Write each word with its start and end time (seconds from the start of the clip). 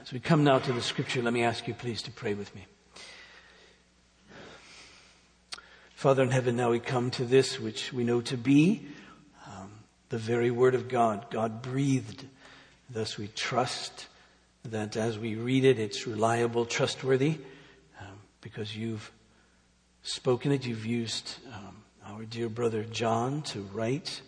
As 0.00 0.12
we 0.12 0.20
come 0.20 0.44
now 0.44 0.58
to 0.58 0.72
the 0.72 0.80
scripture, 0.80 1.20
let 1.20 1.34
me 1.34 1.44
ask 1.44 1.68
you 1.68 1.74
please 1.74 2.00
to 2.02 2.10
pray 2.10 2.32
with 2.32 2.54
me. 2.54 2.64
Father 5.94 6.22
in 6.22 6.30
heaven, 6.30 6.56
now 6.56 6.70
we 6.70 6.80
come 6.80 7.10
to 7.10 7.24
this 7.26 7.60
which 7.60 7.92
we 7.92 8.02
know 8.02 8.22
to 8.22 8.38
be 8.38 8.86
um, 9.46 9.70
the 10.08 10.16
very 10.16 10.50
word 10.50 10.74
of 10.74 10.88
God, 10.88 11.26
God 11.30 11.60
breathed. 11.60 12.24
Thus 12.88 13.18
we 13.18 13.28
trust 13.28 14.06
that 14.64 14.96
as 14.96 15.18
we 15.18 15.34
read 15.34 15.66
it, 15.66 15.78
it's 15.78 16.06
reliable, 16.06 16.64
trustworthy, 16.64 17.36
um, 18.00 18.20
because 18.40 18.74
you've 18.74 19.12
spoken 20.02 20.50
it. 20.50 20.64
You've 20.64 20.86
used 20.86 21.36
um, 21.52 21.76
our 22.06 22.24
dear 22.24 22.48
brother 22.48 22.84
John 22.84 23.42
to 23.42 23.60
write 23.74 24.22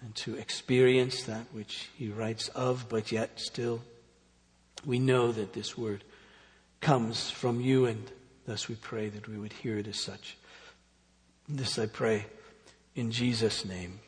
and 0.00 0.14
to 0.14 0.36
experience 0.36 1.24
that 1.24 1.44
which 1.52 1.90
he 1.98 2.08
writes 2.08 2.48
of, 2.48 2.86
but 2.88 3.12
yet 3.12 3.38
still 3.38 3.82
we 4.84 4.98
know 4.98 5.32
that 5.32 5.52
this 5.52 5.76
word 5.76 6.04
comes 6.80 7.30
from 7.30 7.60
you, 7.60 7.86
and 7.86 8.10
thus 8.46 8.68
we 8.68 8.74
pray 8.76 9.08
that 9.08 9.28
we 9.28 9.38
would 9.38 9.52
hear 9.52 9.78
it 9.78 9.86
as 9.86 9.98
such. 9.98 10.36
This 11.48 11.78
I 11.78 11.86
pray 11.86 12.26
in 12.94 13.10
Jesus' 13.10 13.64
name. 13.64 14.00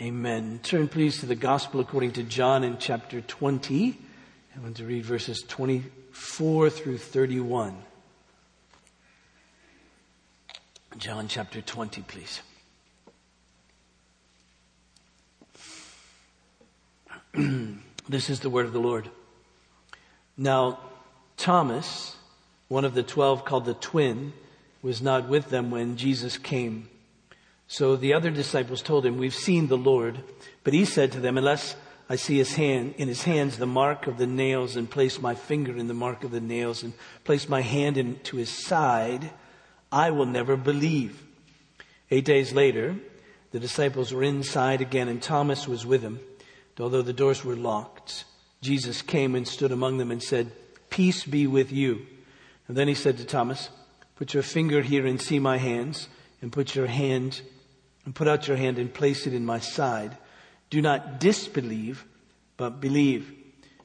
Amen. 0.00 0.60
Turn 0.62 0.86
please 0.86 1.18
to 1.20 1.26
the 1.26 1.34
Gospel 1.34 1.80
according 1.80 2.12
to 2.12 2.22
John 2.22 2.62
in 2.62 2.78
chapter 2.78 3.20
20. 3.20 3.98
I 4.54 4.60
want 4.60 4.76
to 4.76 4.84
read 4.84 5.04
verses 5.04 5.42
24 5.46 6.70
through 6.70 6.98
31. 6.98 7.76
John 10.98 11.26
chapter 11.26 11.60
20, 11.60 12.02
please. 12.02 12.40
this 18.08 18.30
is 18.30 18.40
the 18.40 18.50
word 18.50 18.66
of 18.66 18.72
the 18.72 18.80
Lord. 18.80 19.10
Now, 20.38 20.78
Thomas, 21.36 22.16
one 22.68 22.84
of 22.84 22.94
the 22.94 23.02
twelve 23.02 23.44
called 23.44 23.64
the 23.64 23.74
twin, 23.74 24.32
was 24.80 25.02
not 25.02 25.28
with 25.28 25.50
them 25.50 25.72
when 25.72 25.96
Jesus 25.96 26.38
came. 26.38 26.88
So 27.66 27.96
the 27.96 28.14
other 28.14 28.30
disciples 28.30 28.80
told 28.80 29.04
him, 29.04 29.18
We've 29.18 29.34
seen 29.34 29.66
the 29.66 29.76
Lord. 29.76 30.22
But 30.62 30.72
he 30.72 30.84
said 30.84 31.12
to 31.12 31.20
them, 31.20 31.36
Unless 31.36 31.74
I 32.08 32.16
see 32.16 32.38
his 32.38 32.54
hand, 32.54 32.94
in 32.96 33.08
his 33.08 33.24
hands 33.24 33.58
the 33.58 33.66
mark 33.66 34.06
of 34.06 34.16
the 34.16 34.26
nails, 34.26 34.76
and 34.76 34.88
place 34.88 35.20
my 35.20 35.34
finger 35.34 35.76
in 35.76 35.88
the 35.88 35.94
mark 35.94 36.24
of 36.24 36.30
the 36.30 36.40
nails, 36.40 36.82
and 36.82 36.94
place 37.24 37.48
my 37.48 37.60
hand 37.60 37.98
into 37.98 38.36
his 38.36 38.48
side, 38.48 39.30
I 39.90 40.12
will 40.12 40.26
never 40.26 40.56
believe. 40.56 41.22
Eight 42.10 42.24
days 42.24 42.52
later, 42.52 42.96
the 43.50 43.60
disciples 43.60 44.12
were 44.12 44.22
inside 44.22 44.80
again, 44.80 45.08
and 45.08 45.20
Thomas 45.20 45.66
was 45.66 45.84
with 45.84 46.00
them. 46.00 46.20
Although 46.80 47.02
the 47.02 47.12
doors 47.12 47.44
were 47.44 47.56
locked, 47.56 48.24
Jesus 48.60 49.02
came 49.02 49.34
and 49.34 49.46
stood 49.46 49.72
among 49.72 49.98
them 49.98 50.10
and 50.10 50.22
said, 50.22 50.52
Peace 50.90 51.24
be 51.24 51.46
with 51.46 51.72
you. 51.72 52.06
And 52.66 52.76
then 52.76 52.88
he 52.88 52.94
said 52.94 53.18
to 53.18 53.24
Thomas, 53.24 53.70
Put 54.16 54.34
your 54.34 54.42
finger 54.42 54.82
here 54.82 55.06
and 55.06 55.20
see 55.20 55.38
my 55.38 55.58
hands, 55.58 56.08
and 56.42 56.52
put 56.52 56.74
your 56.74 56.86
hand, 56.86 57.40
and 58.04 58.14
put 58.14 58.26
out 58.26 58.48
your 58.48 58.56
hand 58.56 58.78
and 58.78 58.92
place 58.92 59.26
it 59.26 59.34
in 59.34 59.46
my 59.46 59.60
side. 59.60 60.16
Do 60.70 60.82
not 60.82 61.20
disbelieve, 61.20 62.04
but 62.56 62.80
believe. 62.80 63.32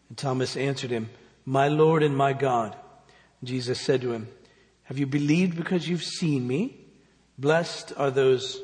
And 0.10 0.18
Thomas 0.18 0.58
answered 0.58 0.92
him, 0.92 1.10
My 1.46 1.68
Lord 1.68 2.04
and 2.04 2.16
my 2.16 2.34
God. 2.34 2.76
And 3.42 3.48
Jesus 3.48 3.80
said 3.80 4.02
to 4.02 4.12
him, 4.12 4.28
Have 4.84 4.98
you 4.98 5.06
believed 5.06 5.56
because 5.56 5.88
you've 5.88 6.04
seen 6.04 6.48
me? 6.48 6.78
Blessed 7.38 7.94
are 7.98 8.12
those 8.12 8.60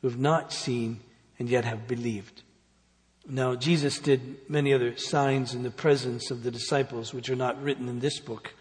who 0.00 0.08
have 0.08 0.18
not 0.18 0.52
seen 0.52 1.00
and 1.38 1.48
yet 1.48 1.64
have 1.64 1.86
believed. 1.86 2.42
Now, 3.30 3.54
Jesus 3.54 3.98
did 3.98 4.48
many 4.48 4.72
other 4.72 4.96
signs 4.96 5.54
in 5.54 5.62
the 5.62 5.70
presence 5.70 6.30
of 6.30 6.42
the 6.42 6.50
disciples, 6.50 7.12
which 7.12 7.28
are 7.28 7.36
not 7.36 7.62
written 7.62 7.86
in 7.86 8.00
this 8.00 8.18
book, 8.20 8.54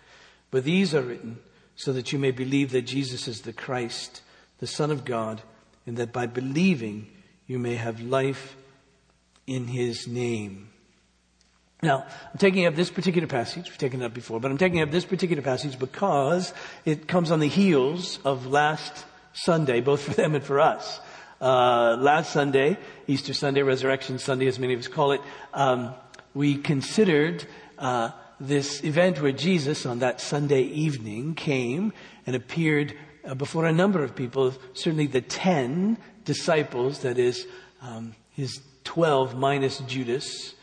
but 0.52 0.66
these 0.66 0.94
are 0.94 1.02
written 1.02 1.40
so 1.78 1.94
that 1.94 2.12
you 2.12 2.20
may 2.20 2.32
believe 2.32 2.72
that 2.72 2.82
Jesus 2.82 3.30
is 3.30 3.42
the 3.42 3.54
Christ, 3.54 4.22
the 4.60 4.68
Son 4.68 4.92
of 4.92 5.06
God, 5.06 5.42
and 5.86 5.96
that 5.96 6.12
by 6.12 6.26
believing 6.26 7.08
you 7.46 7.60
may 7.60 7.76
have 7.76 8.02
life 8.02 8.58
in 9.46 9.68
his 9.68 10.06
name. 10.06 10.70
Now, 11.82 12.06
I'm 12.34 12.38
taking 12.38 12.66
up 12.66 12.76
this 12.76 12.90
particular 12.90 13.28
passage, 13.28 13.70
we've 13.70 13.78
taken 13.78 14.02
it 14.02 14.06
up 14.06 14.14
before, 14.14 14.42
but 14.42 14.52
I'm 14.52 14.58
taking 14.58 14.82
up 14.82 14.92
this 14.92 15.06
particular 15.06 15.44
passage 15.44 15.80
because 15.80 16.54
it 16.84 17.08
comes 17.08 17.32
on 17.32 17.40
the 17.40 17.48
heels 17.48 18.20
of 18.26 18.48
last 18.48 19.06
Sunday, 19.32 19.80
both 19.80 20.02
for 20.02 20.14
them 20.14 20.36
and 20.36 20.44
for 20.44 20.60
us. 20.60 21.00
Uh, 21.40 21.96
last 22.00 22.34
Sunday, 22.34 22.78
Easter 23.06 23.32
Sunday, 23.32 23.62
Resurrection 23.62 24.18
Sunday, 24.18 24.48
as 24.48 24.58
many 24.58 24.74
of 24.74 24.80
us 24.80 24.88
call 24.88 25.12
it, 25.12 25.22
um, 25.54 25.94
we 26.34 26.58
considered 26.58 27.46
uh, 27.78 28.10
this 28.40 28.84
event 28.84 29.22
where 29.22 29.32
Jesus, 29.32 29.86
on 29.86 30.00
that 30.00 30.20
Sunday 30.20 30.64
evening, 30.64 31.36
came 31.36 31.94
and 32.26 32.36
appeared 32.36 32.96
uh, 33.24 33.36
before 33.36 33.66
a 33.66 33.72
number 33.72 34.04
of 34.04 34.16
people, 34.16 34.56
certainly 34.74 35.06
the 35.06 35.22
ten 35.22 35.98
disciples, 36.26 37.00
that 37.00 37.20
is, 37.20 37.46
um, 37.84 38.16
his 38.32 38.60
twelve 38.84 39.36
minus 39.36 39.78
Judas, 39.80 40.56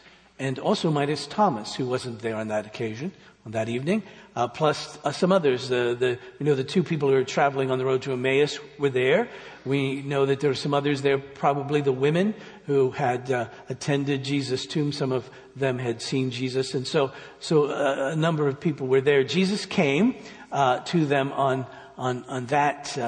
and 0.45 0.59
also 0.59 0.91
minus 0.91 1.27
Thomas, 1.27 1.75
who 1.75 1.87
wasn't 1.87 2.19
there 2.21 2.37
on 2.37 2.49
that 2.49 2.67
occasion, 2.67 3.13
on 3.47 3.53
that 3.53 3.69
evening 3.69 4.03
uh, 4.37 4.49
plus 4.49 4.99
uh, 5.05 5.13
some 5.13 5.33
others. 5.33 5.71
Uh, 5.71 5.95
the, 5.95 6.19
we 6.39 6.47
know 6.47 6.55
the 6.55 6.65
two 6.65 6.83
people 6.83 7.09
who 7.09 7.17
are 7.17 7.25
traveling 7.25 7.71
on 7.71 7.79
the 7.79 7.85
road 7.85 8.03
to 8.03 8.13
Emmaus 8.13 8.59
were 8.79 8.91
there. 8.91 9.29
We 9.65 10.03
know 10.03 10.27
that 10.27 10.41
there 10.41 10.51
were 10.51 10.55
some 10.55 10.75
others 10.75 11.03
there, 11.03 11.19
probably 11.19 11.81
the 11.81 11.93
women 11.93 12.35
who 12.67 12.91
had 12.91 13.31
uh, 13.31 13.49
attended 13.69 14.25
Jesus' 14.25 14.67
tomb. 14.67 14.93
Some 14.93 15.13
of 15.13 15.29
them 15.57 15.79
had 15.79 16.03
seen 16.03 16.31
Jesus, 16.31 16.75
and 16.75 16.87
so 16.87 17.13
so 17.39 17.71
uh, 17.71 18.11
a 18.13 18.17
number 18.17 18.49
of 18.49 18.61
people 18.61 18.87
were 18.87 19.01
there. 19.01 19.25
Jesus 19.25 19.67
came 19.67 20.17
uh, 20.51 20.81
to 20.81 21.07
them 21.07 21.33
on 21.33 21.67
on 21.97 22.25
on 22.25 22.47
that 22.47 22.99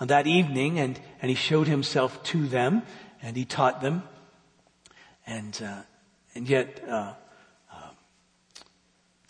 on 0.00 0.08
that 0.08 0.26
evening, 0.26 0.78
and 0.80 1.00
and 1.22 1.30
he 1.30 1.36
showed 1.36 1.68
himself 1.68 2.22
to 2.24 2.46
them, 2.46 2.82
and 3.22 3.36
he 3.36 3.44
taught 3.44 3.80
them, 3.80 4.02
and 5.26 5.62
and 6.34 6.48
yet 6.48 6.80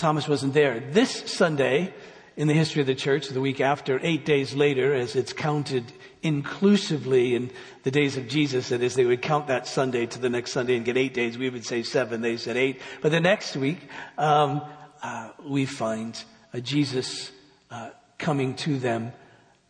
Thomas 0.03 0.27
wasn't 0.27 0.53
there. 0.53 0.81
This 0.81 1.31
Sunday, 1.31 1.95
in 2.37 2.49
the 2.49 2.55
history 2.55 2.81
of 2.81 2.89
the 2.89 2.95
church, 2.97 3.29
the 3.29 3.41
week 3.41 3.61
after, 3.61 4.01
eight 4.03 4.25
days 4.25 4.53
later, 4.53 4.93
as 4.93 5.15
it's 5.15 5.33
counted 5.33 5.93
inclusively 6.25 7.37
in 7.37 7.53
the 7.85 7.93
days 7.93 8.17
of 8.17 8.27
Jesus, 8.27 8.71
that 8.71 8.83
is, 8.83 8.97
they 8.97 9.05
would 9.05 9.23
count 9.23 9.47
that 9.47 9.69
Sunday 9.69 10.07
to 10.07 10.19
the 10.19 10.29
next 10.29 10.51
Sunday 10.51 10.75
and 10.75 10.85
get 10.85 10.97
eight 10.97 11.15
days. 11.15 11.39
We 11.39 11.51
would 11.51 11.65
say 11.65 11.85
seven, 11.85 12.21
they 12.21 12.37
said 12.37 12.57
eight. 12.57 12.81
But 13.01 13.13
the 13.13 13.21
next 13.21 13.55
week, 13.57 13.79
um, 14.19 14.63
uh, 15.05 15.31
we 15.47 15.67
find 15.67 16.21
uh, 16.53 16.59
Jesus 16.59 17.31
uh, 17.71 17.91
coming 18.19 18.57
to 18.57 18.81
them 18.81 19.13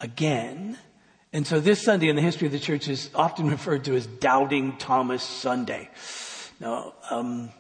again. 0.00 0.78
And 1.34 1.46
so 1.46 1.60
this 1.60 1.82
Sunday 1.82 2.08
in 2.08 2.16
the 2.16 2.22
history 2.22 2.46
of 2.46 2.52
the 2.52 2.58
church 2.58 2.88
is 2.88 3.10
often 3.14 3.50
referred 3.50 3.84
to 3.84 3.96
as 3.96 4.06
Doubting 4.06 4.78
Thomas 4.78 5.22
Sunday. 5.22 5.90
Now, 6.62 6.92
um, 7.10 7.50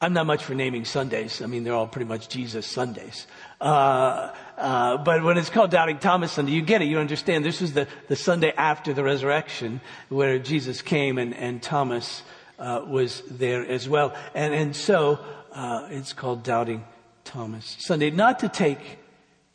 I'm 0.00 0.14
not 0.14 0.24
much 0.24 0.42
for 0.42 0.54
naming 0.54 0.86
Sundays. 0.86 1.42
I 1.42 1.46
mean, 1.46 1.62
they're 1.62 1.74
all 1.74 1.86
pretty 1.86 2.06
much 2.06 2.30
Jesus 2.30 2.66
Sundays. 2.66 3.26
Uh, 3.60 4.30
uh, 4.56 4.96
but 4.96 5.22
when 5.22 5.36
it's 5.36 5.50
called 5.50 5.70
Doubting 5.70 5.98
Thomas 5.98 6.32
Sunday, 6.32 6.52
you 6.52 6.62
get 6.62 6.80
it. 6.80 6.86
You 6.86 6.98
understand. 6.98 7.44
This 7.44 7.60
was 7.60 7.74
the, 7.74 7.86
the 8.08 8.16
Sunday 8.16 8.54
after 8.56 8.94
the 8.94 9.04
resurrection 9.04 9.82
where 10.08 10.38
Jesus 10.38 10.80
came 10.80 11.18
and, 11.18 11.34
and 11.34 11.62
Thomas 11.62 12.22
uh, 12.58 12.82
was 12.88 13.22
there 13.30 13.66
as 13.66 13.86
well. 13.90 14.14
And, 14.34 14.54
and 14.54 14.74
so 14.74 15.18
uh, 15.52 15.88
it's 15.90 16.14
called 16.14 16.42
Doubting 16.42 16.82
Thomas 17.24 17.76
Sunday. 17.78 18.10
Not 18.10 18.38
to 18.38 18.48
take 18.48 18.80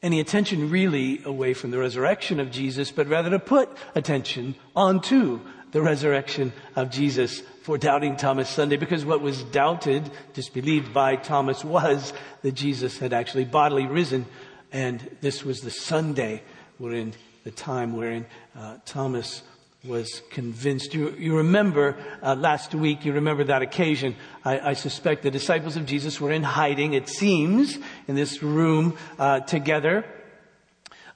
any 0.04 0.20
attention 0.20 0.70
really 0.70 1.24
away 1.26 1.56
from 1.56 1.72
the 1.72 1.80
resurrection 1.80 2.40
of 2.40 2.52
Jesus, 2.52 2.92
but 2.92 3.08
rather 3.08 3.32
to 3.32 3.40
put 3.40 3.68
attention 3.96 4.54
onto 4.76 5.40
the 5.72 5.82
resurrection 5.82 6.54
of 6.76 6.90
Jesus 6.90 7.42
for 7.64 7.78
doubting 7.78 8.18
Thomas 8.18 8.50
Sunday 8.50 8.78
because 8.78 9.06
what 9.06 9.22
was 9.22 9.44
doubted, 9.44 10.10
disbelieved 10.34 10.94
by 10.94 11.16
Thomas 11.16 11.64
was 11.64 12.14
that 12.42 12.54
Jesus 12.54 12.98
had 12.98 13.14
actually 13.14 13.46
bodily 13.46 13.86
risen. 13.86 14.26
And 14.72 15.18
this 15.22 15.44
was 15.44 15.62
the 15.62 15.72
Sunday 15.72 16.44
wherein 16.78 17.14
the 17.44 17.52
time 17.52 17.96
wherein 17.96 18.26
uh, 18.58 18.78
Thomas 18.86 19.44
was 19.84 20.22
convinced. 20.30 20.94
You, 20.94 21.12
you 21.18 21.38
remember 21.38 21.98
uh, 22.22 22.36
last 22.36 22.76
week, 22.76 23.04
you 23.04 23.14
remember 23.14 23.44
that 23.46 23.62
occasion. 23.62 24.16
I, 24.46 24.60
I, 24.60 24.74
suspect 24.74 25.24
the 25.24 25.32
disciples 25.32 25.76
of 25.76 25.88
Jesus 25.88 26.22
were 26.22 26.32
in 26.32 26.44
hiding, 26.44 26.94
it 26.94 27.10
seems, 27.10 27.80
in 28.08 28.16
this 28.16 28.44
room 28.44 28.96
uh, 29.18 29.40
together 29.40 30.06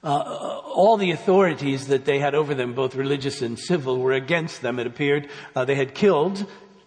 uh, 0.06 0.60
all 0.74 0.96
the 0.96 1.10
authorities 1.10 1.88
that 1.88 2.04
they 2.04 2.18
had 2.18 2.34
over 2.34 2.54
them, 2.54 2.72
both 2.74 2.94
religious 2.94 3.42
and 3.42 3.58
civil, 3.58 3.98
were 3.98 4.12
against 4.12 4.62
them. 4.62 4.78
It 4.78 4.86
appeared 4.86 5.28
uh, 5.54 5.64
they 5.64 5.74
had 5.74 5.94
killed 5.94 6.46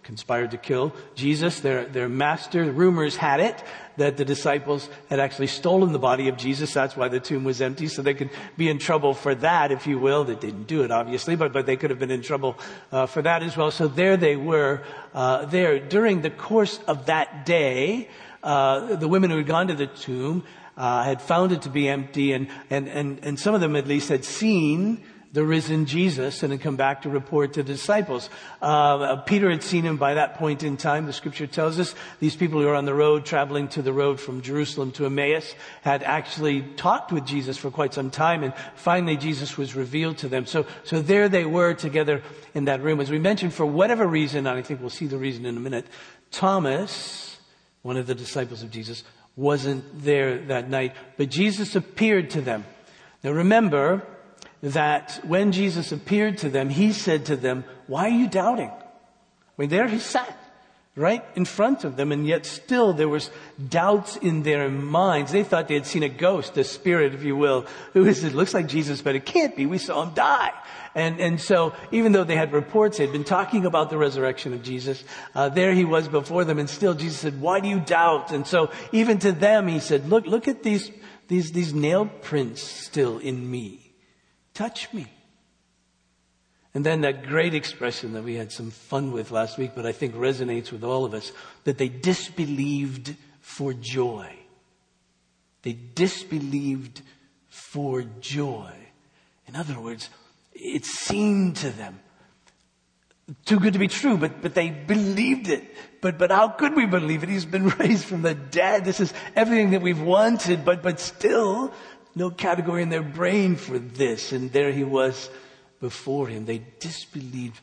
conspired 0.10 0.50
to 0.50 0.58
kill 0.58 0.92
Jesus, 1.14 1.60
their, 1.60 1.86
their 1.86 2.10
master. 2.10 2.64
Rumors 2.72 3.16
had 3.16 3.40
it 3.40 3.64
that 3.98 4.18
the 4.18 4.26
disciples 4.26 4.90
had 5.08 5.20
actually 5.20 5.46
stolen 5.46 5.92
the 5.92 6.00
body 6.00 6.30
of 6.30 6.36
Jesus. 6.36 6.74
That's 6.74 6.98
why 6.98 7.10
the 7.10 7.20
tomb 7.20 7.44
was 7.44 7.62
empty, 7.62 7.86
so 7.86 8.02
they 8.02 8.16
could 8.16 8.32
be 8.58 8.70
in 8.70 8.80
trouble 8.80 9.14
for 9.14 9.36
that, 9.36 9.72
if 9.72 9.86
you 9.86 10.00
will. 10.00 10.24
They 10.24 10.34
didn't 10.34 10.64
do 10.64 10.82
it, 10.82 10.90
obviously, 10.90 11.36
but, 11.36 11.54
but 11.54 11.68
they 11.68 11.78
could 11.78 11.92
have 11.92 12.00
been 12.00 12.10
in 12.10 12.24
trouble 12.24 12.58
uh, 12.92 13.06
for 13.06 13.22
that 13.22 13.44
as 13.44 13.56
well. 13.56 13.70
So 13.70 13.88
there 13.88 14.18
they 14.18 14.36
were, 14.36 14.82
uh, 15.14 15.46
there. 15.46 15.78
During 15.78 16.22
the 16.22 16.32
course 16.32 16.80
of 16.88 17.06
that 17.06 17.46
day, 17.46 18.10
uh, 18.42 18.96
the 18.96 19.08
women 19.08 19.30
who 19.30 19.38
had 19.38 19.46
gone 19.46 19.68
to 19.68 19.76
the 19.76 19.86
tomb 19.86 20.44
uh, 20.80 21.04
had 21.04 21.22
found 21.22 21.52
it 21.52 21.62
to 21.64 21.70
be 21.70 21.88
empty, 21.88 22.32
and, 22.32 22.48
and, 22.70 22.88
and, 22.88 23.20
and 23.22 23.40
some 23.40 23.54
of 23.54 23.62
them 23.62 23.76
at 23.76 23.86
least 23.86 24.10
had 24.10 24.26
seen 24.26 25.04
the 25.32 25.44
risen 25.44 25.86
Jesus 25.86 26.42
and 26.42 26.52
had 26.52 26.62
come 26.62 26.76
back 26.76 27.04
to 27.04 27.10
report 27.10 27.54
to 27.54 27.64
the 27.64 27.74
disciples. 27.74 28.30
Uh, 28.62 29.18
Peter 29.18 29.52
had 29.52 29.62
seen 29.62 29.84
him 29.84 29.98
by 29.98 30.16
that 30.16 30.36
point 30.36 30.64
in 30.64 30.76
time. 30.76 31.06
The 31.06 31.14
scripture 31.14 31.46
tells 31.46 31.80
us 31.80 31.94
these 32.20 32.36
people 32.36 32.60
who 32.60 32.66
were 32.66 32.76
on 32.76 32.86
the 32.86 32.96
road 32.96 33.26
traveling 33.26 33.68
to 33.70 33.84
the 33.84 33.94
road 33.94 34.20
from 34.20 34.42
Jerusalem 34.42 34.92
to 34.94 35.06
Emmaus 35.06 35.54
had 35.84 36.02
actually 36.02 36.62
talked 36.62 37.12
with 37.12 37.28
Jesus 37.28 37.58
for 37.58 37.70
quite 37.70 37.94
some 37.94 38.10
time 38.10 38.44
and 38.44 38.54
finally 38.74 39.18
Jesus 39.18 39.56
was 39.56 39.76
revealed 39.76 40.18
to 40.20 40.30
them. 40.30 40.48
So, 40.48 40.66
so 40.84 41.00
there 41.00 41.30
they 41.30 41.46
were 41.46 41.76
together 41.76 42.24
in 42.56 42.66
that 42.66 42.82
room. 42.82 43.00
As 43.00 43.12
we 43.12 43.20
mentioned, 43.20 43.54
for 43.54 43.68
whatever 43.68 44.08
reason, 44.08 44.48
and 44.48 44.58
I 44.58 44.64
think 44.64 44.82
we'll 44.82 44.90
see 44.90 45.06
the 45.06 45.18
reason 45.18 45.46
in 45.46 45.58
a 45.58 45.60
minute, 45.60 45.86
Thomas, 46.32 47.38
one 47.84 47.98
of 47.98 48.08
the 48.08 48.16
disciples 48.16 48.64
of 48.64 48.72
Jesus, 48.72 49.04
wasn't 49.40 50.04
there 50.04 50.38
that 50.48 50.70
night, 50.70 50.96
but 51.18 51.30
Jesus 51.30 51.76
appeared 51.76 52.30
to 52.32 52.42
them. 52.42 52.66
Now 53.24 53.32
remember, 53.32 54.04
that 54.62 55.20
when 55.24 55.52
Jesus 55.52 55.92
appeared 55.92 56.38
to 56.40 56.50
them, 56.50 56.70
he 56.70 56.92
said 56.92 57.26
to 57.28 57.36
them, 57.36 57.64
why 57.88 58.08
are 58.08 58.18
you 58.18 58.28
doubting? 58.28 58.70
I 58.70 59.54
mean, 59.58 59.70
there 59.70 59.88
he 59.88 60.00
sat 60.00 60.38
right 60.96 61.24
in 61.36 61.46
front 61.46 61.84
of 61.84 61.96
them 61.96 62.12
and 62.12 62.28
yet 62.28 62.46
still 62.46 62.94
there 62.94 63.08
was 63.08 63.30
doubts 63.70 64.18
in 64.18 64.44
their 64.44 64.70
minds. 64.70 65.32
They 65.32 65.44
thought 65.44 65.68
they 65.68 65.76
had 65.76 65.86
seen 65.86 66.04
a 66.04 66.10
ghost, 66.10 66.58
a 66.58 66.64
spirit, 66.64 67.14
if 67.14 67.24
you 67.24 67.36
will, 67.36 67.66
who 67.94 68.06
is, 68.06 68.24
it 68.24 68.34
looks 68.34 68.54
like 68.54 68.68
Jesus, 68.68 69.02
but 69.02 69.16
it 69.16 69.26
can't 69.26 69.56
be. 69.56 69.66
We 69.66 69.78
saw 69.78 70.04
him 70.04 70.14
die. 70.14 70.52
And, 70.96 71.20
and 71.20 71.40
so 71.40 71.74
even 71.92 72.12
though 72.12 72.24
they 72.24 72.36
had 72.36 72.52
reports, 72.52 72.98
they 72.98 73.06
had 73.06 73.14
been 73.14 73.24
talking 73.24 73.66
about 73.66 73.90
the 73.90 73.98
resurrection 73.98 74.54
of 74.54 74.64
Jesus, 74.64 75.04
uh, 75.36 75.50
there 75.50 75.74
he 75.74 75.86
was 75.86 76.08
before 76.08 76.44
them 76.44 76.60
and 76.60 76.70
still 76.70 76.94
Jesus 76.94 77.20
said, 77.20 77.40
why 77.40 77.60
do 77.60 77.70
you 77.70 77.80
doubt? 77.80 78.32
And 78.32 78.46
so 78.46 78.72
even 78.92 79.20
to 79.20 79.32
them 79.32 79.68
he 79.68 79.80
said, 79.80 80.10
look, 80.10 80.26
look 80.26 80.48
at 80.48 80.64
these, 80.64 80.92
these, 81.28 81.52
these 81.52 81.74
nail 81.74 82.08
prints 82.08 82.62
still 82.62 83.20
in 83.20 83.50
me. 83.50 83.94
Touch 84.54 84.92
me. 84.94 85.08
And 86.74 86.86
then 86.86 87.02
that 87.02 87.26
great 87.26 87.54
expression 87.54 88.14
that 88.14 88.24
we 88.24 88.36
had 88.36 88.52
some 88.52 88.72
fun 88.72 89.12
with 89.12 89.32
last 89.32 89.58
week, 89.58 89.72
but 89.76 89.86
I 89.86 89.92
think 89.92 90.16
resonates 90.16 90.72
with 90.72 90.84
all 90.84 91.04
of 91.04 91.14
us, 91.14 91.32
that 91.64 91.78
they 91.78 91.90
disbelieved 91.90 93.16
for 93.42 93.74
joy. 93.74 94.32
They 95.64 95.74
disbelieved 95.74 97.02
for 97.48 98.04
joy. 98.20 98.72
In 99.48 99.56
other 99.56 99.80
words, 99.80 100.10
it 100.54 100.86
seemed 100.86 101.58
to 101.58 101.72
them 101.72 102.00
too 103.46 103.60
good 103.60 103.74
to 103.74 103.80
be 103.80 103.88
true, 103.88 104.18
but, 104.18 104.42
but 104.42 104.54
they 104.54 104.70
believed 104.70 105.50
it. 105.50 105.64
But, 106.02 106.18
but 106.18 106.32
how 106.32 106.50
could 106.50 106.76
we 106.76 106.86
believe 106.86 107.24
it? 107.24 107.30
He's 107.30 107.46
been 107.46 107.68
raised 107.80 108.06
from 108.06 108.22
the 108.22 108.34
dead. 108.34 108.86
This 108.86 109.00
is 109.00 109.14
everything 109.36 109.72
that 109.72 109.82
we've 109.82 110.02
wanted, 110.02 110.66
but, 110.66 110.82
but 110.82 111.00
still, 111.00 111.74
no 112.16 112.30
category 112.30 112.82
in 112.82 112.90
their 112.90 113.04
brain 113.04 113.56
for 113.56 113.78
this. 113.78 114.32
And 114.32 114.52
there 114.52 114.72
he 114.72 114.84
was 114.84 115.30
before 115.80 116.28
him. 116.28 116.46
They 116.46 116.62
disbelieved 116.80 117.62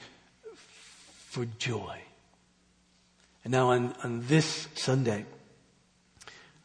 for 1.28 1.46
joy. 1.58 2.00
And 3.44 3.52
now 3.52 3.70
on, 3.70 3.94
on 4.02 4.26
this 4.26 4.68
Sunday, 4.74 5.24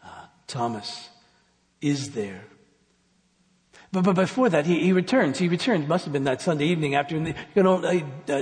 uh, 0.03 0.25
Thomas 0.47 1.09
is 1.81 2.11
there 2.11 2.43
but, 3.93 4.03
but 4.05 4.15
before 4.15 4.47
that, 4.49 4.65
he, 4.65 4.79
he 4.79 4.93
returns. 4.93 5.37
He 5.37 5.49
returns. 5.49 5.87
Must 5.87 6.05
have 6.05 6.13
been 6.13 6.23
that 6.23 6.41
Sunday 6.41 6.65
evening 6.67 6.95
after. 6.95 7.17
You 7.17 7.33
can 7.53 7.67
only 7.67 8.03
uh, 8.29 8.33
uh, 8.33 8.39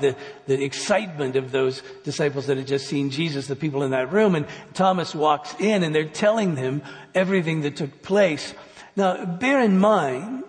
the, 0.00 0.14
the 0.46 0.62
excitement 0.62 1.36
of 1.36 1.52
those 1.52 1.82
disciples 2.04 2.46
that 2.46 2.58
had 2.58 2.66
just 2.66 2.86
seen 2.86 3.08
Jesus, 3.08 3.46
the 3.46 3.56
people 3.56 3.82
in 3.82 3.92
that 3.92 4.12
room. 4.12 4.34
And 4.34 4.46
Thomas 4.74 5.14
walks 5.14 5.54
in 5.58 5.82
and 5.82 5.94
they're 5.94 6.04
telling 6.04 6.56
him 6.56 6.82
everything 7.14 7.62
that 7.62 7.76
took 7.76 8.02
place. 8.02 8.52
Now, 8.94 9.24
bear 9.24 9.60
in 9.62 9.78
mind 9.78 10.44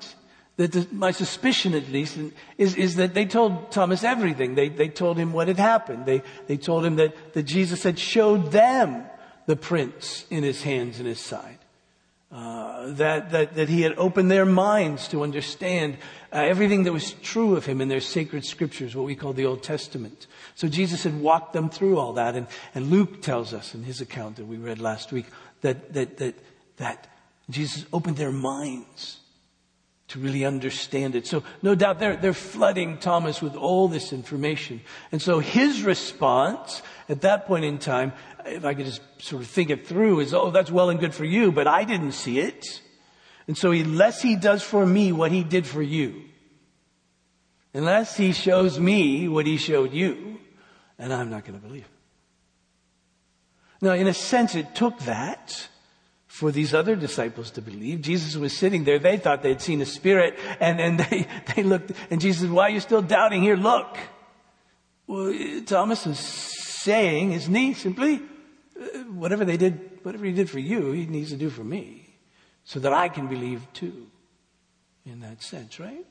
that 0.60 0.92
my 0.92 1.12
suspicion, 1.12 1.74
at 1.74 1.88
least, 1.90 2.18
is, 2.58 2.76
is 2.76 2.98
that 2.98 3.14
they 3.14 3.26
told 3.26 3.72
Thomas 3.72 4.04
everything. 4.04 4.56
They, 4.56 4.68
they 4.68 4.90
told 4.90 5.18
him 5.18 5.32
what 5.32 5.48
had 5.48 5.58
happened. 5.58 6.06
They, 6.06 6.22
they 6.48 6.58
told 6.58 6.84
him 6.84 6.98
that, 6.98 7.34
that 7.34 7.44
Jesus 7.44 7.84
had 7.84 7.98
showed 7.98 8.52
them 8.52 9.06
the 9.46 9.56
prints 9.56 10.26
in 10.30 10.44
his 10.44 10.62
hands 10.62 11.00
and 11.00 11.08
his 11.08 11.22
side. 11.22 11.60
Uh, 12.30 12.90
that, 12.90 13.32
that, 13.32 13.56
that 13.56 13.70
he 13.70 13.84
had 13.84 13.98
opened 13.98 14.30
their 14.30 14.46
minds 14.46 15.08
to 15.08 15.24
understand 15.24 15.96
uh, 16.34 16.36
everything 16.36 16.84
that 16.84 16.92
was 16.92 17.14
true 17.14 17.56
of 17.56 17.66
him 17.66 17.80
in 17.80 17.88
their 17.88 18.02
sacred 18.02 18.44
scriptures, 18.44 18.98
what 18.98 19.06
we 19.06 19.16
call 19.16 19.32
the 19.32 19.46
Old 19.46 19.64
Testament. 19.64 20.28
So 20.56 20.68
Jesus 20.68 21.04
had 21.04 21.22
walked 21.22 21.54
them 21.54 21.70
through 21.70 21.98
all 21.98 22.14
that, 22.14 22.36
and, 22.36 22.48
and 22.76 22.90
Luke 22.90 23.22
tells 23.22 23.54
us 23.54 23.74
in 23.74 23.84
his 23.84 24.02
account 24.02 24.36
that 24.36 24.46
we 24.46 24.58
read 24.58 24.80
last 24.80 25.14
week 25.14 25.28
that, 25.62 25.94
that, 25.94 26.18
that, 26.18 26.36
that 26.78 27.08
Jesus 27.50 27.86
opened 27.94 28.18
their 28.18 28.34
minds 28.34 29.20
to 30.10 30.20
really 30.20 30.46
understand 30.46 31.16
it. 31.16 31.26
So 31.28 31.44
no 31.62 31.76
doubt 31.76 32.00
they're, 32.00 32.16
they're 32.16 32.34
flooding 32.34 32.98
Thomas 32.98 33.42
with 33.42 33.56
all 33.56 33.88
this 33.88 34.12
information. 34.12 34.82
And 35.12 35.22
so 35.22 35.40
his 35.40 35.84
response 35.84 36.82
at 37.08 37.22
that 37.22 37.46
point 37.46 37.66
in 37.66 37.78
time 37.78 38.14
if 38.46 38.66
I 38.66 38.74
could 38.74 38.86
just 38.86 39.02
sort 39.22 39.42
of 39.42 39.48
think 39.48 39.70
it 39.70 39.88
through, 39.88 40.22
is, 40.22 40.34
oh, 40.34 40.52
that's 40.52 40.72
well 40.72 40.90
and 40.90 41.00
good 41.00 41.14
for 41.14 41.26
you, 41.26 41.52
but 41.52 41.68
I 41.68 41.84
didn't 41.84 42.14
see 42.14 42.40
it. 42.40 42.82
And 43.48 43.58
so 43.58 43.72
unless 43.72 44.22
he 44.22 44.36
does 44.36 44.64
for 44.64 44.86
me 44.86 45.12
what 45.12 45.32
he 45.32 45.44
did 45.44 45.66
for 45.66 45.82
you, 45.82 46.24
unless 47.74 48.18
he 48.18 48.32
shows 48.32 48.80
me 48.80 49.28
what 49.28 49.46
he 49.46 49.58
showed 49.58 49.94
you, 49.94 50.40
and 50.98 51.14
I'm 51.14 51.30
not 51.30 51.46
going 51.46 51.60
to 51.60 51.66
believe. 51.66 51.88
Now, 53.82 53.94
in 53.94 54.08
a 54.08 54.14
sense, 54.14 54.56
it 54.56 54.76
took 54.76 55.00
that 55.00 55.68
for 56.40 56.54
these 56.54 56.74
other 56.74 56.96
disciples 56.96 57.52
to 57.52 57.62
believe. 57.62 58.02
Jesus 58.02 58.38
was 58.38 58.58
sitting 58.58 58.86
there. 58.86 58.98
They 58.98 59.18
thought 59.18 59.44
they'd 59.44 59.60
seen 59.60 59.82
a 59.82 59.86
spirit 59.86 60.40
and, 60.62 60.80
and 60.80 60.98
they, 60.98 61.28
they 61.56 61.64
looked 61.64 61.92
and 62.10 62.22
Jesus 62.22 62.44
said, 62.44 62.52
why 62.52 62.68
are 62.68 62.70
you 62.70 62.80
still 62.80 63.02
doubting? 63.02 63.44
Here, 63.44 63.58
look. 63.58 63.98
Well, 65.06 65.34
Thomas 65.66 66.08
is 66.08 66.18
saying, 66.18 67.34
isn't 67.34 67.54
he? 67.54 67.74
Simply, 67.74 68.22
uh, 68.80 69.00
whatever 69.12 69.44
they 69.44 69.58
did, 69.58 70.00
whatever 70.04 70.24
he 70.24 70.32
did 70.32 70.50
for 70.50 70.60
you, 70.60 70.94
he 70.94 71.08
needs 71.08 71.32
to 71.32 71.36
do 71.36 71.50
for 71.50 71.64
me 71.66 72.16
so 72.64 72.80
that 72.80 72.94
I 72.94 73.10
can 73.10 73.28
believe 73.28 73.68
too 73.74 74.08
in 75.06 75.20
that 75.20 75.44
sense, 75.44 75.78
right? 75.78 76.06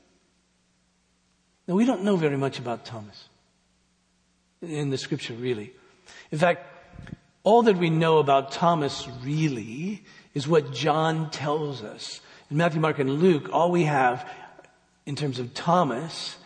Now 1.67 1.73
we 1.73 1.85
don't 1.85 2.03
know 2.03 2.17
very 2.17 2.37
much 2.37 2.59
about 2.59 2.85
Thomas 2.85 3.29
in 4.61 4.91
the 4.91 4.97
scripture 4.99 5.33
really. 5.33 5.73
In 6.29 6.37
fact, 6.37 6.67
all 7.43 7.63
that 7.63 7.77
we 7.77 7.89
know 7.89 8.19
about 8.19 8.51
Thomas 8.51 9.07
really 9.23 10.03
is 10.33 10.47
what 10.47 10.73
John 10.73 11.29
tells 11.29 11.83
us. 11.83 12.21
In 12.49 12.57
Matthew, 12.57 12.81
Mark, 12.81 12.99
and 12.99 13.19
Luke, 13.19 13.49
all 13.51 13.71
we 13.71 13.83
have 13.83 14.27
in 15.05 15.15
terms 15.15 15.39
of 15.39 15.53
Thomas 15.53 16.37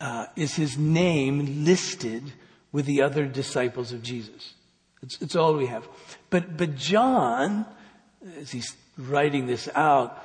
uh, 0.00 0.26
is 0.36 0.54
his 0.54 0.78
name 0.78 1.64
listed 1.64 2.32
with 2.72 2.86
the 2.86 3.02
other 3.02 3.26
disciples 3.26 3.92
of 3.92 4.02
Jesus. 4.02 4.54
It's, 5.02 5.20
it's 5.20 5.36
all 5.36 5.54
we 5.54 5.66
have. 5.66 5.86
But, 6.30 6.56
but 6.56 6.76
John, 6.76 7.66
as 8.38 8.50
he's 8.50 8.76
writing 8.98 9.46
this 9.46 9.68
out, 9.74 10.22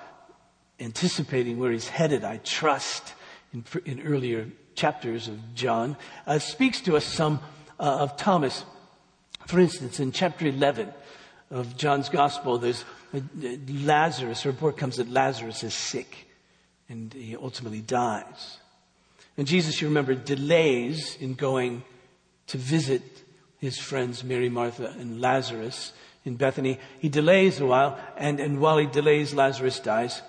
anticipating 0.79 1.59
where 1.59 1.71
he's 1.71 1.87
headed, 1.87 2.23
I 2.23 2.37
trust, 2.37 3.13
in, 3.53 3.63
in 3.85 4.01
earlier 4.01 4.47
chapters 4.75 5.27
of 5.27 5.53
John, 5.53 5.95
uh, 6.25 6.39
speaks 6.39 6.81
to 6.81 6.97
us 6.97 7.05
some 7.05 7.39
uh, 7.79 7.83
of 7.83 8.17
Thomas. 8.17 8.65
For 9.47 9.59
instance, 9.59 9.99
in 9.99 10.11
chapter 10.11 10.47
11 10.47 10.93
of 11.51 11.77
John's 11.77 12.09
gospel, 12.09 12.57
there's 12.57 12.83
Lazarus, 13.67 14.45
a 14.45 14.49
report 14.49 14.77
comes 14.77 14.97
that 14.97 15.09
Lazarus 15.09 15.63
is 15.63 15.73
sick 15.73 16.27
and 16.89 17.13
he 17.13 17.35
ultimately 17.35 17.81
dies. 17.81 18.57
And 19.37 19.47
Jesus, 19.47 19.81
you 19.81 19.87
remember, 19.87 20.13
delays 20.13 21.17
in 21.19 21.35
going 21.35 21.83
to 22.47 22.57
visit 22.57 23.01
his 23.59 23.77
friends 23.77 24.23
Mary, 24.23 24.49
Martha, 24.49 24.93
and 24.99 25.21
Lazarus 25.21 25.93
in 26.25 26.35
Bethany. 26.35 26.79
He 26.99 27.09
delays 27.09 27.59
a 27.59 27.65
while, 27.65 27.97
and, 28.17 28.39
and 28.39 28.59
while 28.59 28.77
he 28.77 28.87
delays, 28.87 29.33
Lazarus 29.33 29.79
dies. 29.79 30.21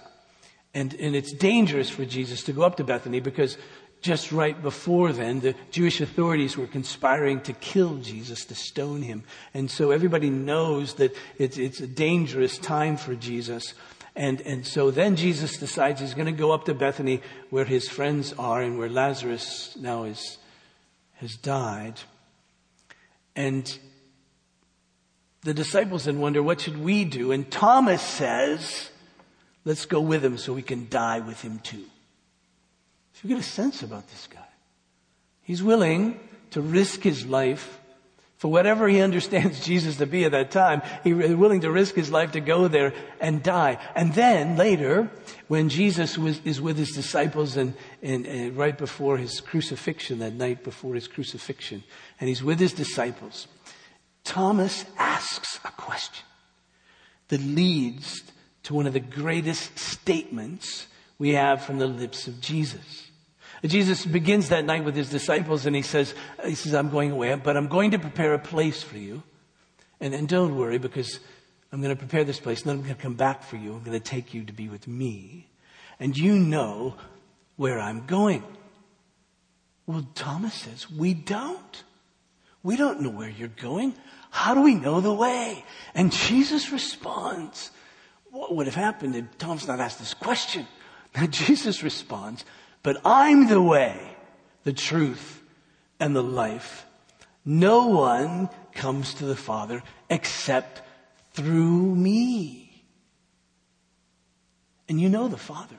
And, 0.74 0.94
and 0.94 1.14
it's 1.16 1.32
dangerous 1.32 1.90
for 1.90 2.04
Jesus 2.04 2.44
to 2.44 2.52
go 2.52 2.62
up 2.62 2.76
to 2.76 2.84
Bethany 2.84 3.20
because 3.20 3.58
just 4.02 4.32
right 4.32 4.60
before 4.60 5.12
then, 5.12 5.40
the 5.40 5.54
Jewish 5.70 6.00
authorities 6.00 6.56
were 6.56 6.66
conspiring 6.66 7.40
to 7.42 7.52
kill 7.54 7.96
Jesus, 7.98 8.44
to 8.46 8.54
stone 8.54 9.02
him. 9.02 9.24
And 9.54 9.70
so 9.70 9.90
everybody 9.90 10.28
knows 10.28 10.94
that 10.94 11.16
it's, 11.38 11.56
it's 11.56 11.80
a 11.80 11.86
dangerous 11.86 12.58
time 12.58 12.96
for 12.96 13.14
Jesus. 13.14 13.74
And, 14.14 14.40
and 14.42 14.66
so 14.66 14.90
then 14.90 15.16
Jesus 15.16 15.56
decides 15.56 16.00
he's 16.00 16.14
going 16.14 16.26
to 16.26 16.32
go 16.32 16.52
up 16.52 16.66
to 16.66 16.74
Bethany 16.74 17.22
where 17.50 17.64
his 17.64 17.88
friends 17.88 18.34
are 18.38 18.60
and 18.60 18.76
where 18.76 18.90
Lazarus 18.90 19.76
now 19.80 20.04
is 20.04 20.38
has 21.22 21.36
died. 21.36 22.00
And 23.36 23.78
the 25.42 25.54
disciples 25.54 26.04
then 26.04 26.18
wonder, 26.18 26.42
what 26.42 26.60
should 26.60 26.78
we 26.78 27.04
do? 27.04 27.30
And 27.30 27.48
Thomas 27.48 28.02
says, 28.02 28.90
let's 29.64 29.86
go 29.86 30.00
with 30.00 30.24
him 30.24 30.36
so 30.36 30.52
we 30.52 30.62
can 30.62 30.88
die 30.90 31.20
with 31.20 31.40
him 31.40 31.60
too. 31.60 31.84
So 33.14 33.20
you 33.28 33.34
get 33.34 33.44
a 33.44 33.46
sense 33.46 33.82
about 33.82 34.08
this 34.08 34.26
guy. 34.26 34.40
He's 35.42 35.62
willing 35.62 36.18
to 36.50 36.60
risk 36.60 37.00
his 37.00 37.26
life 37.26 37.80
for 38.36 38.50
whatever 38.50 38.88
he 38.88 39.00
understands 39.08 39.64
Jesus 39.64 39.96
to 39.98 40.06
be 40.06 40.24
at 40.24 40.32
that 40.32 40.50
time. 40.50 40.82
He's 41.04 41.14
willing 41.14 41.60
to 41.60 41.70
risk 41.70 41.94
his 41.94 42.10
life 42.10 42.32
to 42.32 42.40
go 42.40 42.68
there 42.68 42.92
and 43.20 43.42
die. 43.42 43.78
And 43.94 44.14
then 44.14 44.56
later, 44.56 45.10
when 45.48 45.68
Jesus 45.68 46.18
was, 46.18 46.40
is 46.44 46.60
with 46.60 46.76
his 46.76 46.90
disciples 46.90 47.56
and, 47.56 47.74
and, 48.02 48.26
and 48.26 48.56
right 48.56 48.76
before 48.76 49.16
his 49.16 49.40
crucifixion, 49.40 50.18
that 50.20 50.34
night 50.34 50.64
before 50.64 50.94
his 50.94 51.08
crucifixion, 51.08 51.84
and 52.18 52.28
he's 52.28 52.42
with 52.42 52.58
his 52.58 52.72
disciples, 52.72 53.46
Thomas 54.24 54.84
asks 54.98 55.58
a 55.64 55.70
question 55.72 56.24
that 57.28 57.40
leads 57.40 58.22
to 58.64 58.74
one 58.74 58.86
of 58.86 58.92
the 58.92 59.00
greatest 59.00 59.78
statements 59.78 60.86
we 61.22 61.34
have 61.34 61.62
from 61.62 61.78
the 61.78 61.86
lips 61.86 62.26
of 62.26 62.40
Jesus. 62.40 63.08
Jesus 63.64 64.04
begins 64.04 64.48
that 64.48 64.64
night 64.64 64.84
with 64.84 64.96
his 64.96 65.08
disciples 65.08 65.66
and 65.66 65.76
he 65.76 65.82
says, 65.82 66.16
he 66.44 66.56
says, 66.56 66.74
I'm 66.74 66.90
going 66.90 67.12
away, 67.12 67.32
but 67.36 67.56
I'm 67.56 67.68
going 67.68 67.92
to 67.92 67.98
prepare 68.00 68.34
a 68.34 68.40
place 68.40 68.82
for 68.82 68.98
you. 68.98 69.22
And, 70.00 70.14
and 70.14 70.26
don't 70.28 70.56
worry 70.56 70.78
because 70.78 71.20
I'm 71.70 71.80
going 71.80 71.94
to 71.94 71.98
prepare 71.98 72.24
this 72.24 72.40
place 72.40 72.62
and 72.62 72.70
then 72.70 72.76
I'm 72.78 72.82
going 72.82 72.96
to 72.96 73.00
come 73.00 73.14
back 73.14 73.44
for 73.44 73.54
you. 73.54 73.72
I'm 73.72 73.84
going 73.84 73.92
to 73.92 74.00
take 74.00 74.34
you 74.34 74.42
to 74.46 74.52
be 74.52 74.68
with 74.68 74.88
me. 74.88 75.46
And 76.00 76.18
you 76.18 76.34
know 76.34 76.96
where 77.54 77.78
I'm 77.78 78.04
going. 78.06 78.42
Well, 79.86 80.04
Thomas 80.16 80.54
says, 80.54 80.90
we 80.90 81.14
don't. 81.14 81.84
We 82.64 82.74
don't 82.74 83.00
know 83.00 83.10
where 83.10 83.30
you're 83.30 83.46
going. 83.46 83.94
How 84.32 84.54
do 84.54 84.62
we 84.62 84.74
know 84.74 85.00
the 85.00 85.14
way? 85.14 85.64
And 85.94 86.10
Jesus 86.10 86.72
responds, 86.72 87.70
what 88.32 88.56
would 88.56 88.66
have 88.66 88.74
happened 88.74 89.14
if 89.14 89.38
Thomas 89.38 89.68
not 89.68 89.78
asked 89.78 90.00
this 90.00 90.14
question? 90.14 90.66
Now 91.14 91.26
Jesus 91.26 91.82
responds, 91.82 92.44
but 92.82 93.00
I'm 93.04 93.48
the 93.48 93.62
way, 93.62 94.16
the 94.64 94.72
truth, 94.72 95.42
and 96.00 96.16
the 96.16 96.22
life. 96.22 96.86
No 97.44 97.88
one 97.88 98.48
comes 98.74 99.14
to 99.14 99.24
the 99.24 99.36
Father 99.36 99.82
except 100.08 100.82
through 101.32 101.94
me. 101.94 102.84
And 104.88 105.00
you 105.00 105.08
know 105.08 105.28
the 105.28 105.36
Father 105.36 105.76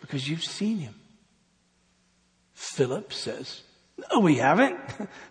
because 0.00 0.28
you've 0.28 0.44
seen 0.44 0.78
him. 0.78 0.94
Philip 2.52 3.12
says, 3.12 3.62
No, 4.12 4.20
we 4.20 4.36
haven't. 4.36 4.78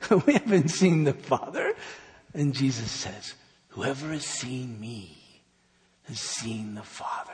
we 0.25 0.33
haven't 0.33 0.69
seen 0.69 1.03
the 1.03 1.13
Father. 1.13 1.73
And 2.33 2.53
Jesus 2.53 2.91
says, 2.91 3.35
Whoever 3.69 4.09
has 4.09 4.25
seen 4.25 4.79
me 4.79 5.43
has 6.07 6.19
seen 6.19 6.75
the 6.75 6.83
Father. 6.83 7.31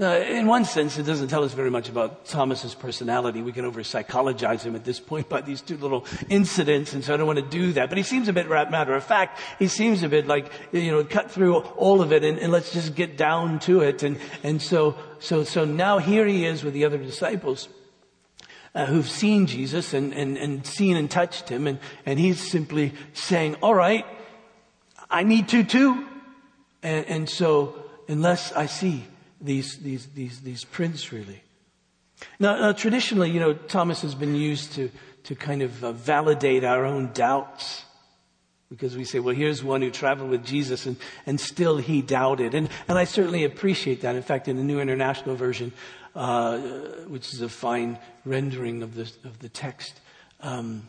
Now, 0.00 0.14
in 0.16 0.46
one 0.46 0.64
sense, 0.64 0.96
it 0.96 1.02
doesn't 1.02 1.28
tell 1.28 1.44
us 1.44 1.52
very 1.52 1.70
much 1.70 1.90
about 1.90 2.24
Thomas's 2.24 2.74
personality. 2.74 3.42
We 3.42 3.52
can 3.52 3.66
over 3.66 3.84
psychologize 3.84 4.64
him 4.64 4.74
at 4.74 4.82
this 4.82 4.98
point 4.98 5.28
by 5.28 5.42
these 5.42 5.60
two 5.60 5.76
little 5.76 6.06
incidents, 6.30 6.94
and 6.94 7.04
so 7.04 7.12
I 7.12 7.18
don't 7.18 7.26
want 7.26 7.38
to 7.38 7.44
do 7.44 7.74
that. 7.74 7.90
But 7.90 7.98
he 7.98 8.02
seems 8.02 8.26
a 8.26 8.32
bit 8.32 8.48
matter 8.48 8.94
of 8.94 9.04
fact. 9.04 9.38
He 9.58 9.68
seems 9.68 10.02
a 10.02 10.08
bit 10.08 10.26
like, 10.26 10.50
you 10.72 10.90
know, 10.90 11.04
cut 11.04 11.30
through 11.30 11.58
all 11.58 12.00
of 12.00 12.14
it 12.14 12.24
and, 12.24 12.38
and 12.38 12.50
let's 12.50 12.72
just 12.72 12.94
get 12.94 13.18
down 13.18 13.58
to 13.58 13.82
it. 13.82 14.02
And, 14.02 14.18
and 14.42 14.62
so, 14.62 14.96
so, 15.18 15.44
so 15.44 15.66
now 15.66 15.98
here 15.98 16.26
he 16.26 16.46
is 16.46 16.64
with 16.64 16.72
the 16.72 16.86
other 16.86 16.96
disciples. 16.96 17.68
Uh, 18.74 18.86
who've 18.86 19.10
seen 19.10 19.46
Jesus 19.46 19.92
and, 19.92 20.14
and, 20.14 20.38
and 20.38 20.64
seen 20.64 20.96
and 20.96 21.10
touched 21.10 21.50
him, 21.50 21.66
and, 21.66 21.78
and 22.06 22.18
he's 22.18 22.40
simply 22.40 22.94
saying, 23.12 23.56
All 23.56 23.74
right, 23.74 24.06
I 25.10 25.24
need 25.24 25.48
to 25.48 25.62
too. 25.62 26.06
And, 26.82 27.04
and 27.06 27.28
so, 27.28 27.84
unless 28.08 28.52
I 28.52 28.64
see 28.64 29.04
these, 29.40 29.78
these, 29.78 30.06
these, 30.08 30.40
these 30.40 30.64
prints 30.64 31.12
really. 31.12 31.42
Now, 32.38 32.58
now, 32.58 32.72
traditionally, 32.72 33.30
you 33.30 33.40
know, 33.40 33.54
Thomas 33.54 34.02
has 34.02 34.14
been 34.14 34.34
used 34.34 34.74
to, 34.74 34.90
to 35.24 35.34
kind 35.34 35.62
of 35.62 35.82
uh, 35.82 35.92
validate 35.92 36.64
our 36.64 36.84
own 36.84 37.12
doubts. 37.12 37.84
Because 38.68 38.96
we 38.96 39.04
say, 39.04 39.18
well, 39.18 39.34
here's 39.34 39.64
one 39.64 39.82
who 39.82 39.90
traveled 39.90 40.30
with 40.30 40.44
Jesus 40.44 40.86
and, 40.86 40.96
and 41.26 41.40
still 41.40 41.78
he 41.78 42.02
doubted. 42.02 42.54
And, 42.54 42.68
and 42.86 42.98
I 42.98 43.04
certainly 43.04 43.44
appreciate 43.44 44.02
that. 44.02 44.14
In 44.14 44.22
fact, 44.22 44.46
in 44.46 44.56
the 44.56 44.62
New 44.62 44.78
International 44.78 45.34
Version, 45.34 45.72
uh, 46.14 46.58
which 47.08 47.32
is 47.32 47.40
a 47.40 47.48
fine 47.48 47.98
rendering 48.24 48.82
of 48.82 48.94
the, 48.94 49.10
of 49.24 49.40
the 49.40 49.48
text, 49.48 50.00
um, 50.40 50.88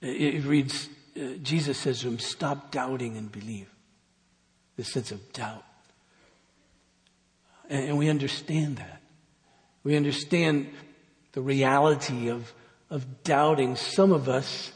it, 0.00 0.34
it, 0.36 0.44
reads, 0.44 0.88
uh, 1.16 1.34
Jesus 1.42 1.76
says 1.76 2.00
to 2.00 2.08
him, 2.08 2.18
stop 2.18 2.70
doubting 2.70 3.18
and 3.18 3.30
believe. 3.30 3.68
This 4.76 4.92
sense 4.92 5.12
of 5.12 5.32
doubt. 5.34 5.64
And 7.70 7.96
we 7.96 8.10
understand 8.10 8.78
that. 8.78 9.00
We 9.84 9.96
understand 9.96 10.70
the 11.32 11.40
reality 11.40 12.28
of, 12.28 12.52
of 12.90 13.22
doubting. 13.22 13.76
Some 13.76 14.12
of 14.12 14.28
us, 14.28 14.72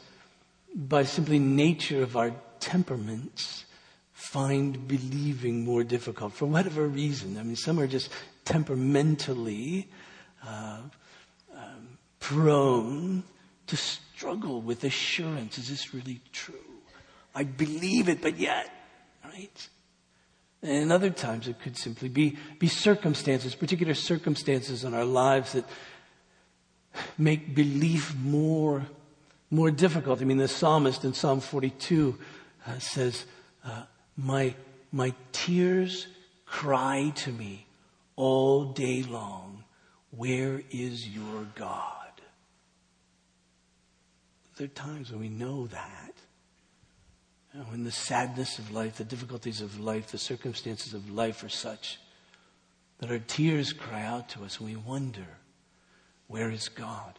by 0.75 1.03
simply 1.03 1.41
nature 1.41 2.03
of 2.03 2.17
our 2.17 2.33
temperaments, 2.61 3.65
find 4.13 4.87
believing 4.87 5.65
more 5.65 5.83
difficult 5.83 6.33
for 6.33 6.47
whatever 6.47 6.87
reason. 6.87 7.37
I 7.37 7.43
mean, 7.43 7.57
some 7.57 7.81
are 7.81 7.89
just 7.89 8.11
temperamentally 8.45 9.89
uh, 10.47 10.79
um, 11.53 11.99
prone 12.21 13.25
to 13.67 13.77
struggle 13.77 14.61
with 14.61 14.85
assurance. 14.85 15.59
Is 15.59 15.69
this 15.69 15.93
really 15.93 16.21
true? 16.33 16.55
I 17.35 17.43
believe 17.43 18.09
it, 18.09 18.23
but 18.23 18.39
yet, 18.39 18.71
right? 19.25 19.69
And 20.65 20.91
other 20.91 21.11
times 21.11 21.47
it 21.47 21.61
could 21.61 21.77
simply 21.77 22.09
be, 22.09 22.39
be 22.59 22.69
circumstances, 22.69 23.55
particular 23.55 23.93
circumstances 23.93 24.83
in 24.83 24.95
our 24.95 25.05
lives 25.05 25.53
that 25.53 25.67
make 27.19 27.55
belief 27.55 28.17
more, 28.17 28.87
more 29.51 29.71
difficult. 29.71 30.23
I 30.23 30.25
mean, 30.25 30.39
the 30.39 30.49
psalmist 30.49 31.05
in 31.05 31.13
Psalm 31.13 31.41
42 31.41 32.19
uh, 32.67 32.79
says, 32.79 33.27
uh, 33.63 33.83
my, 34.17 34.55
my 34.91 35.13
tears 35.33 36.07
cry 36.47 37.13
to 37.17 37.31
me 37.31 37.67
all 38.17 38.65
day 38.65 39.03
long, 39.03 39.65
where 40.13 40.63
is 40.71 41.07
your 41.07 41.47
God? 41.57 41.91
There 44.57 44.65
are 44.65 44.69
times 44.69 45.11
when 45.11 45.21
we 45.21 45.29
know 45.29 45.67
that. 45.67 46.14
When 47.69 47.85
the 47.85 47.93
sadness 47.93 48.59
of 48.59 48.73
life, 48.73 48.97
the 48.97 49.05
difficulties 49.05 49.61
of 49.61 49.79
life, 49.79 50.11
the 50.11 50.19
circumstances 50.19 50.93
of 50.93 51.11
life 51.11 51.45
are 51.45 51.49
such 51.49 52.01
that 52.99 53.11
our 53.11 53.21
tears 53.21 53.73
cry 53.73 54.03
out 54.03 54.29
to 54.31 54.45
us 54.45 54.59
and 54.59 54.69
we 54.69 54.77
wonder, 54.77 55.27
where 56.27 56.51
is 56.51 56.69
God? 56.69 57.19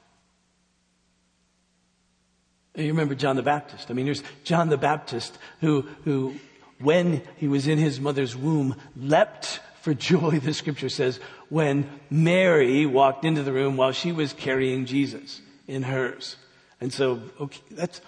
You 2.76 2.88
remember 2.88 3.16
John 3.16 3.38
the 3.38 3.44
Baptist. 3.44 3.90
I 3.90 3.94
mean, 3.94 4.06
there's 4.06 4.24
John 4.44 4.68
the 4.68 4.78
Baptist 4.78 5.38
who, 5.62 5.88
who, 6.04 6.36
when 6.80 7.22
he 7.38 7.48
was 7.48 7.68
in 7.68 7.78
his 7.78 8.02
mother's 8.02 8.36
womb, 8.36 8.76
leapt 8.98 9.62
for 9.82 9.94
joy, 9.94 10.40
the 10.40 10.54
scripture 10.54 10.90
says, 10.90 11.22
when 11.48 11.90
Mary 12.10 12.86
walked 12.86 13.24
into 13.24 13.44
the 13.44 13.54
room 13.54 13.78
while 13.78 13.94
she 13.94 14.12
was 14.12 14.34
carrying 14.34 14.86
Jesus 14.86 15.42
in 15.68 15.84
hers. 15.84 16.36
And 16.82 16.92
so, 16.92 17.22
okay, 17.40 17.62
that's, 17.72 18.02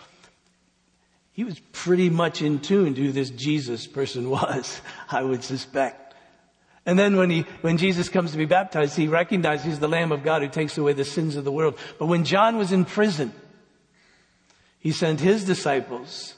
he 1.37 1.43
was 1.43 1.59
pretty 1.71 2.09
much 2.09 2.41
in 2.41 2.59
tune 2.59 2.95
to 2.95 3.01
who 3.01 3.11
this 3.11 3.29
Jesus 3.29 3.85
person 3.85 4.27
was, 4.31 4.81
I 5.07 5.21
would 5.21 5.43
suspect. 5.43 6.15
And 6.83 6.97
then 6.97 7.15
when 7.15 7.29
he, 7.29 7.41
when 7.61 7.77
Jesus 7.77 8.09
comes 8.09 8.31
to 8.31 8.37
be 8.37 8.45
baptized, 8.45 8.97
he 8.97 9.07
recognizes 9.07 9.63
he's 9.63 9.79
the 9.79 9.87
Lamb 9.87 10.11
of 10.11 10.23
God 10.23 10.41
who 10.41 10.47
takes 10.47 10.79
away 10.79 10.93
the 10.93 11.05
sins 11.05 11.35
of 11.35 11.43
the 11.43 11.51
world. 11.51 11.77
But 11.99 12.07
when 12.07 12.23
John 12.23 12.57
was 12.57 12.71
in 12.71 12.85
prison, 12.85 13.33
he 14.79 14.91
sent 14.91 15.19
his 15.19 15.43
disciples 15.43 16.33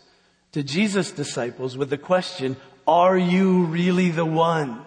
to 0.52 0.64
Jesus' 0.64 1.14
disciples 1.14 1.78
with 1.78 1.90
the 1.90 1.98
question, 1.98 2.58
are 2.86 3.18
you 3.18 3.68
really 3.68 4.12
the 4.12 4.26
one? 4.26 4.84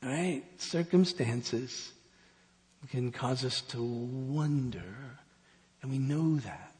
Right? 0.00 0.44
Circumstances 0.58 1.90
can 2.90 3.10
cause 3.10 3.44
us 3.44 3.62
to 3.62 3.82
wonder, 3.82 5.18
and 5.82 5.90
we 5.90 5.98
know 5.98 6.36
that. 6.36 6.73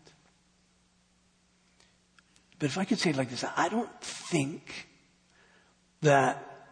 But 2.64 2.70
if 2.70 2.78
I 2.78 2.86
could 2.86 2.98
say 2.98 3.10
it 3.10 3.16
like 3.16 3.28
this, 3.28 3.44
I 3.58 3.68
don't 3.68 4.00
think 4.00 4.88
that 6.00 6.70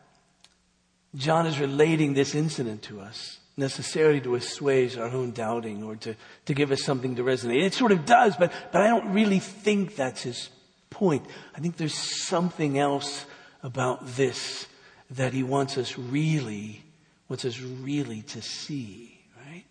John 1.15 1.47
is 1.47 1.61
relating 1.61 2.15
this 2.15 2.35
incident 2.35 2.81
to 2.85 3.03
us 3.03 3.41
necessarily 3.59 4.19
to 4.23 4.35
assuage 4.35 4.97
our 4.97 5.09
own 5.09 5.33
doubting 5.33 5.83
or 5.83 5.97
to, 5.97 6.17
to 6.47 6.55
give 6.55 6.73
us 6.73 6.83
something 6.83 7.17
to 7.17 7.23
resonate. 7.23 7.63
It 7.63 7.75
sort 7.75 7.93
of 7.93 8.07
does, 8.07 8.37
but, 8.39 8.55
but 8.73 8.81
I 8.81 8.87
don't 8.87 9.13
really 9.13 9.39
think 9.39 9.95
that's 9.95 10.23
his 10.23 10.49
point. 10.89 11.27
I 11.55 11.61
think 11.61 11.77
there's 11.77 11.93
something 11.93 12.79
else 12.79 13.27
about 13.63 14.07
this 14.17 14.67
that 15.11 15.35
he 15.35 15.43
wants 15.43 15.77
us 15.77 15.99
really, 15.99 16.83
wants 17.29 17.45
us 17.45 17.61
really 17.61 18.23
to 18.23 18.41
see, 18.41 19.21
right? 19.47 19.67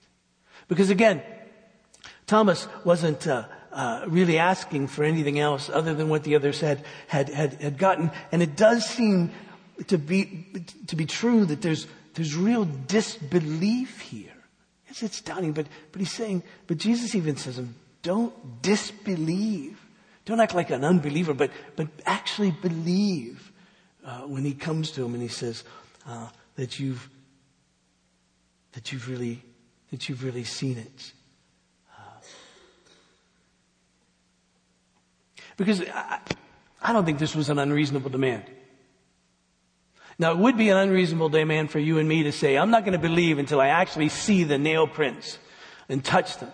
Because 0.68 0.92
again, 0.92 1.24
Thomas 2.28 2.68
wasn't 2.86 3.26
uh, 3.26 3.46
uh, 3.72 4.06
really 4.08 4.38
asking 4.38 4.88
for 4.88 5.04
anything 5.04 5.40
else 5.40 5.70
other 5.70 5.94
than 5.94 6.10
what 6.10 6.24
the 6.24 6.36
others 6.36 6.60
had, 6.60 6.84
had, 7.08 7.30
had, 7.30 7.54
had 7.62 7.78
gotten. 7.78 8.12
And 8.32 8.42
it 8.42 8.56
does 8.56 8.86
seem 8.86 9.32
to 9.88 9.98
be, 9.98 10.46
to 10.88 10.96
be 10.96 11.06
true 11.06 11.46
that 11.46 11.62
there's, 11.62 11.88
there's 12.14 12.36
real 12.36 12.66
disbelief 12.66 14.02
here. 14.02 14.34
Yes, 14.88 15.04
it's 15.04 15.18
stunning, 15.18 15.54
but, 15.54 15.68
but 15.92 16.00
he's 16.00 16.12
saying, 16.12 16.44
but 16.68 16.78
Jesus 16.78 17.16
even 17.16 17.38
says, 17.38 17.62
don't 18.02 18.62
disbelieve. 18.62 19.80
Don't 20.26 20.40
act 20.40 20.54
like 20.54 20.70
an 20.70 20.84
unbeliever, 20.84 21.34
but, 21.34 21.52
but 21.76 21.88
actually 22.06 22.52
believe 22.52 23.52
uh, 24.06 24.22
when 24.22 24.44
he 24.44 24.54
comes 24.54 24.92
to 24.92 25.06
him 25.06 25.14
and 25.14 25.22
he 25.24 25.30
says 25.30 25.64
uh, 26.08 26.28
that 26.56 26.80
you've 26.80 27.10
that 28.74 28.92
you've 28.92 29.10
really 29.10 29.42
that 29.92 30.08
you've 30.08 30.24
really 30.24 30.44
seen 30.44 30.78
it. 30.78 31.14
Because 35.58 35.82
I, 35.82 36.20
I 36.82 36.94
don't 36.94 37.06
think 37.06 37.20
this 37.20 37.36
was 37.36 37.50
an 37.50 37.60
unreasonable 37.60 38.10
demand. 38.10 38.44
Now, 40.18 40.32
it 40.32 40.38
would 40.38 40.58
be 40.58 40.70
an 40.70 40.78
unreasonable 40.78 41.30
demand 41.30 41.72
for 41.72 41.80
you 41.80 41.98
and 41.98 42.08
me 42.08 42.24
to 42.24 42.32
say, 42.32 42.58
I'm 42.58 42.70
not 42.70 42.84
going 42.84 42.94
to 42.94 43.00
believe 43.00 43.40
until 43.40 43.60
I 43.60 43.68
actually 43.68 44.10
see 44.10 44.44
the 44.44 44.58
nail 44.58 44.88
prints 44.88 45.40
and 45.90 46.04
touch 46.04 46.38
them. 46.38 46.52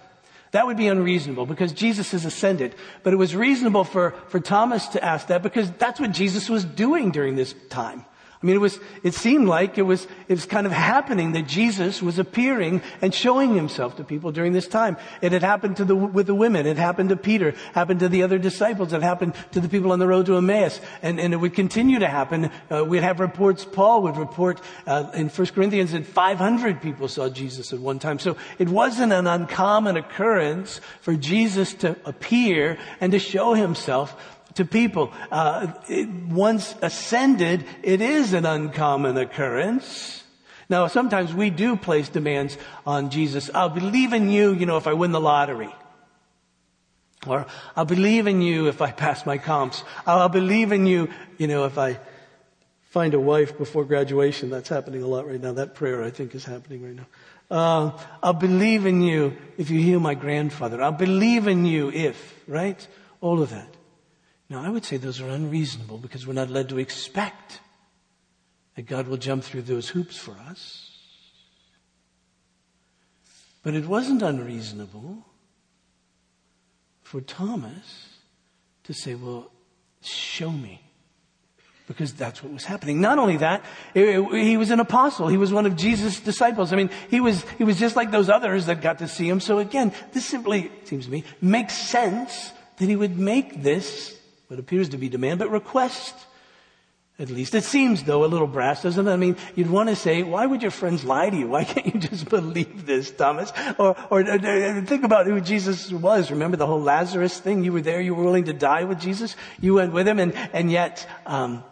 That 0.51 0.66
would 0.66 0.77
be 0.77 0.88
unreasonable 0.88 1.46
because 1.46 1.74
Jesus 1.74 2.12
has 2.12 2.24
ascended. 2.24 2.75
But 3.04 3.13
it 3.13 3.18
was 3.18 3.36
reasonable 3.36 3.84
for, 3.84 4.12
for 4.30 4.39
Thomas 4.39 4.88
to 4.89 5.04
ask 5.04 5.27
that 5.27 5.44
because 5.44 5.70
that's 5.72 6.00
what 6.00 6.12
Jesus 6.12 6.50
was 6.50 6.63
doing 6.63 7.12
during 7.12 7.36
this 7.36 7.54
time. 7.70 8.06
I 8.41 8.46
mean, 8.46 8.56
it 8.56 8.60
was, 8.60 8.79
it 9.01 9.15
seemed 9.15 9.48
like 9.48 9.79
it 9.79 9.82
was, 9.82 10.06
it 10.27 10.36
was 10.36 10.46
kind 10.46 10.67
of 10.67 10.72
happening 10.72 11.32
that 11.32 11.48
Jesus 11.48 12.03
was 12.03 12.20
appearing 12.20 12.84
and 13.01 13.13
showing 13.13 13.56
himself 13.56 13.96
to 13.98 14.03
people 14.03 14.32
during 14.32 14.53
this 14.53 14.67
time. 14.67 14.96
It 15.22 15.32
had 15.32 15.41
happened 15.41 15.77
to 15.77 15.86
the, 15.86 15.96
with 15.96 16.27
the 16.27 16.36
women. 16.36 16.67
It 16.67 16.77
happened 16.77 17.10
to 17.10 17.15
Peter, 17.15 17.56
happened 17.74 18.00
to 18.01 18.10
the 18.10 18.22
other 18.22 18.38
disciples. 18.38 18.94
It 18.94 19.01
happened 19.01 19.34
to 19.53 19.60
the 19.60 19.67
people 19.67 19.91
on 19.91 19.98
the 19.98 20.08
road 20.08 20.27
to 20.27 20.38
Emmaus. 20.38 20.79
And, 21.01 21.20
and 21.20 21.34
it 21.34 21.38
would 21.38 21.56
continue 21.56 21.98
to 21.98 22.08
happen. 22.08 22.51
Uh, 22.70 22.86
we'd 22.86 23.01
have 23.01 23.20
reports, 23.20 23.65
Paul 23.65 24.03
would 24.03 24.17
report, 24.17 24.62
uh, 24.86 25.10
in 25.15 25.29
1 25.29 25.48
Corinthians 25.48 25.94
that 25.94 26.06
500 26.06 26.79
people 26.79 27.08
saw 27.08 27.29
Jesus 27.29 27.74
at 27.74 27.79
one 27.79 27.98
time. 27.98 28.20
So 28.20 28.38
it 28.60 28.70
wasn't 28.70 29.13
an 29.13 29.25
uncommon 29.25 29.98
occurrence 29.98 30.79
for 31.01 31.15
Jesus 31.15 31.74
to 31.75 31.96
appear 32.06 32.77
and 33.01 33.12
to 33.13 33.20
show 33.20 33.56
himself 33.56 34.15
to 34.57 34.65
people. 34.65 35.11
Uh, 35.31 35.73
it, 35.87 36.09
once 36.09 36.75
ascended, 36.81 37.65
it 37.81 38.01
is 38.01 38.33
an 38.33 38.45
uncommon 38.45 39.17
occurrence. 39.17 40.23
Now, 40.69 40.87
sometimes 40.87 41.33
we 41.33 41.49
do 41.49 41.77
place 41.77 42.09
demands 42.09 42.57
on 42.85 43.09
Jesus. 43.09 43.49
I'll 43.53 43.69
believe 43.69 44.13
in 44.13 44.29
you, 44.29 44.53
you 44.53 44.65
know, 44.65 44.77
if 44.77 44.85
I 44.85 44.93
win 44.93 45.11
the 45.11 45.21
lottery. 45.21 45.73
Or 47.25 47.45
I'll 47.75 47.85
believe 47.85 48.27
in 48.27 48.41
you 48.41 48.67
if 48.67 48.81
I 48.81 48.91
pass 48.91 49.25
my 49.25 49.37
comps. 49.37 49.83
I'll 50.05 50.29
believe 50.29 50.71
in 50.71 50.85
you, 50.85 51.09
you 51.37 51.47
know, 51.47 51.65
if 51.65 51.77
I 51.77 51.99
find 52.89 53.13
a 53.13 53.19
wife 53.19 53.57
before 53.57 53.85
graduation. 53.85 54.49
That's 54.49 54.69
happening 54.69 55.03
a 55.03 55.07
lot 55.07 55.27
right 55.27 55.41
now. 55.41 55.53
That 55.53 55.73
prayer, 55.75 56.03
I 56.03 56.09
think, 56.09 56.35
is 56.35 56.45
happening 56.45 56.83
right 56.83 56.95
now. 56.95 57.07
Uh, 57.49 57.97
I'll 58.21 58.33
believe 58.33 58.85
in 58.85 59.01
you 59.01 59.37
if 59.57 59.69
you 59.69 59.79
heal 59.79 60.01
my 60.01 60.15
grandfather. 60.15 60.81
I'll 60.81 60.91
believe 60.91 61.47
in 61.47 61.65
you 61.65 61.91
if, 61.91 62.35
right? 62.45 62.85
All 63.21 63.41
of 63.41 63.51
that. 63.51 63.76
Now, 64.50 64.63
I 64.63 64.70
would 64.70 64.86
say 64.86 64.98
those 64.98 65.20
are 65.20 65.27
unreasonable 65.27 65.98
because 65.98 66.25
we're 66.25 66.34
not 66.34 66.50
led 66.50 66.70
to 66.70 66.77
expect 66.77 67.60
that 68.75 68.84
God 68.84 69.08
will 69.08 69.18
jump 69.18 69.44
through 69.44 69.63
those 69.63 69.89
hoops 69.89 70.18
for 70.18 70.32
us. 70.50 70.92
But 73.63 73.74
it 73.74 73.86
wasn't 73.86 74.22
unreasonable 74.22 75.25
for 77.04 77.20
Thomas 77.20 78.20
to 78.84 78.94
say, 78.94 79.16
Well, 79.16 79.51
show 80.01 80.51
me. 80.51 80.82
Because 81.88 82.13
that's 82.13 82.44
what 82.44 82.51
was 82.51 82.66
happening. 82.66 83.00
Not 83.00 83.18
only 83.18 83.38
that, 83.38 83.63
he 83.94 84.58
was 84.58 84.72
an 84.72 84.82
apostle. 84.82 85.30
He 85.30 85.38
was 85.38 85.54
one 85.54 85.66
of 85.66 85.77
Jesus' 85.77 86.20
disciples. 86.20 86.74
I 86.74 86.75
mean, 86.75 86.89
he 87.10 87.22
was, 87.22 87.46
he 87.58 87.63
was 87.63 87.80
just 87.80 87.96
like 87.96 88.12
those 88.12 88.30
others 88.30 88.66
that 88.66 88.82
got 88.82 89.00
to 89.00 89.08
see 89.08 89.27
him. 89.27 89.39
So 89.39 89.60
again, 89.60 89.94
this 90.12 90.25
simply, 90.25 90.70
seems 90.84 91.06
to 91.06 91.12
me, 91.12 91.24
makes 91.39 91.75
sense 91.75 92.51
that 92.75 92.89
he 92.89 92.98
would 92.98 93.18
make 93.18 93.64
this 93.64 94.18
what 94.48 94.60
appears 94.60 94.90
to 94.90 94.98
be 94.98 95.10
demand, 95.10 95.40
but 95.40 95.50
request. 95.50 96.16
At 97.20 97.31
least 97.31 97.55
it 97.55 97.64
seems 97.64 98.03
though 98.03 98.24
a 98.24 98.27
little 98.27 98.46
brass, 98.46 98.83
doesn't 98.83 99.07
it? 99.07 99.12
I 99.12 99.16
mean, 99.16 99.38
you'd 99.55 99.72
want 99.72 99.90
to 99.90 99.96
say, 99.96 100.22
why 100.22 100.46
would 100.46 100.62
your 100.62 100.70
friends 100.70 101.03
lie 101.03 101.31
to 101.31 101.36
you? 101.36 101.48
Why 101.48 101.64
can't 101.64 101.94
you 101.94 102.00
just 102.00 102.29
believe 102.29 102.86
this, 102.86 103.10
Thomas? 103.10 103.51
Or, 103.79 103.96
or, 104.12 104.22
or, 104.22 104.81
think 104.83 105.03
about 105.03 105.25
who 105.25 105.42
Jesus 105.42 105.92
was. 105.92 106.29
Remember 106.29 106.57
the 106.57 106.68
whole 106.68 106.81
Lazarus 106.81 107.40
thing? 107.40 107.64
You 107.64 107.74
were 107.74 107.81
there, 107.81 108.00
you 108.00 108.14
were 108.14 108.24
willing 108.24 108.46
to 108.46 108.53
die 108.53 108.83
with 108.83 109.00
Jesus. 109.00 109.36
You 109.60 109.75
went 109.75 109.94
with 109.94 110.07
him 110.07 110.20
and, 110.20 110.36
and 110.53 110.72
yet, 110.72 111.07
um, 111.25 111.64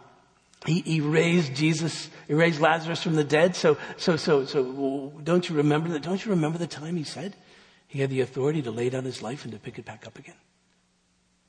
he, 0.66 0.80
he 0.80 1.00
raised 1.00 1.54
Jesus, 1.54 2.10
he 2.26 2.34
raised 2.34 2.60
Lazarus 2.60 3.00
from 3.00 3.14
the 3.14 3.22
dead. 3.22 3.54
So, 3.54 3.78
so, 3.96 4.16
so, 4.16 4.44
so, 4.46 5.12
don't 5.22 5.48
you 5.48 5.56
remember 5.56 5.90
that? 5.90 6.02
Don't 6.02 6.24
you 6.24 6.32
remember 6.32 6.58
the 6.58 6.66
time 6.66 6.96
he 6.96 7.04
said 7.04 7.36
he 7.86 8.00
had 8.00 8.10
the 8.10 8.20
authority 8.20 8.62
to 8.62 8.72
lay 8.72 8.90
down 8.90 9.04
his 9.04 9.22
life 9.22 9.44
and 9.44 9.52
to 9.52 9.60
pick 9.60 9.78
it 9.78 9.84
back 9.84 10.08
up 10.08 10.18
again? 10.18 10.34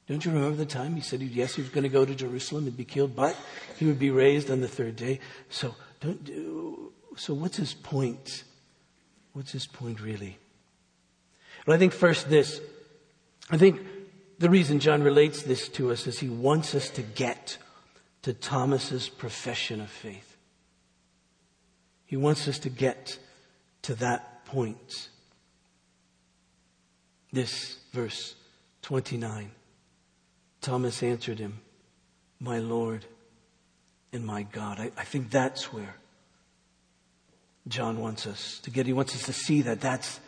Don't 0.07 0.23
you 0.23 0.31
remember 0.31 0.55
the 0.55 0.65
time 0.65 0.95
he 0.95 1.01
said, 1.01 1.21
yes, 1.21 1.55
he 1.55 1.61
was 1.61 1.69
going 1.69 1.83
to 1.83 1.89
go 1.89 2.05
to 2.05 2.15
Jerusalem 2.15 2.65
and 2.65 2.77
be 2.77 2.85
killed, 2.85 3.15
but 3.15 3.35
he 3.77 3.85
would 3.85 3.99
be 3.99 4.09
raised 4.09 4.49
on 4.49 4.61
the 4.61 4.67
third 4.67 4.95
day. 4.95 5.19
So, 5.49 5.75
don't 5.99 6.23
do, 6.23 6.93
so 7.17 7.33
what's 7.33 7.57
his 7.57 7.73
point? 7.73 8.43
What's 9.33 9.51
his 9.51 9.67
point 9.67 9.99
really? 9.99 10.37
Well, 11.65 11.75
I 11.75 11.79
think 11.79 11.91
first 11.91 12.29
this. 12.29 12.61
I 13.49 13.57
think 13.57 13.81
the 14.39 14.49
reason 14.49 14.79
John 14.79 15.03
relates 15.03 15.43
this 15.43 15.67
to 15.69 15.91
us 15.91 16.07
is 16.07 16.19
he 16.19 16.29
wants 16.29 16.73
us 16.73 16.89
to 16.91 17.01
get 17.01 17.57
to 18.21 18.33
Thomas's 18.33 19.09
profession 19.09 19.81
of 19.81 19.89
faith. 19.89 20.37
He 22.05 22.15
wants 22.15 22.47
us 22.47 22.59
to 22.59 22.69
get 22.69 23.19
to 23.83 23.95
that 23.95 24.45
point. 24.45 25.09
This 27.33 27.77
verse 27.91 28.35
29. 28.83 29.51
Thomas 30.67 31.01
answered 31.01 31.39
him, 31.39 31.61
My 32.41 32.59
Lord 32.59 33.05
and 34.11 34.25
my 34.25 34.43
God. 34.43 34.81
I, 34.81 34.91
I, 34.97 35.05
think 35.05 35.29
that's 35.29 35.71
where 35.71 35.95
John 37.69 38.01
wants 38.01 38.27
us 38.27 38.59
to 38.63 38.69
get. 38.69 38.85
He 38.85 38.91
wants 38.91 39.15
us 39.15 39.23
to 39.27 39.31
see 39.31 39.61
that 39.61 39.79
that's, 39.79 40.19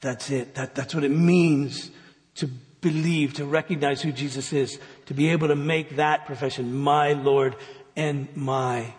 that's 0.00 0.30
it. 0.30 0.54
That, 0.54 0.74
that's 0.74 0.94
what 0.94 1.04
it 1.04 1.10
means 1.10 1.90
to 2.36 2.46
believe, 2.80 3.34
to 3.34 3.44
recognize 3.44 4.00
who 4.00 4.12
Jesus 4.12 4.54
is, 4.54 4.78
to 5.04 5.12
be 5.12 5.28
able 5.28 5.48
to 5.48 5.56
make 5.56 5.96
that 5.96 6.24
profession, 6.24 6.74
my 6.74 7.12
Lord 7.12 7.54
and 7.94 8.34
my, 8.34 8.94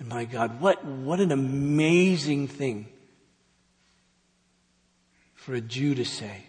and 0.00 0.08
my 0.08 0.24
God. 0.24 0.60
What, 0.60 0.84
what 0.84 1.20
an 1.20 1.30
amazing 1.30 2.48
thing 2.48 2.88
for 5.36 5.54
a 5.54 5.60
Jew 5.60 5.94
to 5.94 6.04
say 6.04 6.42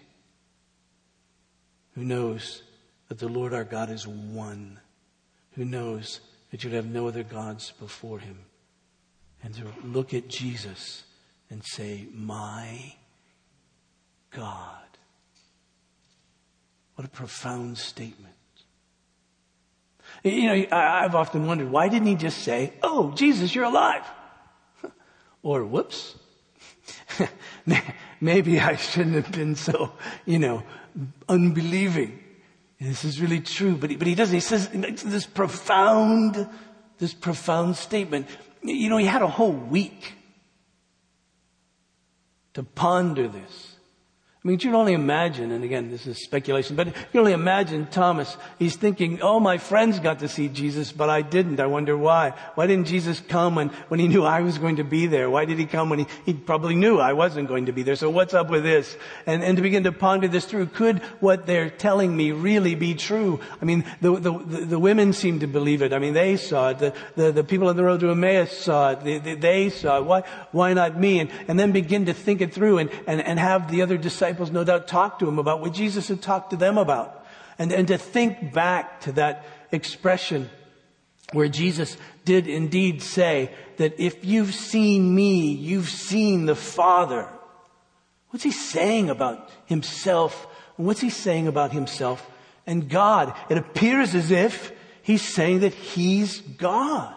who 1.93 2.03
knows 2.03 2.63
that 3.07 3.19
the 3.19 3.27
Lord 3.27 3.53
our 3.53 3.63
God 3.63 3.89
is 3.89 4.07
one, 4.07 4.79
who 5.53 5.65
knows 5.65 6.21
that 6.51 6.63
you'd 6.63 6.73
have 6.73 6.85
no 6.85 7.07
other 7.07 7.23
gods 7.23 7.73
before 7.79 8.19
him. 8.19 8.39
And 9.43 9.53
to 9.55 9.65
look 9.83 10.13
at 10.13 10.27
Jesus 10.27 11.03
and 11.49 11.63
say, 11.63 12.07
My 12.13 12.95
God. 14.31 14.81
What 16.95 17.05
a 17.05 17.09
profound 17.09 17.77
statement. 17.77 18.33
You 20.23 20.43
know, 20.43 20.65
I've 20.71 21.13
often 21.13 21.45
wondered, 21.45 21.69
why 21.69 21.89
didn't 21.89 22.07
he 22.07 22.15
just 22.15 22.39
say, 22.39 22.73
Oh, 22.81 23.11
Jesus, 23.11 23.53
you're 23.53 23.65
alive? 23.65 24.05
or, 25.43 25.65
whoops. 25.65 26.15
Maybe 28.21 28.59
I 28.59 28.75
shouldn't 28.75 29.15
have 29.15 29.31
been 29.31 29.55
so, 29.55 29.91
you 30.25 30.39
know, 30.39 30.63
unbelieving. 31.27 32.19
This 32.85 33.03
is 33.03 33.19
really 33.19 33.39
true, 33.39 33.75
but 33.75 33.89
he, 33.89 33.95
but 33.95 34.05
he 34.05 34.13
doesn't. 34.13 34.35
He 34.35 34.39
says 34.39 34.69
this 34.69 35.25
profound, 35.25 36.47
this 36.99 37.15
profound 37.15 37.77
statement. 37.77 38.27
You 38.61 38.89
know, 38.89 38.97
he 38.97 39.07
had 39.07 39.23
a 39.23 39.27
whole 39.27 39.51
week 39.51 40.13
to 42.53 42.61
ponder 42.61 43.27
this. 43.27 43.74
I 44.45 44.47
mean, 44.47 44.59
you 44.59 44.69
can 44.69 44.75
only 44.75 44.93
imagine, 44.93 45.51
and 45.51 45.63
again, 45.63 45.89
this 45.89 46.05
is 46.05 46.19
speculation, 46.19 46.75
but 46.75 46.85
you 46.85 46.93
can 46.93 47.19
only 47.21 47.33
imagine 47.33 47.87
Thomas. 47.87 48.37
He's 48.59 48.75
thinking, 48.75 49.19
oh, 49.23 49.39
my 49.39 49.57
friends 49.57 49.99
got 49.99 50.19
to 50.19 50.27
see 50.27 50.49
Jesus, 50.49 50.91
but 50.91 51.09
I 51.09 51.23
didn't. 51.23 51.59
I 51.59 51.65
wonder 51.65 51.97
why. 51.97 52.29
Why 52.53 52.67
didn't 52.67 52.85
Jesus 52.85 53.19
come 53.27 53.55
when, 53.55 53.69
when 53.87 53.99
he 53.99 54.07
knew 54.07 54.23
I 54.23 54.41
was 54.41 54.59
going 54.59 54.75
to 54.75 54.83
be 54.83 55.07
there? 55.07 55.31
Why 55.31 55.45
did 55.45 55.57
he 55.57 55.65
come 55.65 55.89
when 55.89 55.97
he, 55.97 56.07
he 56.27 56.33
probably 56.35 56.75
knew 56.75 56.99
I 56.99 57.13
wasn't 57.13 57.47
going 57.47 57.65
to 57.65 57.71
be 57.71 57.81
there? 57.81 57.95
So 57.95 58.11
what's 58.11 58.35
up 58.35 58.51
with 58.51 58.61
this? 58.61 58.95
And, 59.25 59.43
and 59.43 59.57
to 59.57 59.63
begin 59.63 59.81
to 59.85 59.91
ponder 59.91 60.27
this 60.27 60.45
through, 60.45 60.67
could 60.67 60.99
what 61.21 61.47
they're 61.47 61.71
telling 61.71 62.15
me 62.15 62.31
really 62.31 62.75
be 62.75 62.93
true? 62.93 63.39
I 63.59 63.65
mean, 63.65 63.83
the, 64.01 64.19
the, 64.19 64.31
the, 64.31 64.65
the 64.65 64.79
women 64.79 65.13
seem 65.13 65.39
to 65.39 65.47
believe 65.47 65.81
it. 65.81 65.91
I 65.91 65.97
mean, 65.97 66.13
they 66.13 66.37
saw 66.37 66.69
it. 66.69 66.77
The, 66.77 66.93
the, 67.15 67.31
the 67.31 67.43
people 67.43 67.67
on 67.67 67.77
the 67.77 67.83
road 67.83 68.01
to 68.01 68.11
Emmaus 68.11 68.55
saw 68.55 68.91
it. 68.91 69.03
They, 69.03 69.17
they, 69.17 69.33
they 69.33 69.69
saw 69.71 69.97
it. 69.97 70.05
Why, 70.05 70.21
why 70.51 70.73
not 70.73 70.99
me? 70.99 71.21
And, 71.21 71.31
and 71.47 71.59
then 71.59 71.71
begin 71.71 72.05
to 72.05 72.13
think 72.13 72.41
it 72.41 72.53
through 72.53 72.77
and, 72.77 72.91
and, 73.07 73.19
and 73.21 73.39
have 73.39 73.71
the 73.71 73.81
other 73.81 73.97
disciples 73.97 74.34
disciples 74.35 74.51
no 74.51 74.63
doubt 74.63 74.87
talked 74.87 75.19
to 75.19 75.27
him 75.27 75.39
about 75.39 75.61
what 75.61 75.73
Jesus 75.73 76.09
had 76.09 76.21
talked 76.21 76.49
to 76.49 76.57
them 76.57 76.77
about. 76.77 77.25
And, 77.57 77.71
and 77.71 77.87
to 77.87 77.97
think 77.97 78.53
back 78.53 79.01
to 79.01 79.13
that 79.13 79.45
expression 79.71 80.49
where 81.31 81.47
Jesus 81.47 81.97
did 82.25 82.47
indeed 82.47 83.01
say 83.01 83.51
that 83.77 83.99
if 83.99 84.25
you've 84.25 84.53
seen 84.53 85.15
me, 85.15 85.53
you've 85.53 85.89
seen 85.89 86.45
the 86.45 86.55
Father. 86.55 87.29
What's 88.29 88.43
he 88.43 88.51
saying 88.51 89.09
about 89.09 89.49
himself? 89.65 90.47
What's 90.75 90.99
he 90.99 91.09
saying 91.09 91.47
about 91.47 91.71
himself 91.71 92.29
and 92.67 92.89
God? 92.89 93.33
It 93.49 93.57
appears 93.57 94.13
as 94.15 94.31
if 94.31 94.73
he's 95.01 95.21
saying 95.21 95.61
that 95.61 95.73
he's 95.73 96.41
God. 96.41 97.15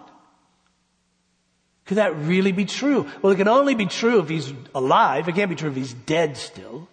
Could 1.86 1.96
that 1.96 2.16
really 2.16 2.52
be 2.52 2.66
true? 2.66 3.08
Well, 3.22 3.32
it 3.32 3.36
can 3.36 3.48
only 3.48 3.74
be 3.74 3.86
true 3.86 4.20
if 4.20 4.28
he's 4.28 4.52
alive. 4.74 5.26
It 5.26 5.34
can't 5.34 5.50
be 5.50 5.56
true 5.56 5.70
if 5.70 5.76
he's 5.76 5.94
dead 5.94 6.36
still. 6.36 6.88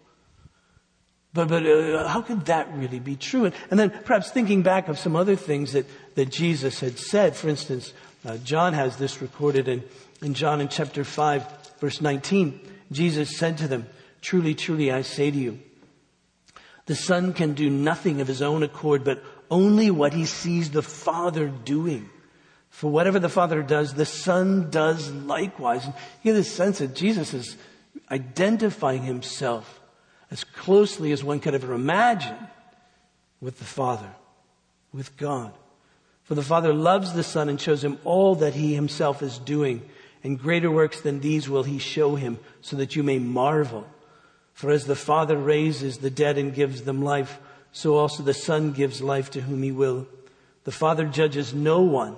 But, 1.35 1.49
but 1.49 1.65
uh, 1.65 2.07
how 2.07 2.21
could 2.21 2.45
that 2.45 2.73
really 2.73 2.99
be 2.99 3.17
true? 3.17 3.43
And, 3.45 3.55
and, 3.69 3.77
then 3.77 3.89
perhaps 3.89 4.31
thinking 4.31 4.63
back 4.63 4.87
of 4.87 4.97
some 4.97 5.17
other 5.17 5.35
things 5.35 5.73
that, 5.73 5.85
that 6.15 6.29
Jesus 6.29 6.79
had 6.79 6.97
said. 6.97 7.35
For 7.35 7.49
instance, 7.49 7.91
uh, 8.25 8.37
John 8.37 8.71
has 8.71 8.95
this 8.95 9.21
recorded 9.21 9.67
in, 9.67 9.83
in 10.21 10.33
John 10.33 10.61
in 10.61 10.69
chapter 10.69 11.03
5, 11.03 11.75
verse 11.79 11.99
19. 11.99 12.61
Jesus 12.89 13.37
said 13.37 13.57
to 13.57 13.67
them, 13.67 13.85
Truly, 14.21 14.55
truly, 14.55 14.91
I 14.93 15.01
say 15.01 15.29
to 15.29 15.37
you, 15.37 15.59
the 16.85 16.95
Son 16.95 17.33
can 17.33 17.53
do 17.53 17.69
nothing 17.69 18.21
of 18.21 18.27
his 18.29 18.41
own 18.41 18.63
accord, 18.63 19.03
but 19.03 19.21
only 19.51 19.91
what 19.91 20.13
he 20.13 20.25
sees 20.25 20.71
the 20.71 20.81
Father 20.81 21.49
doing. 21.49 22.09
For 22.69 22.89
whatever 22.89 23.19
the 23.19 23.29
Father 23.29 23.61
does, 23.61 23.93
the 23.93 24.05
Son 24.05 24.69
does 24.69 25.11
likewise. 25.11 25.83
And 25.83 25.93
you 26.23 26.31
get 26.31 26.37
this 26.37 26.53
sense 26.53 26.79
that 26.79 26.95
Jesus 26.95 27.33
is 27.33 27.57
identifying 28.09 29.03
himself 29.03 29.74
as 30.35 30.43
closely 30.43 31.13
as 31.13 31.23
one 31.23 31.39
could 31.39 31.55
ever 31.55 31.73
imagine 31.73 32.35
with 33.39 33.57
the 33.57 33.63
Father, 33.63 34.09
with 34.91 35.15
God. 35.15 35.53
For 36.23 36.35
the 36.35 36.41
Father 36.41 36.73
loves 36.73 37.13
the 37.13 37.23
Son 37.23 37.47
and 37.47 37.61
shows 37.61 37.85
him 37.85 37.97
all 38.03 38.35
that 38.35 38.53
he 38.53 38.75
himself 38.75 39.23
is 39.23 39.39
doing, 39.39 39.81
and 40.25 40.37
greater 40.37 40.69
works 40.69 40.99
than 40.99 41.21
these 41.21 41.47
will 41.47 41.63
he 41.63 41.79
show 41.79 42.15
him, 42.15 42.37
so 42.59 42.75
that 42.75 42.97
you 42.97 43.01
may 43.01 43.17
marvel. 43.17 43.87
For 44.51 44.71
as 44.71 44.85
the 44.85 44.95
Father 44.97 45.37
raises 45.37 45.99
the 45.99 46.09
dead 46.09 46.37
and 46.37 46.53
gives 46.53 46.81
them 46.81 47.01
life, 47.01 47.39
so 47.71 47.95
also 47.95 48.21
the 48.21 48.33
Son 48.33 48.73
gives 48.73 49.01
life 49.01 49.31
to 49.31 49.41
whom 49.41 49.63
he 49.63 49.71
will. 49.71 50.05
The 50.65 50.71
Father 50.73 51.05
judges 51.05 51.53
no 51.53 51.81
one, 51.81 52.17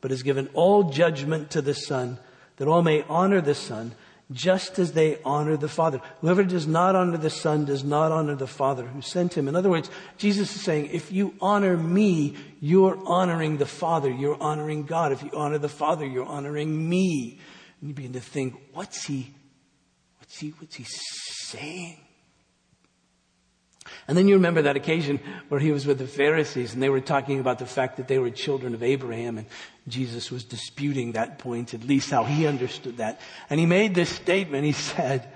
but 0.00 0.10
has 0.10 0.22
given 0.22 0.48
all 0.54 0.84
judgment 0.84 1.50
to 1.50 1.60
the 1.60 1.74
Son, 1.74 2.16
that 2.56 2.66
all 2.66 2.80
may 2.80 3.02
honor 3.10 3.42
the 3.42 3.54
Son 3.54 3.92
just 4.30 4.78
as 4.78 4.92
they 4.92 5.18
honor 5.24 5.56
the 5.56 5.68
Father. 5.68 6.00
Whoever 6.20 6.44
does 6.44 6.66
not 6.66 6.94
honor 6.94 7.16
the 7.16 7.30
Son 7.30 7.64
does 7.64 7.82
not 7.82 8.12
honor 8.12 8.34
the 8.34 8.46
Father 8.46 8.86
who 8.86 9.00
sent 9.00 9.36
him. 9.36 9.48
In 9.48 9.56
other 9.56 9.70
words, 9.70 9.90
Jesus 10.18 10.54
is 10.54 10.62
saying, 10.62 10.90
if 10.92 11.10
you 11.10 11.34
honor 11.40 11.76
me, 11.76 12.36
you're 12.60 12.98
honoring 13.06 13.56
the 13.56 13.66
Father, 13.66 14.10
you're 14.10 14.40
honoring 14.40 14.84
God. 14.84 15.12
If 15.12 15.22
you 15.22 15.30
honor 15.32 15.58
the 15.58 15.68
Father, 15.68 16.04
you're 16.04 16.26
honoring 16.26 16.88
me. 16.88 17.38
And 17.80 17.88
you 17.88 17.94
begin 17.94 18.12
to 18.12 18.20
think, 18.20 18.54
what's 18.74 19.04
he, 19.04 19.32
what's 20.18 20.38
he, 20.38 20.50
what's 20.58 20.76
he 20.76 20.84
saying? 20.86 21.98
And 24.06 24.16
then 24.16 24.28
you 24.28 24.34
remember 24.34 24.62
that 24.62 24.76
occasion 24.76 25.20
where 25.48 25.60
he 25.60 25.72
was 25.72 25.86
with 25.86 25.98
the 25.98 26.06
Pharisees 26.06 26.74
and 26.74 26.82
they 26.82 26.90
were 26.90 27.00
talking 27.00 27.40
about 27.40 27.58
the 27.58 27.66
fact 27.66 27.96
that 27.96 28.08
they 28.08 28.18
were 28.18 28.30
children 28.30 28.74
of 28.74 28.82
Abraham 28.82 29.38
and 29.38 29.46
Jesus 29.88 30.30
was 30.30 30.44
disputing 30.44 31.12
that 31.12 31.38
point, 31.38 31.74
at 31.74 31.84
least 31.84 32.10
how 32.10 32.24
he 32.24 32.46
understood 32.46 32.98
that. 32.98 33.20
And 33.50 33.58
he 33.58 33.66
made 33.66 33.94
this 33.94 34.10
statement. 34.10 34.64
He 34.64 34.72
said, 34.72 35.32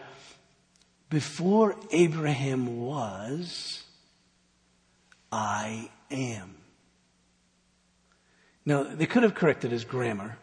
before 1.10 1.76
Abraham 1.90 2.80
was, 2.80 3.82
I 5.30 5.90
am. 6.10 6.56
Now, 8.64 8.84
they 8.84 9.06
could 9.06 9.22
have 9.22 9.34
corrected 9.34 9.72
his 9.72 9.84
grammar, 9.84 10.38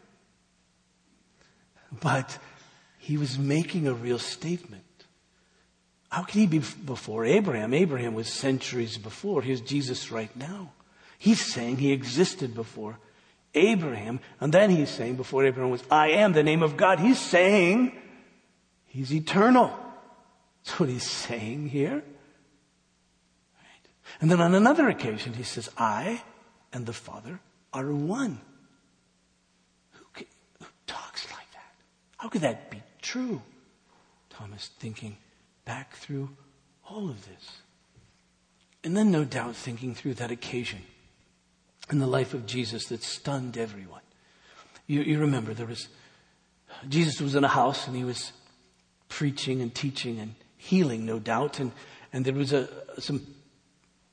but 2.02 2.38
he 2.98 3.18
was 3.18 3.40
making 3.40 3.88
a 3.88 3.94
real 3.94 4.20
statement. 4.20 4.84
How 6.10 6.24
can 6.24 6.42
he 6.42 6.48
be 6.48 6.60
before 6.60 7.26
Abraham? 7.26 7.74
Abraham 7.74 8.14
was 8.14 8.28
centuries 8.28 8.98
before. 8.98 9.42
Here's 9.42 9.62
Jesus 9.62 10.12
right 10.12 10.36
now. 10.36 10.74
He's 11.18 11.44
saying 11.44 11.78
he 11.78 11.92
existed 11.92 12.56
before 12.56 13.00
Abraham. 13.54 14.20
And 14.40 14.54
then 14.54 14.70
he's 14.70 14.90
saying 14.90 15.16
before 15.16 15.46
Abraham 15.46 15.72
was, 15.72 15.84
I 15.90 16.10
am 16.10 16.34
the 16.34 16.44
name 16.44 16.64
of 16.64 16.78
God. 16.78 17.00
He's 17.00 17.20
saying 17.20 17.98
he's 18.88 19.14
eternal. 19.14 19.76
That's 20.64 20.80
what 20.80 20.90
he's 20.90 21.10
saying 21.10 21.70
here. 21.70 21.96
Right? 21.96 23.90
And 24.22 24.30
then 24.30 24.42
on 24.42 24.54
another 24.54 24.90
occasion, 24.90 25.34
he 25.34 25.44
says, 25.44 25.70
I 25.78 26.22
and 26.74 26.86
the 26.86 26.94
Father 26.94 27.40
are 27.74 27.92
one. 27.92 28.40
Who, 29.92 30.06
can, 30.14 30.28
who 30.60 30.68
talks 30.86 31.26
like 31.32 31.52
that? 31.54 31.74
How 32.18 32.30
could 32.30 32.42
that 32.42 32.70
be 32.70 32.82
true? 33.02 33.42
Thomas 34.30 34.70
thinking, 34.80 35.18
back 35.66 35.96
through 35.96 36.30
all 36.88 37.10
of 37.10 37.28
this. 37.28 37.62
And 38.84 38.96
then, 38.96 39.12
no 39.12 39.26
doubt, 39.26 39.56
thinking 39.56 39.94
through 39.94 40.14
that 40.16 40.32
occasion 40.32 40.80
in 41.92 42.00
the 42.00 42.08
life 42.08 42.34
of 42.34 42.46
Jesus 42.46 42.88
that 42.88 43.04
stunned 43.04 43.58
everyone. 43.58 44.02
You, 44.88 45.02
you 45.02 45.20
remember 45.20 45.54
there 45.54 45.66
was, 45.66 45.88
Jesus 46.88 47.22
was 47.22 47.36
in 47.36 47.44
a 47.44 47.50
house 47.50 47.88
and 47.88 47.96
he 47.96 48.04
was 48.04 48.32
preaching 49.08 49.62
and 49.62 49.74
teaching 49.74 50.20
and 50.20 50.36
healing, 50.58 51.06
no 51.06 51.20
doubt. 51.20 51.60
And, 51.60 51.72
and 52.14 52.26
there 52.26 52.34
was 52.34 52.54
a, 52.54 52.68
some 53.00 53.26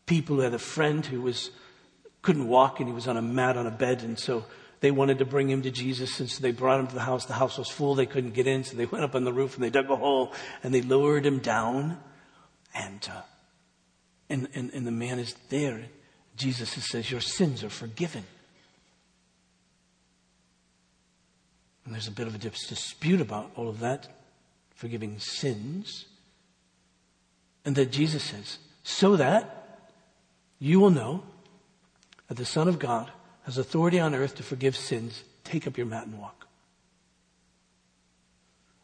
people 0.07 0.37
who 0.37 0.43
had 0.43 0.55
a 0.55 0.59
friend 0.59 1.05
who 1.05 1.23
was, 1.23 1.51
couldn't 2.23 2.49
walk 2.49 2.81
and 2.81 2.89
he 2.89 2.95
was 2.95 3.09
on 3.09 3.17
a 3.17 3.23
mat 3.23 3.57
on 3.57 3.67
a 3.67 3.71
bed. 3.71 4.03
And 4.03 4.19
so 4.19 4.45
they 4.81 4.91
wanted 4.91 5.19
to 5.19 5.25
bring 5.25 5.49
him 5.49 5.62
to 5.62 5.71
Jesus, 5.71 6.21
and 6.21 6.31
so 6.31 6.43
they 6.43 6.53
brought 6.53 6.81
him 6.81 6.87
to 6.89 6.95
the 6.95 7.01
house. 7.01 7.25
The 7.25 7.33
house 7.33 7.59
was 7.59 7.69
full; 7.69 7.95
they 7.95 8.07
couldn't 8.07 8.35
get 8.35 8.47
in, 8.47 8.65
so 8.65 8.77
they 8.77 8.87
went 8.93 9.05
up 9.05 9.15
on 9.15 9.25
the 9.25 9.33
roof 9.33 9.55
and 9.55 9.65
they 9.65 9.71
dug 9.71 9.91
a 9.91 9.97
hole 9.97 10.33
and 10.62 10.73
they 10.73 10.83
lowered 10.83 11.25
him 11.25 11.39
down, 11.39 11.99
and 12.75 13.09
uh, 13.11 13.23
and, 14.29 14.49
and 14.55 14.71
and 14.73 14.87
the 14.87 14.93
man 14.93 15.19
is 15.19 15.35
there. 15.49 15.87
Jesus 16.37 16.70
says, 16.70 17.11
"Your 17.11 17.20
sins 17.20 17.64
are 17.64 17.70
forgiven." 17.70 18.25
And 21.85 21.94
there's 21.94 22.09
a 22.09 22.12
bit 22.12 22.27
of 22.27 22.35
a 22.35 22.38
dispute 22.38 23.20
about 23.20 23.53
all 23.55 23.68
of 23.68 23.79
that, 23.79 24.09
forgiving 24.75 25.18
sins. 25.20 26.07
And 27.64 27.77
that 27.77 27.92
Jesus 27.92 28.25
says, 28.25 28.59
so 28.83 29.16
that 29.16 29.90
you 30.59 30.81
will 30.81 30.90
know 30.90 31.25
that 32.29 32.37
the 32.37 32.44
Son 32.44 32.68
of 32.68 32.79
God 32.79 33.11
has 33.44 33.57
authority 33.57 34.01
on 34.01 34.14
earth 34.14 34.35
to 34.37 34.42
forgive 34.42 34.77
sins, 34.77 35.22
take 35.44 35.66
up 35.66 35.77
your 35.77 35.87
mat 35.87 36.07
and 36.07 36.18
walk. 36.18 36.46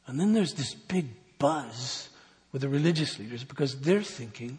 And 0.06 0.18
then 0.18 0.32
there's 0.32 0.54
this 0.54 0.74
big 0.74 1.06
buzz 1.38 2.08
with 2.52 2.62
the 2.62 2.68
religious 2.68 3.18
leaders 3.18 3.44
because 3.44 3.80
they're 3.80 4.02
thinking 4.02 4.58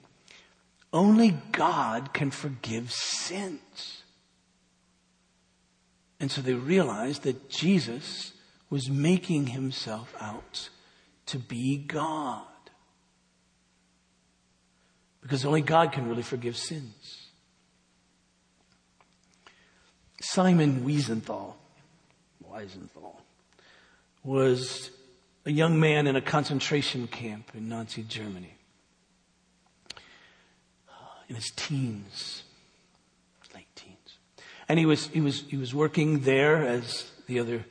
only 0.94 1.32
God 1.52 2.14
can 2.14 2.30
forgive 2.30 2.92
sins. 2.92 4.04
And 6.20 6.32
so 6.32 6.42
they 6.42 6.54
realized 6.54 7.24
that 7.24 7.50
Jesus 7.50 8.34
was 8.70 8.90
making 8.90 9.48
himself 9.48 10.16
out 10.22 10.70
to 11.26 11.40
be 11.40 11.78
God. 11.78 12.44
Because 15.22 15.44
only 15.46 15.62
God 15.62 15.92
can 15.92 16.08
really 16.08 16.24
forgive 16.24 16.56
sins. 16.56 17.28
Simon 20.22 20.86
Wiesenthal, 20.86 21.56
Wiesenthal 22.48 23.18
was 24.24 24.92
a 25.46 25.52
young 25.52 25.80
man 25.80 26.08
in 26.08 26.16
a 26.16 26.22
concentration 26.22 27.08
camp 27.08 27.52
in 27.54 27.68
Nazi 27.68 28.04
Germany. 28.04 28.56
In 31.30 31.36
his 31.36 31.52
teens, 31.52 32.44
late 33.54 33.68
teens. 33.76 34.18
And 34.68 34.78
he 34.78 34.86
was, 34.86 35.08
he 35.08 35.22
was, 35.22 35.44
he 35.48 35.58
was 35.58 35.74
working 35.74 36.22
there 36.22 36.66
as 36.66 37.12
the 37.28 37.40
other 37.40 37.66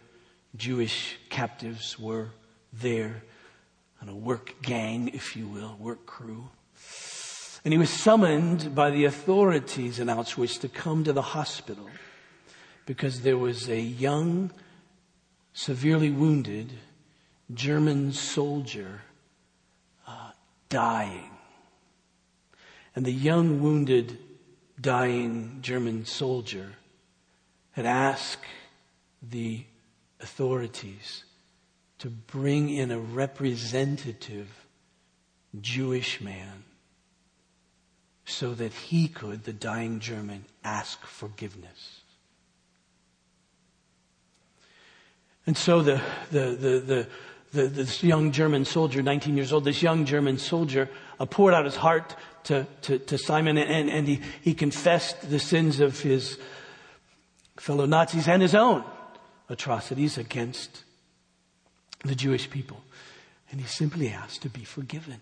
Jewish 0.56 1.18
captives 1.28 1.98
were 1.98 2.30
there. 2.72 3.22
on 4.02 4.08
a 4.08 4.14
work 4.14 4.54
gang, 4.62 5.08
if 5.14 5.36
you 5.36 5.46
will, 5.46 5.76
work 5.78 6.04
crew. 6.06 6.48
And 7.64 7.72
he 7.72 7.78
was 7.78 7.90
summoned 7.90 8.74
by 8.74 8.90
the 8.90 9.04
authorities 9.04 10.00
in 10.00 10.08
Auschwitz 10.08 10.60
to 10.60 10.68
come 10.68 11.04
to 11.04 11.12
the 11.12 11.22
hospital 11.22 11.88
because 12.84 13.20
there 13.20 13.38
was 13.38 13.68
a 13.68 13.80
young, 13.80 14.50
severely 15.52 16.10
wounded 16.10 16.72
German 17.54 18.12
soldier 18.12 19.02
uh, 20.08 20.32
dying. 20.68 21.30
And 22.94 23.04
the 23.04 23.12
young, 23.12 23.60
wounded, 23.60 24.18
dying 24.80 25.58
German 25.62 26.04
soldier 26.04 26.72
had 27.72 27.86
asked 27.86 28.44
the 29.22 29.64
authorities 30.20 31.24
to 31.98 32.10
bring 32.10 32.68
in 32.68 32.90
a 32.90 32.98
representative 32.98 34.48
Jewish 35.60 36.20
man 36.20 36.64
so 38.24 38.54
that 38.54 38.72
he 38.72 39.08
could, 39.08 39.44
the 39.44 39.52
dying 39.52 40.00
German, 40.00 40.44
ask 40.64 41.04
forgiveness. 41.04 42.00
And 45.46 45.56
so 45.56 45.82
the, 45.82 46.00
the, 46.30 46.40
the, 46.50 46.78
the, 46.80 47.08
the, 47.52 47.66
this 47.66 48.02
young 48.02 48.32
German 48.32 48.64
soldier, 48.64 49.02
19 49.02 49.36
years 49.36 49.52
old, 49.52 49.64
this 49.64 49.82
young 49.82 50.04
German 50.04 50.38
soldier 50.38 50.88
uh, 51.20 51.26
poured 51.26 51.54
out 51.54 51.64
his 51.64 51.76
heart 51.76 52.16
to, 52.44 52.66
to, 52.82 52.98
to 52.98 53.18
Simon 53.18 53.58
and, 53.58 53.90
and 53.90 54.08
he, 54.08 54.20
he 54.40 54.54
confessed 54.54 55.30
the 55.30 55.38
sins 55.38 55.80
of 55.80 56.00
his 56.00 56.38
fellow 57.56 57.86
Nazis 57.86 58.26
and 58.26 58.42
his 58.42 58.54
own 58.54 58.82
atrocities 59.48 60.18
against 60.18 60.84
the 62.04 62.14
Jewish 62.14 62.50
people. 62.50 62.82
And 63.50 63.60
he 63.60 63.66
simply 63.66 64.08
asked 64.08 64.42
to 64.42 64.48
be 64.48 64.64
forgiven. 64.64 65.20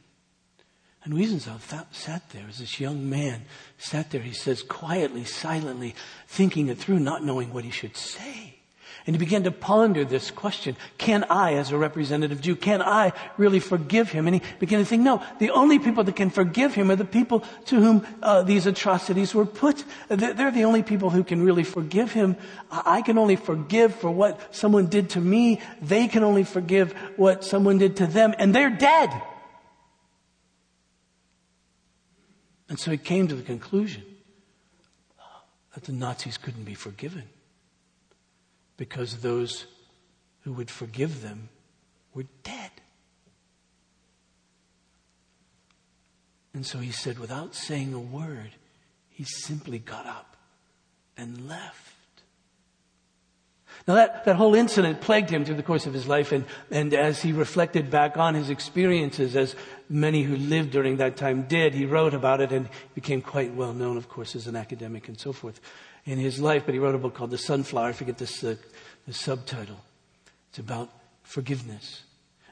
And 1.02 1.14
Wiesenthal 1.14 1.60
sat 1.90 2.30
there 2.30 2.46
as 2.48 2.58
this 2.58 2.78
young 2.78 3.08
man 3.08 3.42
sat 3.78 4.10
there, 4.10 4.20
he 4.20 4.32
says, 4.32 4.62
quietly, 4.62 5.24
silently, 5.24 5.94
thinking 6.28 6.68
it 6.68 6.78
through, 6.78 7.00
not 7.00 7.24
knowing 7.24 7.52
what 7.52 7.64
he 7.64 7.70
should 7.70 7.96
say. 7.96 8.59
And 9.06 9.16
he 9.16 9.18
began 9.18 9.44
to 9.44 9.50
ponder 9.50 10.04
this 10.04 10.30
question, 10.30 10.76
can 10.98 11.24
I, 11.24 11.54
as 11.54 11.70
a 11.70 11.78
representative 11.78 12.40
Jew, 12.40 12.54
can 12.54 12.82
I 12.82 13.12
really 13.38 13.60
forgive 13.60 14.10
him? 14.10 14.26
And 14.26 14.36
he 14.36 14.42
began 14.58 14.78
to 14.78 14.84
think, 14.84 15.02
no, 15.02 15.22
the 15.38 15.50
only 15.50 15.78
people 15.78 16.04
that 16.04 16.16
can 16.16 16.28
forgive 16.28 16.74
him 16.74 16.90
are 16.90 16.96
the 16.96 17.04
people 17.06 17.42
to 17.66 17.76
whom 17.76 18.06
uh, 18.22 18.42
these 18.42 18.66
atrocities 18.66 19.34
were 19.34 19.46
put. 19.46 19.84
They're 20.08 20.50
the 20.50 20.64
only 20.64 20.82
people 20.82 21.10
who 21.10 21.24
can 21.24 21.42
really 21.42 21.64
forgive 21.64 22.12
him. 22.12 22.36
I 22.70 23.00
can 23.00 23.16
only 23.16 23.36
forgive 23.36 23.94
for 23.94 24.10
what 24.10 24.54
someone 24.54 24.86
did 24.86 25.10
to 25.10 25.20
me. 25.20 25.60
They 25.80 26.06
can 26.06 26.22
only 26.22 26.44
forgive 26.44 26.92
what 27.16 27.42
someone 27.42 27.78
did 27.78 27.96
to 27.96 28.06
them, 28.06 28.34
and 28.38 28.54
they're 28.54 28.70
dead. 28.70 29.10
And 32.68 32.78
so 32.78 32.90
he 32.90 32.98
came 32.98 33.28
to 33.28 33.34
the 33.34 33.42
conclusion 33.42 34.04
that 35.74 35.84
the 35.84 35.92
Nazis 35.92 36.36
couldn't 36.36 36.64
be 36.64 36.74
forgiven 36.74 37.24
because 38.80 39.18
those 39.18 39.66
who 40.40 40.54
would 40.54 40.70
forgive 40.70 41.20
them 41.20 41.50
were 42.14 42.24
dead. 42.42 42.70
And 46.54 46.64
so 46.64 46.78
he 46.78 46.90
said, 46.90 47.18
without 47.18 47.54
saying 47.54 47.92
a 47.92 48.00
word, 48.00 48.52
he 49.10 49.24
simply 49.24 49.78
got 49.78 50.06
up 50.06 50.34
and 51.14 51.46
left. 51.46 51.92
Now 53.86 53.96
that, 53.96 54.24
that 54.24 54.36
whole 54.36 54.54
incident 54.54 55.02
plagued 55.02 55.28
him 55.28 55.44
through 55.44 55.56
the 55.56 55.62
course 55.62 55.84
of 55.84 55.92
his 55.92 56.08
life 56.08 56.32
and, 56.32 56.46
and 56.70 56.94
as 56.94 57.20
he 57.20 57.32
reflected 57.32 57.90
back 57.90 58.16
on 58.16 58.34
his 58.34 58.48
experiences, 58.48 59.36
as 59.36 59.54
many 59.90 60.22
who 60.22 60.36
lived 60.36 60.70
during 60.70 60.96
that 60.96 61.18
time 61.18 61.42
did, 61.42 61.74
he 61.74 61.84
wrote 61.84 62.14
about 62.14 62.40
it 62.40 62.50
and 62.50 62.66
became 62.94 63.20
quite 63.20 63.52
well 63.52 63.74
known, 63.74 63.98
of 63.98 64.08
course, 64.08 64.34
as 64.34 64.46
an 64.46 64.56
academic 64.56 65.06
and 65.06 65.20
so 65.20 65.34
forth 65.34 65.60
in 66.04 66.18
his 66.18 66.40
life. 66.40 66.62
But 66.64 66.74
he 66.74 66.80
wrote 66.80 66.94
a 66.94 66.98
book 66.98 67.14
called 67.14 67.30
The 67.30 67.38
Sunflower. 67.38 67.88
I 67.88 67.92
forget 67.92 68.18
this, 68.18 68.42
uh, 68.42 68.56
the 69.06 69.14
subtitle. 69.14 69.80
It's 70.50 70.58
about 70.58 70.90
forgiveness. 71.22 72.02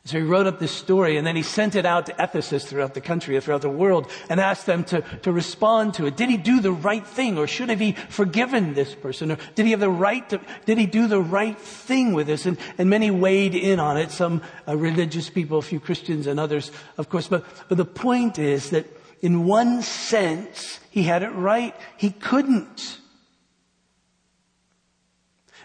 So 0.08 0.16
he 0.16 0.24
wrote 0.24 0.46
up 0.46 0.58
this 0.58 0.72
story 0.72 1.18
and 1.18 1.26
then 1.26 1.37
he 1.37 1.42
sent 1.42 1.74
it 1.74 1.84
out 1.84 2.06
to 2.06 2.14
ethicists 2.14 2.66
throughout 2.66 2.94
the 2.94 3.00
country, 3.02 3.38
throughout 3.40 3.61
the 3.61 3.68
world, 3.68 4.11
and 4.30 4.40
asked 4.40 4.64
them 4.64 4.82
to, 4.84 5.02
to 5.22 5.30
respond 5.30 5.92
to 5.94 6.06
it. 6.06 6.16
Did 6.16 6.30
he 6.30 6.38
do 6.38 6.61
the 6.61 6.72
right 6.72 7.06
thing 7.06 7.37
or 7.37 7.46
should 7.46 7.68
have 7.68 7.80
he 7.80 7.92
forgiven 7.92 8.72
this 8.72 8.94
person? 8.94 9.32
Or 9.32 9.38
did 9.54 9.66
he 9.66 9.72
have 9.72 9.80
the 9.80 9.90
right 9.90 10.26
to, 10.30 10.40
did 10.64 10.78
he 10.78 10.87
do 10.87 11.08
the 11.08 11.20
right 11.20 11.58
thing 11.58 12.14
with 12.14 12.26
this? 12.26 12.46
And, 12.46 12.56
and 12.78 12.88
many 12.88 13.11
weighed 13.11 13.54
in 13.54 13.80
on 13.80 13.98
it, 13.98 14.11
some 14.11 14.40
uh, 14.66 14.78
religious 14.78 15.28
people, 15.28 15.58
a 15.58 15.62
few 15.62 15.78
Christians 15.78 16.26
and 16.26 16.40
others, 16.40 16.72
of 16.96 17.11
course. 17.11 17.28
But, 17.28 17.44
but 17.68 17.76
the 17.76 17.84
point 17.84 18.38
is 18.38 18.70
that 18.70 18.87
in 19.20 19.44
one 19.44 19.82
sense, 19.82 20.80
he 20.90 21.02
had 21.02 21.22
it 21.22 21.34
right. 21.34 21.74
He 21.98 22.12
couldn't. 22.12 22.98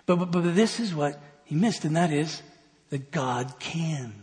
But, 0.06 0.18
but, 0.18 0.32
but 0.32 0.56
this 0.56 0.80
is 0.80 0.94
what 0.94 1.20
he 1.44 1.56
missed, 1.56 1.86
and 1.86 1.96
that 1.96 2.12
is 2.12 2.42
that 2.90 3.12
God 3.12 3.60
can 3.60 4.14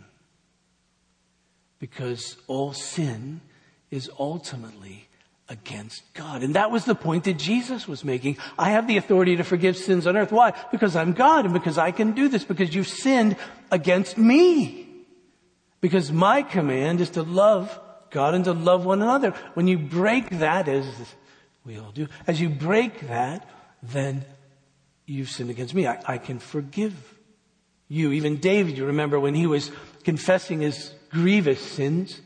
because 1.79 2.37
all 2.47 2.73
sin 2.73 3.41
is 3.89 4.09
ultimately 4.19 5.07
against 5.49 6.01
God. 6.13 6.43
And 6.43 6.55
that 6.55 6.71
was 6.71 6.85
the 6.85 6.95
point 6.95 7.25
that 7.25 7.37
Jesus 7.37 7.87
was 7.87 8.05
making. 8.05 8.37
I 8.57 8.69
have 8.69 8.87
the 8.87 8.97
authority 8.97 9.35
to 9.35 9.43
forgive 9.43 9.75
sins 9.75 10.07
on 10.07 10.15
earth. 10.15 10.31
Why? 10.31 10.53
Because 10.71 10.95
I'm 10.95 11.11
God 11.11 11.45
and 11.45 11.53
because 11.53 11.77
I 11.77 11.91
can 11.91 12.11
do 12.11 12.29
this, 12.29 12.45
because 12.45 12.73
you've 12.73 12.87
sinned 12.87 13.35
against 13.71 14.17
me. 14.17 14.87
Because 15.81 16.11
my 16.11 16.43
command 16.43 17.01
is 17.01 17.09
to 17.11 17.23
love 17.23 17.77
God 18.11 18.35
and 18.35 18.45
to 18.45 18.53
love 18.53 18.85
one 18.85 19.01
another. 19.01 19.31
When 19.55 19.67
you 19.67 19.79
break 19.79 20.29
that, 20.39 20.67
as 20.67 20.85
we 21.65 21.77
all 21.77 21.91
do, 21.91 22.07
as 22.27 22.39
you 22.39 22.49
break 22.49 23.07
that, 23.07 23.49
then 23.81 24.23
you've 25.05 25.29
sinned 25.29 25.49
against 25.49 25.73
me. 25.73 25.87
I, 25.87 26.01
I 26.05 26.17
can 26.17 26.39
forgive 26.39 26.93
you. 27.87 28.11
Even 28.11 28.37
David, 28.37 28.77
you 28.77 28.85
remember 28.85 29.19
when 29.19 29.35
he 29.35 29.47
was 29.47 29.71
confessing 30.03 30.61
his 30.61 30.91
grievous 31.09 31.59
sins. 31.59 32.21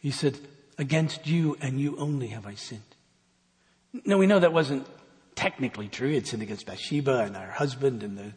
He 0.00 0.10
said, 0.10 0.38
Against 0.78 1.26
you 1.26 1.56
and 1.60 1.78
you 1.78 1.96
only 1.98 2.28
have 2.28 2.46
I 2.46 2.54
sinned. 2.54 2.80
Now 4.04 4.18
we 4.18 4.26
know 4.26 4.40
that 4.40 4.52
wasn't 4.52 4.86
technically 5.34 5.88
true. 5.88 6.08
He 6.08 6.14
had 6.14 6.26
sinned 6.26 6.42
against 6.42 6.66
Bathsheba 6.66 7.20
and 7.20 7.36
her 7.36 7.52
husband 7.52 8.02
and 8.02 8.16
the 8.16 8.32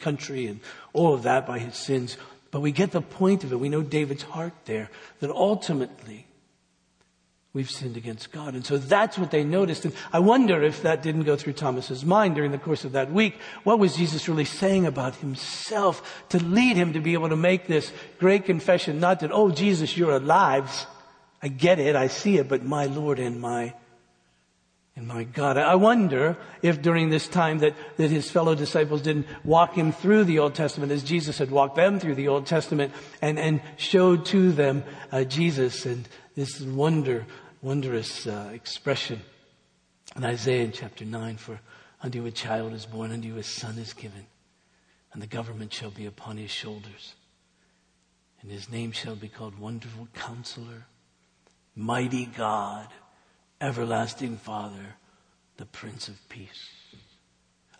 country 0.00 0.46
and 0.46 0.60
all 0.92 1.14
of 1.14 1.22
that 1.24 1.46
by 1.46 1.58
his 1.58 1.74
sins. 1.74 2.16
But 2.50 2.60
we 2.60 2.72
get 2.72 2.92
the 2.92 3.00
point 3.00 3.42
of 3.42 3.52
it. 3.52 3.60
We 3.60 3.68
know 3.68 3.82
David's 3.82 4.22
heart 4.22 4.52
there 4.66 4.90
that 5.20 5.30
ultimately 5.30 6.26
We've 7.54 7.70
sinned 7.70 7.96
against 7.96 8.30
God. 8.30 8.54
And 8.54 8.64
so 8.64 8.76
that's 8.76 9.16
what 9.16 9.30
they 9.30 9.42
noticed. 9.42 9.86
And 9.86 9.94
I 10.12 10.18
wonder 10.18 10.62
if 10.62 10.82
that 10.82 11.02
didn't 11.02 11.22
go 11.22 11.34
through 11.34 11.54
Thomas's 11.54 12.04
mind 12.04 12.34
during 12.34 12.52
the 12.52 12.58
course 12.58 12.84
of 12.84 12.92
that 12.92 13.10
week. 13.10 13.36
What 13.64 13.78
was 13.78 13.96
Jesus 13.96 14.28
really 14.28 14.44
saying 14.44 14.84
about 14.84 15.16
himself 15.16 16.24
to 16.28 16.38
lead 16.38 16.76
him 16.76 16.92
to 16.92 17.00
be 17.00 17.14
able 17.14 17.30
to 17.30 17.36
make 17.36 17.66
this 17.66 17.90
great 18.18 18.44
confession? 18.44 19.00
Not 19.00 19.20
that, 19.20 19.32
oh, 19.32 19.50
Jesus, 19.50 19.96
you're 19.96 20.14
alive. 20.14 20.86
I 21.42 21.48
get 21.48 21.78
it. 21.78 21.96
I 21.96 22.08
see 22.08 22.36
it. 22.36 22.48
But 22.48 22.64
my 22.64 22.84
Lord 22.84 23.18
and 23.18 23.40
my 23.40 23.74
and 24.98 25.06
my 25.06 25.22
God, 25.22 25.56
I 25.56 25.76
wonder 25.76 26.36
if 26.60 26.82
during 26.82 27.08
this 27.08 27.28
time 27.28 27.58
that, 27.60 27.76
that 27.98 28.10
his 28.10 28.28
fellow 28.32 28.56
disciples 28.56 29.00
didn't 29.00 29.28
walk 29.44 29.74
him 29.76 29.92
through 29.92 30.24
the 30.24 30.40
Old 30.40 30.56
Testament 30.56 30.90
as 30.90 31.04
Jesus 31.04 31.38
had 31.38 31.52
walked 31.52 31.76
them 31.76 32.00
through 32.00 32.16
the 32.16 32.26
Old 32.26 32.46
Testament 32.46 32.92
and, 33.22 33.38
and 33.38 33.60
showed 33.76 34.26
to 34.26 34.50
them 34.50 34.82
uh, 35.12 35.22
Jesus 35.22 35.86
and 35.86 36.08
this 36.38 36.60
wonder, 36.60 37.26
wondrous 37.62 38.28
uh, 38.28 38.48
expression 38.54 39.20
in 40.14 40.24
Isaiah 40.24 40.62
in 40.62 40.70
chapter 40.70 41.04
9 41.04 41.36
for 41.36 41.58
unto 42.00 42.20
you 42.20 42.26
a 42.26 42.30
child 42.30 42.74
is 42.74 42.86
born, 42.86 43.10
unto 43.10 43.26
you 43.26 43.38
a 43.38 43.42
son 43.42 43.76
is 43.76 43.92
given, 43.92 44.24
and 45.12 45.20
the 45.20 45.26
government 45.26 45.72
shall 45.72 45.90
be 45.90 46.06
upon 46.06 46.36
his 46.36 46.52
shoulders. 46.52 47.14
And 48.40 48.52
his 48.52 48.70
name 48.70 48.92
shall 48.92 49.16
be 49.16 49.26
called 49.26 49.58
Wonderful 49.58 50.06
Counselor, 50.14 50.86
Mighty 51.74 52.26
God, 52.26 52.86
Everlasting 53.60 54.36
Father, 54.36 54.94
the 55.56 55.66
Prince 55.66 56.06
of 56.06 56.28
Peace. 56.28 56.68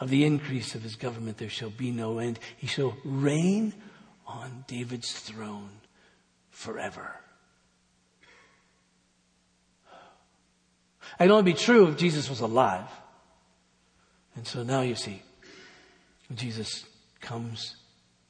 Of 0.01 0.11
the 0.11 0.25
increase 0.25 0.75
of 0.75 0.83
his 0.83 0.97
government 0.97 1.39
there 1.39 1.49
shall 1.49 1.71
be 1.71 1.93
no 1.93 2.19
end. 2.19 2.41
He 2.57 2.67
shall 2.67 2.97
reign 3.05 3.73
on 4.27 4.65
David's 4.67 5.13
throne 5.13 5.71
forever. 6.51 7.21
It'd 11.19 11.31
only 11.31 11.53
be 11.53 11.59
true 11.59 11.89
if 11.89 11.97
Jesus 11.97 12.31
was 12.31 12.41
alive. 12.41 12.89
And 14.37 14.47
so 14.47 14.63
now 14.63 14.83
you 14.83 14.95
see, 14.95 15.23
Jesus 16.35 16.85
comes 17.21 17.77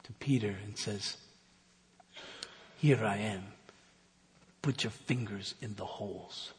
to 0.04 0.12
Peter 0.14 0.54
and 0.64 0.78
says, 0.78 1.16
Here 2.78 3.04
I 3.04 3.16
am. 3.18 3.44
Put 4.62 4.84
your 4.84 4.90
fingers 4.90 5.54
in 5.60 5.74
the 5.74 5.84
holes. 5.84 6.52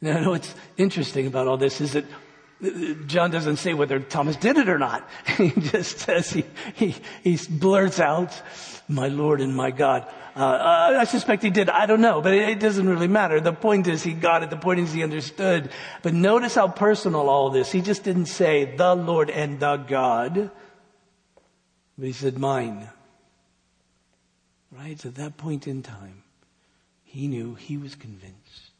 Now, 0.00 0.30
what's 0.30 0.54
interesting 0.76 1.26
about 1.26 1.46
all 1.46 1.56
this 1.56 1.80
is 1.80 1.92
that 1.94 2.04
John 3.06 3.30
doesn't 3.30 3.58
say 3.58 3.74
whether 3.74 4.00
Thomas 4.00 4.36
did 4.36 4.56
it 4.56 4.68
or 4.68 4.78
not. 4.78 5.08
He 5.36 5.50
just 5.50 5.98
says, 5.98 6.30
he, 6.30 6.44
he, 6.74 6.94
he 7.22 7.38
blurts 7.50 8.00
out, 8.00 8.40
my 8.88 9.08
Lord 9.08 9.40
and 9.40 9.54
my 9.54 9.70
God. 9.70 10.06
Uh, 10.34 10.40
uh, 10.40 10.98
I 11.00 11.04
suspect 11.04 11.42
he 11.42 11.50
did. 11.50 11.68
I 11.68 11.86
don't 11.86 12.00
know, 12.00 12.20
but 12.20 12.34
it, 12.34 12.48
it, 12.48 12.60
doesn't 12.60 12.88
really 12.88 13.08
matter. 13.08 13.40
The 13.40 13.52
point 13.52 13.86
is 13.86 14.02
he 14.02 14.12
got 14.12 14.42
it. 14.42 14.50
The 14.50 14.56
point 14.56 14.80
is 14.80 14.92
he 14.92 15.02
understood. 15.02 15.70
But 16.02 16.14
notice 16.14 16.54
how 16.54 16.68
personal 16.68 17.28
all 17.28 17.50
this. 17.50 17.72
He 17.72 17.80
just 17.80 18.04
didn't 18.04 18.26
say 18.26 18.76
the 18.76 18.94
Lord 18.94 19.30
and 19.30 19.60
the 19.60 19.76
God, 19.76 20.50
but 21.96 22.06
he 22.06 22.12
said 22.12 22.38
mine. 22.38 22.88
Right? 24.70 25.04
At 25.04 25.14
that 25.14 25.38
point 25.38 25.66
in 25.66 25.82
time, 25.82 26.22
he 27.02 27.28
knew 27.28 27.54
he 27.54 27.78
was 27.78 27.94
convinced. 27.94 28.72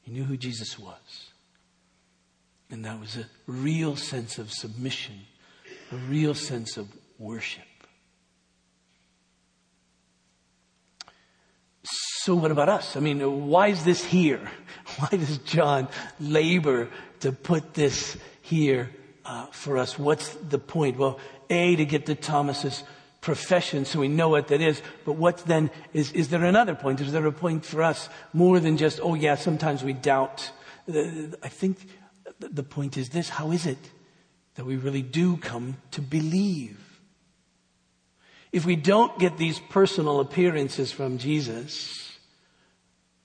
He 0.00 0.12
knew 0.12 0.24
who 0.24 0.36
Jesus 0.36 0.78
was. 0.78 1.29
And 2.70 2.84
that 2.84 3.00
was 3.00 3.16
a 3.16 3.26
real 3.46 3.96
sense 3.96 4.38
of 4.38 4.52
submission, 4.52 5.20
a 5.90 5.96
real 5.96 6.34
sense 6.34 6.76
of 6.76 6.88
worship. 7.18 7.64
So 11.82 12.34
what 12.34 12.50
about 12.50 12.68
us? 12.68 12.96
I 12.96 13.00
mean, 13.00 13.48
why 13.48 13.68
is 13.68 13.84
this 13.84 14.04
here? 14.04 14.40
Why 14.98 15.08
does 15.16 15.38
John 15.38 15.88
labor 16.18 16.90
to 17.20 17.32
put 17.32 17.74
this 17.74 18.16
here 18.42 18.90
uh, 19.24 19.46
for 19.46 19.78
us? 19.78 19.98
What's 19.98 20.34
the 20.34 20.58
point? 20.58 20.98
Well, 20.98 21.18
A, 21.48 21.76
to 21.76 21.84
get 21.84 22.06
to 22.06 22.14
Thomas's 22.14 22.82
profession 23.20 23.84
so 23.84 24.00
we 24.00 24.08
know 24.08 24.28
what 24.28 24.48
that 24.48 24.60
is. 24.60 24.82
But 25.04 25.12
what 25.12 25.38
then 25.38 25.70
is, 25.92 26.12
is 26.12 26.28
there 26.28 26.44
another 26.44 26.74
point? 26.74 27.00
Is 27.00 27.12
there 27.12 27.24
a 27.26 27.32
point 27.32 27.64
for 27.64 27.82
us 27.82 28.08
more 28.32 28.60
than 28.60 28.76
just, 28.76 29.00
oh 29.02 29.14
yeah, 29.14 29.36
sometimes 29.36 29.82
we 29.82 29.92
doubt? 29.92 30.50
I 30.88 31.48
think 31.48 31.78
the 32.38 32.62
point 32.62 32.96
is 32.96 33.10
this 33.10 33.28
how 33.28 33.50
is 33.50 33.66
it 33.66 33.78
that 34.54 34.64
we 34.64 34.76
really 34.76 35.02
do 35.02 35.36
come 35.36 35.76
to 35.92 36.00
believe? 36.02 36.78
If 38.52 38.64
we 38.64 38.76
don't 38.76 39.16
get 39.18 39.36
these 39.36 39.60
personal 39.70 40.20
appearances 40.20 40.90
from 40.90 41.18
Jesus, 41.18 42.18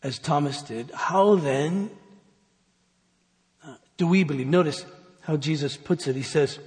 as 0.03 0.19
Thomas 0.19 0.61
did, 0.61 0.91
how 0.91 1.35
then 1.35 1.89
uh, 3.65 3.75
do 3.97 4.05
we 4.05 4.23
believe? 4.23 4.47
Notice 4.47 4.85
how 5.21 5.35
Jesus 5.35 5.77
puts 5.77 6.07
it. 6.07 6.15
He 6.15 6.21
says, 6.21 6.59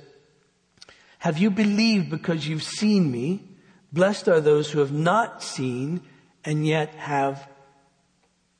Have 1.18 1.38
you 1.38 1.51
believed 1.51 2.11
because 2.11 2.48
you've 2.48 2.64
seen 2.64 3.12
me? 3.12 3.44
Blessed 3.92 4.29
are 4.29 4.40
those 4.40 4.70
who 4.70 4.81
have 4.81 4.92
not 4.92 5.42
seen 5.42 6.01
and 6.44 6.66
yet 6.66 6.94
have, 6.96 7.48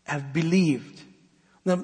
have 0.05 0.33
believed. 0.33 1.03
Now, 1.64 1.77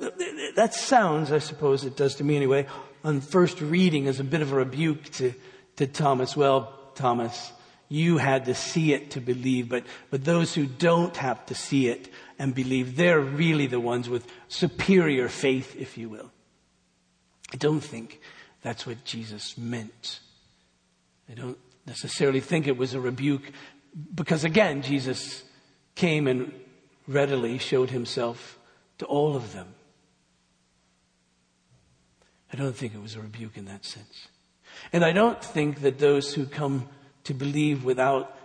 that 0.57 0.75
sounds, 0.75 1.33
I 1.33 1.39
suppose 1.39 1.85
it 1.85 1.97
does 1.97 2.15
to 2.17 2.25
me 2.25 2.37
anyway, 2.37 2.67
on 3.03 3.21
first 3.21 3.61
reading 3.61 4.07
as 4.07 4.21
a 4.21 4.25
bit 4.25 4.41
of 4.41 4.53
a 4.53 4.57
rebuke 4.57 5.05
to, 5.13 5.35
to 5.77 5.87
Thomas. 5.87 6.37
Well, 6.37 6.73
Thomas, 6.95 7.53
you 7.89 8.19
had 8.19 8.47
to 8.47 8.55
see 8.55 8.93
it 8.93 9.13
to 9.13 9.21
believe, 9.21 9.69
but, 9.69 9.85
but 10.11 10.25
those 10.25 10.55
who 10.55 10.67
don't 10.67 11.17
have 11.17 11.45
to 11.47 11.55
see 11.55 11.89
it 11.89 12.09
and 12.39 12.55
believe, 12.55 12.97
they're 12.97 13.21
really 13.21 13.67
the 13.67 13.81
ones 13.81 14.09
with 14.09 14.27
superior 14.49 15.29
faith, 15.29 15.77
if 15.79 15.99
you 15.99 16.09
will. 16.09 16.31
I 17.53 17.57
don't 17.57 17.81
think 17.81 18.21
that's 18.63 18.87
what 18.87 19.05
Jesus 19.05 19.59
meant. 19.59 20.21
I 21.31 21.35
don't 21.35 21.59
necessarily 21.87 22.41
think 22.41 22.67
it 22.67 22.77
was 22.77 22.95
a 22.95 23.01
rebuke 23.01 23.53
because 24.15 24.45
again, 24.45 24.83
Jesus 24.83 25.45
came 25.95 26.27
and 26.27 26.53
readily 27.07 27.59
showed 27.59 27.91
himself 27.91 28.59
to 28.99 29.07
all 29.07 29.37
of 29.37 29.53
them. 29.53 29.75
I 32.53 32.57
don't 32.57 32.77
think 32.77 32.95
it 32.95 33.03
was 33.03 33.17
a 33.17 33.21
rebuke 33.21 33.57
in 33.57 33.65
that 33.65 33.85
sense. 33.85 34.29
And 34.93 35.05
I 35.05 35.13
don't 35.13 35.43
think 35.43 35.81
that 35.81 35.99
those 35.99 36.35
who 36.35 36.47
come 36.47 36.89
to 37.25 37.35
believe 37.35 37.85
without 37.85 38.37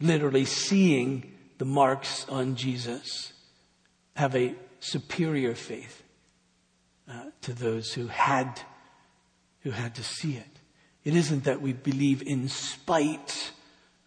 literally 0.00 0.44
seeing 0.44 1.32
the 1.58 1.64
marks 1.64 2.26
on 2.28 2.56
Jesus 2.56 3.32
have 4.16 4.34
a 4.36 4.54
superior 4.80 5.54
faith 5.54 6.02
uh, 7.08 7.30
to 7.42 7.52
those 7.52 7.92
who 7.94 8.06
had 8.08 8.60
who 9.60 9.70
had 9.70 9.94
to 9.94 10.02
see 10.02 10.36
it. 10.36 10.60
It 11.04 11.16
isn't 11.16 11.44
that 11.44 11.62
we 11.62 11.72
believe 11.72 12.22
in 12.22 12.48
spite 12.48 13.52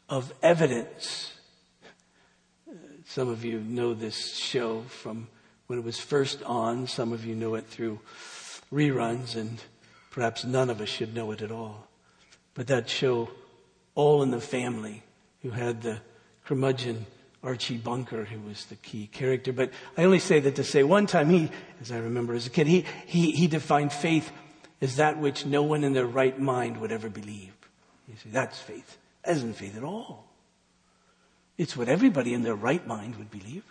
of 0.07 0.31
evidence. 0.43 1.33
Uh, 2.69 2.73
some 3.05 3.27
of 3.27 3.43
you 3.43 3.59
know 3.59 3.95
this 3.95 4.35
show 4.37 4.83
from 4.83 5.27
when 5.67 5.79
it 5.79 5.85
was 5.85 5.99
first 5.99 6.41
on. 6.43 6.87
Some 6.87 7.13
of 7.13 7.25
you 7.25 7.35
know 7.35 7.55
it 7.55 7.67
through 7.67 7.99
reruns, 8.73 9.35
and 9.35 9.61
perhaps 10.09 10.43
none 10.43 10.69
of 10.69 10.81
us 10.81 10.89
should 10.89 11.13
know 11.13 11.31
it 11.31 11.41
at 11.41 11.51
all. 11.51 11.87
But 12.53 12.67
that 12.67 12.89
show, 12.89 13.29
All 13.93 14.23
in 14.23 14.31
the 14.31 14.41
Family, 14.41 15.03
who 15.43 15.51
had 15.51 15.81
the 15.83 15.99
curmudgeon 16.45 17.05
Archie 17.43 17.77
Bunker, 17.77 18.25
who 18.25 18.39
was 18.39 18.65
the 18.65 18.75
key 18.75 19.07
character. 19.07 19.53
But 19.53 19.71
I 19.97 20.03
only 20.03 20.19
say 20.19 20.39
that 20.39 20.55
to 20.55 20.63
say 20.63 20.83
one 20.83 21.05
time 21.05 21.29
he, 21.29 21.49
as 21.79 21.91
I 21.91 21.97
remember 21.97 22.33
as 22.33 22.47
a 22.47 22.49
kid, 22.49 22.67
he, 22.67 22.85
he, 23.05 23.31
he 23.31 23.47
defined 23.47 23.93
faith 23.93 24.31
as 24.81 24.95
that 24.97 25.19
which 25.19 25.45
no 25.45 25.63
one 25.63 25.83
in 25.83 25.93
their 25.93 26.05
right 26.05 26.37
mind 26.39 26.77
would 26.81 26.91
ever 26.91 27.09
believe. 27.09 27.53
You 28.07 28.15
see, 28.21 28.29
that's 28.29 28.59
faith. 28.59 28.97
That 29.23 29.37
isn't 29.37 29.53
faith 29.53 29.77
at 29.77 29.83
all. 29.83 30.25
It's 31.57 31.75
what 31.75 31.89
everybody 31.89 32.33
in 32.33 32.43
their 32.43 32.55
right 32.55 32.85
mind 32.85 33.15
would 33.15 33.31
believe, 33.31 33.63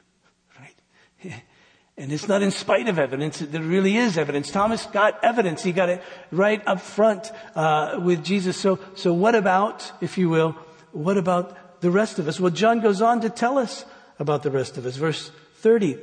right? 0.59 1.43
And 1.99 2.13
it's 2.13 2.29
not 2.29 2.43
in 2.43 2.51
spite 2.51 2.89
of 2.89 2.99
evidence. 2.99 3.39
There 3.39 3.63
really 3.63 3.97
is 3.97 4.19
evidence. 4.19 4.51
Thomas 4.51 4.85
got 4.87 5.23
evidence. 5.25 5.63
He 5.63 5.73
got 5.73 5.89
it 5.89 6.03
right 6.31 6.63
up 6.67 6.81
front 6.81 7.33
uh, 7.55 7.99
with 8.03 8.23
Jesus. 8.23 8.57
So, 8.59 8.79
so 8.95 9.15
what 9.15 9.35
about, 9.35 9.91
if 10.03 10.19
you 10.19 10.29
will, 10.29 10.57
what 10.93 11.17
about 11.17 11.81
the 11.81 11.91
rest 11.91 12.19
of 12.19 12.29
us? 12.29 12.39
Well, 12.39 12.51
John 12.51 12.81
goes 12.81 13.01
on 13.01 13.23
to 13.23 13.31
tell 13.31 13.57
us 13.57 13.87
about 14.19 14.43
the 14.43 14.51
rest 14.51 14.77
of 14.77 14.85
us. 14.85 14.97
Verse 14.97 15.31
30. 15.57 15.99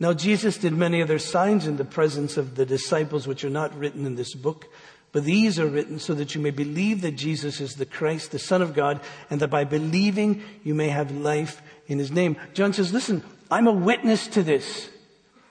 Now 0.00 0.14
Jesus 0.14 0.56
did 0.56 0.72
many 0.72 1.00
other 1.00 1.18
signs 1.18 1.66
in 1.66 1.76
the 1.76 1.84
presence 1.84 2.36
of 2.36 2.56
the 2.56 2.66
disciples, 2.66 3.28
which 3.28 3.44
are 3.44 3.50
not 3.50 3.76
written 3.78 4.06
in 4.06 4.16
this 4.16 4.34
book. 4.34 4.66
But 5.12 5.24
these 5.24 5.58
are 5.58 5.66
written 5.66 5.98
so 5.98 6.14
that 6.14 6.34
you 6.34 6.40
may 6.40 6.50
believe 6.50 7.02
that 7.02 7.16
Jesus 7.16 7.60
is 7.60 7.74
the 7.74 7.86
Christ, 7.86 8.30
the 8.30 8.38
Son 8.38 8.62
of 8.62 8.74
God, 8.74 9.00
and 9.28 9.40
that 9.40 9.48
by 9.48 9.64
believing 9.64 10.42
you 10.64 10.74
may 10.74 10.88
have 10.88 11.10
life 11.10 11.62
in 11.86 11.98
His 11.98 12.10
name. 12.10 12.36
John 12.54 12.72
says, 12.72 12.92
listen, 12.92 13.22
I'm 13.50 13.66
a 13.66 13.72
witness 13.72 14.26
to 14.28 14.42
this. 14.42 14.88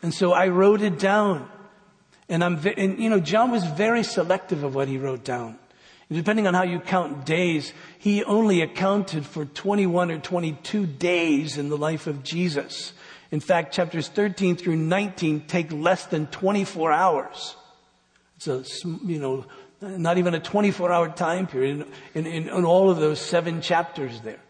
And 0.01 0.13
so 0.13 0.33
I 0.33 0.47
wrote 0.47 0.81
it 0.81 0.99
down. 0.99 1.49
And 2.27 2.43
I'm, 2.43 2.59
and 2.77 2.99
you 2.99 3.09
know, 3.09 3.19
John 3.19 3.51
was 3.51 3.65
very 3.65 4.03
selective 4.03 4.63
of 4.63 4.75
what 4.75 4.87
he 4.87 4.97
wrote 4.97 5.23
down. 5.23 5.57
Depending 6.11 6.47
on 6.47 6.55
how 6.55 6.63
you 6.63 6.79
count 6.79 7.25
days, 7.25 7.71
he 7.99 8.23
only 8.23 8.61
accounted 8.61 9.25
for 9.25 9.45
21 9.45 10.09
or 10.09 10.17
22 10.17 10.87
days 10.87 11.57
in 11.57 11.69
the 11.69 11.77
life 11.77 12.07
of 12.07 12.23
Jesus. 12.23 12.93
In 13.31 13.39
fact, 13.39 13.75
chapters 13.75 14.07
13 14.07 14.55
through 14.55 14.75
19 14.75 15.41
take 15.41 15.71
less 15.71 16.05
than 16.07 16.25
24 16.27 16.91
hours. 16.91 17.55
It's 18.37 18.47
a, 18.47 18.63
you 19.05 19.19
know, 19.19 19.45
not 19.81 20.17
even 20.17 20.33
a 20.33 20.39
24 20.39 20.91
hour 20.91 21.09
time 21.09 21.45
period 21.45 21.85
in, 22.15 22.25
in, 22.25 22.49
in 22.49 22.65
all 22.65 22.89
of 22.89 22.97
those 22.97 23.19
seven 23.19 23.61
chapters 23.61 24.21
there. 24.21 24.41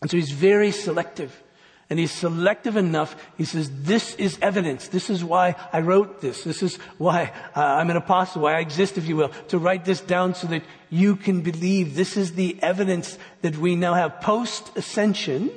And 0.00 0.10
so 0.10 0.16
he's 0.16 0.30
very 0.30 0.70
selective. 0.70 1.42
And 1.90 1.98
he's 1.98 2.12
selective 2.12 2.76
enough. 2.76 3.16
He 3.38 3.46
says, 3.46 3.70
this 3.82 4.14
is 4.16 4.38
evidence. 4.42 4.88
This 4.88 5.08
is 5.08 5.24
why 5.24 5.54
I 5.72 5.80
wrote 5.80 6.20
this. 6.20 6.44
This 6.44 6.62
is 6.62 6.76
why 6.98 7.32
uh, 7.56 7.62
I'm 7.62 7.88
an 7.88 7.96
apostle, 7.96 8.42
why 8.42 8.56
I 8.56 8.60
exist, 8.60 8.98
if 8.98 9.06
you 9.06 9.16
will, 9.16 9.30
to 9.48 9.58
write 9.58 9.86
this 9.86 10.02
down 10.02 10.34
so 10.34 10.48
that 10.48 10.64
you 10.90 11.16
can 11.16 11.40
believe. 11.40 11.94
This 11.94 12.18
is 12.18 12.34
the 12.34 12.58
evidence 12.62 13.16
that 13.40 13.56
we 13.56 13.74
now 13.74 13.94
have 13.94 14.20
post 14.20 14.76
ascension. 14.76 15.50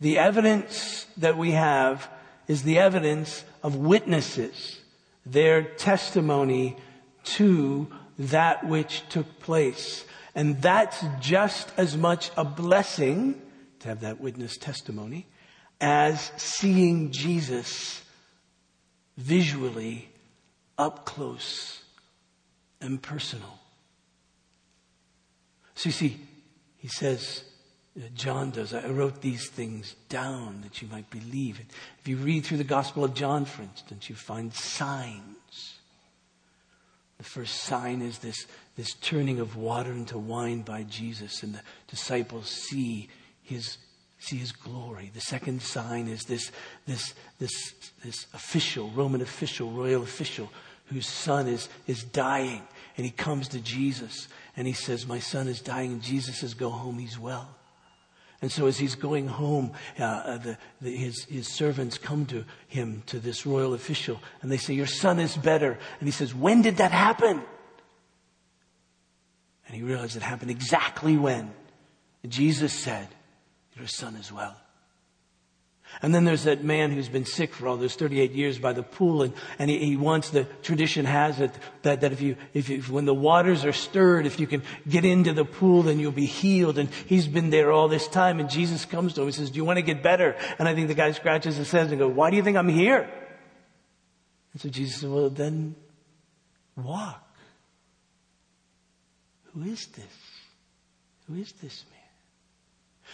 The 0.00 0.18
evidence 0.18 1.06
that 1.16 1.36
we 1.36 1.50
have 1.52 2.08
is 2.46 2.62
the 2.62 2.78
evidence 2.78 3.44
of 3.64 3.74
witnesses, 3.74 4.78
their 5.24 5.64
testimony 5.64 6.76
to 7.24 7.88
that 8.20 8.64
which 8.68 9.02
took 9.08 9.40
place. 9.40 10.04
And 10.36 10.62
that's 10.62 11.04
just 11.18 11.72
as 11.76 11.96
much 11.96 12.30
a 12.36 12.44
blessing 12.44 13.42
to 13.86 13.90
have 13.90 14.00
that 14.00 14.20
witness 14.20 14.56
testimony 14.56 15.26
as 15.80 16.32
seeing 16.36 17.12
Jesus 17.12 18.02
visually 19.16 20.08
up 20.76 21.04
close 21.04 21.82
and 22.80 23.00
personal. 23.00 23.58
So 25.74 25.88
you 25.88 25.92
see, 25.92 26.20
he 26.78 26.88
says, 26.88 27.44
John 28.14 28.50
does, 28.50 28.74
I 28.74 28.88
wrote 28.88 29.20
these 29.22 29.48
things 29.48 29.94
down 30.08 30.60
that 30.62 30.82
you 30.82 30.88
might 30.88 31.08
believe. 31.10 31.60
If 32.00 32.08
you 32.08 32.16
read 32.16 32.44
through 32.44 32.58
the 32.58 32.64
Gospel 32.64 33.04
of 33.04 33.14
John, 33.14 33.44
for 33.44 33.62
instance, 33.62 34.10
you 34.10 34.16
find 34.16 34.52
signs. 34.52 35.78
The 37.18 37.24
first 37.24 37.62
sign 37.62 38.02
is 38.02 38.18
this, 38.18 38.46
this 38.76 38.94
turning 38.94 39.40
of 39.40 39.56
water 39.56 39.92
into 39.92 40.18
wine 40.18 40.62
by 40.62 40.82
Jesus, 40.82 41.42
and 41.42 41.54
the 41.54 41.62
disciples 41.88 42.50
see 42.50 43.08
his 43.46 43.78
see 44.18 44.36
his 44.36 44.52
glory. 44.52 45.10
The 45.14 45.20
second 45.20 45.62
sign 45.62 46.08
is 46.08 46.24
this, 46.24 46.50
this, 46.86 47.14
this, 47.38 47.74
this 48.04 48.26
official, 48.34 48.90
Roman 48.90 49.20
official, 49.20 49.70
royal 49.70 50.02
official, 50.02 50.50
whose 50.86 51.06
son 51.06 51.46
is, 51.46 51.68
is 51.86 52.02
dying. 52.02 52.62
And 52.96 53.04
he 53.04 53.12
comes 53.12 53.48
to 53.48 53.60
Jesus 53.60 54.28
and 54.56 54.66
he 54.66 54.72
says, 54.72 55.06
My 55.06 55.18
son 55.18 55.48
is 55.48 55.60
dying. 55.60 55.92
And 55.92 56.02
Jesus 56.02 56.38
says, 56.38 56.54
Go 56.54 56.70
home, 56.70 56.98
he's 56.98 57.18
well. 57.18 57.48
And 58.42 58.52
so 58.52 58.66
as 58.66 58.78
he's 58.78 58.94
going 58.94 59.28
home, 59.28 59.72
uh, 59.98 60.04
uh, 60.04 60.38
the, 60.38 60.58
the, 60.80 60.94
his, 60.94 61.24
his 61.24 61.48
servants 61.48 61.96
come 61.96 62.26
to 62.26 62.44
him, 62.68 63.02
to 63.06 63.18
this 63.18 63.46
royal 63.46 63.74
official, 63.74 64.20
and 64.42 64.52
they 64.52 64.58
say, 64.58 64.74
Your 64.74 64.86
son 64.86 65.18
is 65.18 65.36
better. 65.36 65.78
And 66.00 66.06
he 66.06 66.12
says, 66.12 66.34
When 66.34 66.62
did 66.62 66.78
that 66.78 66.92
happen? 66.92 67.42
And 69.66 69.74
he 69.74 69.82
realized 69.82 70.16
it 70.16 70.22
happened 70.22 70.50
exactly 70.50 71.16
when. 71.16 71.52
Jesus 72.28 72.72
said, 72.72 73.08
Your 73.76 73.86
son 73.86 74.16
as 74.16 74.32
well. 74.32 74.56
And 76.02 76.14
then 76.14 76.24
there's 76.24 76.44
that 76.44 76.62
man 76.62 76.90
who's 76.90 77.08
been 77.08 77.24
sick 77.24 77.54
for 77.54 77.68
all 77.68 77.76
those 77.76 77.94
38 77.94 78.32
years 78.32 78.58
by 78.58 78.72
the 78.72 78.82
pool, 78.82 79.22
and, 79.22 79.32
and 79.58 79.70
he, 79.70 79.78
he 79.78 79.96
wants 79.96 80.30
the 80.30 80.44
tradition 80.62 81.06
has 81.06 81.40
it 81.40 81.52
that, 81.82 82.00
that 82.02 82.12
if 82.12 82.20
you, 82.20 82.36
if 82.52 82.68
you, 82.68 82.82
when 82.82 83.04
the 83.04 83.14
waters 83.14 83.64
are 83.64 83.72
stirred, 83.72 84.26
if 84.26 84.38
you 84.38 84.46
can 84.46 84.62
get 84.88 85.04
into 85.04 85.32
the 85.32 85.44
pool, 85.44 85.82
then 85.82 85.98
you'll 85.98 86.12
be 86.12 86.26
healed. 86.26 86.76
And 86.76 86.90
he's 87.06 87.26
been 87.26 87.50
there 87.50 87.72
all 87.72 87.88
this 87.88 88.08
time, 88.08 88.40
and 88.40 88.50
Jesus 88.50 88.84
comes 88.84 89.14
to 89.14 89.22
him 89.22 89.28
and 89.28 89.34
says, 89.34 89.50
Do 89.50 89.56
you 89.56 89.64
want 89.64 89.78
to 89.78 89.82
get 89.82 90.02
better? 90.02 90.36
And 90.58 90.68
I 90.68 90.74
think 90.74 90.88
the 90.88 90.94
guy 90.94 91.12
scratches 91.12 91.56
his 91.56 91.70
head 91.70 91.88
and 91.88 91.98
goes, 91.98 92.14
Why 92.14 92.30
do 92.30 92.36
you 92.36 92.42
think 92.42 92.56
I'm 92.56 92.68
here? 92.68 93.08
And 94.52 94.60
so 94.60 94.68
Jesus 94.68 95.00
said, 95.00 95.10
Well, 95.10 95.30
then 95.30 95.76
walk. 96.76 97.22
Who 99.54 99.62
is 99.62 99.86
this? 99.86 100.04
Who 101.28 101.36
is 101.36 101.52
this 101.52 101.84
man? 101.90 101.95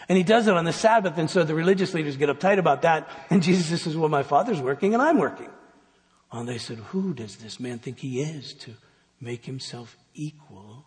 And 0.09 0.19
he 0.19 0.25
does 0.25 0.49
it 0.49 0.55
on 0.55 0.65
the 0.65 0.73
Sabbath, 0.73 1.17
and 1.19 1.31
so 1.31 1.45
the 1.45 1.55
religious 1.55 1.95
leaders 1.95 2.17
get 2.17 2.29
uptight 2.29 2.59
about 2.59 2.83
that. 2.83 3.09
And 3.31 3.43
Jesus 3.43 3.83
says, 3.83 3.97
Well, 3.97 4.09
my 4.09 4.23
father's 4.23 4.61
working 4.61 4.95
and 4.95 5.03
I'm 5.03 5.19
working. 5.19 5.51
And 6.33 6.49
they 6.49 6.59
said, 6.59 6.79
Who 6.79 7.15
does 7.15 7.37
this 7.37 7.61
man 7.61 7.79
think 7.79 7.99
he 8.01 8.21
is 8.21 8.55
to 8.55 8.73
make 9.21 9.45
himself 9.45 9.97
equal, 10.15 10.87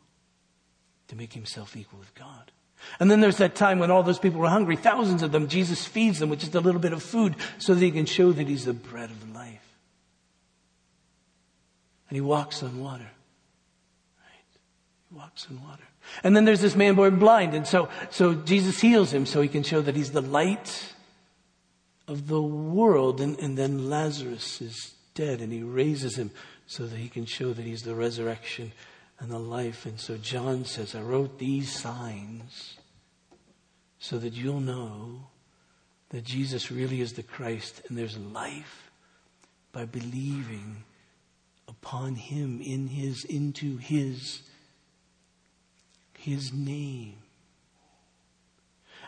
to 1.07 1.15
make 1.15 1.33
himself 1.33 1.77
equal 1.77 1.99
with 1.99 2.13
God? 2.15 2.51
And 2.99 3.09
then 3.09 3.21
there's 3.21 3.37
that 3.37 3.55
time 3.55 3.79
when 3.79 3.89
all 3.89 4.03
those 4.03 4.19
people 4.19 4.39
were 4.39 4.49
hungry, 4.49 4.75
thousands 4.75 5.23
of 5.23 5.31
them, 5.31 5.47
Jesus 5.47 5.85
feeds 5.85 6.19
them 6.19 6.29
with 6.29 6.39
just 6.39 6.55
a 6.55 6.59
little 6.59 6.81
bit 6.81 6.93
of 6.93 7.01
food 7.01 7.35
so 7.57 7.73
that 7.73 7.81
he 7.81 7.91
can 7.91 8.05
show 8.05 8.31
that 8.31 8.47
he's 8.47 8.65
the 8.65 8.73
bread 8.73 9.09
of 9.09 9.33
life. 9.33 9.61
And 12.09 12.15
he 12.15 12.21
walks 12.21 12.61
on 12.61 12.79
water. 12.79 13.09
Right? 14.19 14.59
He 15.09 15.15
walks 15.15 15.47
on 15.49 15.63
water. 15.63 15.83
And 16.23 16.35
then 16.35 16.45
there's 16.45 16.61
this 16.61 16.75
man 16.75 16.95
born 16.95 17.19
blind. 17.19 17.53
And 17.53 17.67
so, 17.67 17.89
so 18.09 18.33
Jesus 18.33 18.79
heals 18.79 19.13
him 19.13 19.25
so 19.25 19.41
he 19.41 19.47
can 19.47 19.63
show 19.63 19.81
that 19.81 19.95
he's 19.95 20.11
the 20.11 20.21
light 20.21 20.93
of 22.07 22.27
the 22.27 22.41
world. 22.41 23.21
And, 23.21 23.39
and 23.39 23.57
then 23.57 23.89
Lazarus 23.89 24.61
is 24.61 24.93
dead 25.13 25.41
and 25.41 25.51
he 25.51 25.63
raises 25.63 26.17
him 26.17 26.31
so 26.67 26.85
that 26.85 26.97
he 26.97 27.09
can 27.09 27.25
show 27.25 27.53
that 27.53 27.65
he's 27.65 27.83
the 27.83 27.95
resurrection 27.95 28.71
and 29.19 29.31
the 29.31 29.39
life. 29.39 29.85
And 29.85 29.99
so 29.99 30.17
John 30.17 30.65
says, 30.65 30.95
I 30.95 31.01
wrote 31.01 31.39
these 31.39 31.71
signs 31.71 32.77
so 33.99 34.17
that 34.19 34.33
you'll 34.33 34.59
know 34.59 35.27
that 36.09 36.23
Jesus 36.23 36.71
really 36.71 37.01
is 37.01 37.13
the 37.13 37.23
Christ 37.23 37.81
and 37.87 37.97
there's 37.97 38.17
life 38.17 38.91
by 39.71 39.85
believing 39.85 40.83
upon 41.67 42.15
him 42.15 42.61
in 42.61 42.87
his, 42.87 43.25
into 43.25 43.77
his 43.77 44.41
his 46.25 46.51
name. 46.51 47.15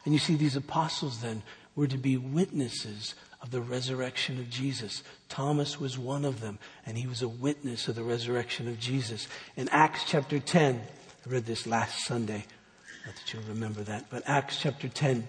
And 0.06 0.14
you 0.14 0.20
see, 0.20 0.36
these 0.36 0.56
apostles 0.56 1.22
then 1.22 1.42
were 1.76 1.88
to 1.88 1.98
be 1.98 2.16
witnesses 2.16 3.16
of 3.42 3.52
the 3.52 3.60
resurrection 3.60 4.40
of 4.40 4.50
Jesus. 4.50 5.04
Thomas 5.28 5.80
was 5.80 5.98
one 5.98 6.26
of 6.26 6.42
them, 6.42 6.60
and 6.86 6.98
he 6.98 7.08
was 7.08 7.22
a 7.22 7.28
witness 7.28 7.88
of 7.88 7.96
the 7.96 8.04
resurrection 8.04 8.68
of 8.68 8.80
Jesus. 8.80 9.28
In 9.56 9.68
Acts 9.70 10.04
chapter 10.08 10.40
10, 10.40 10.82
I 11.26 11.30
read 11.30 11.46
this 11.46 11.68
last 11.68 12.06
Sunday. 12.06 12.46
Not 13.06 13.16
that 13.16 13.34
you'll 13.34 13.44
remember 13.44 13.82
that, 13.82 14.06
but 14.10 14.24
Acts 14.28 14.60
chapter 14.62 14.88
10, 14.88 15.28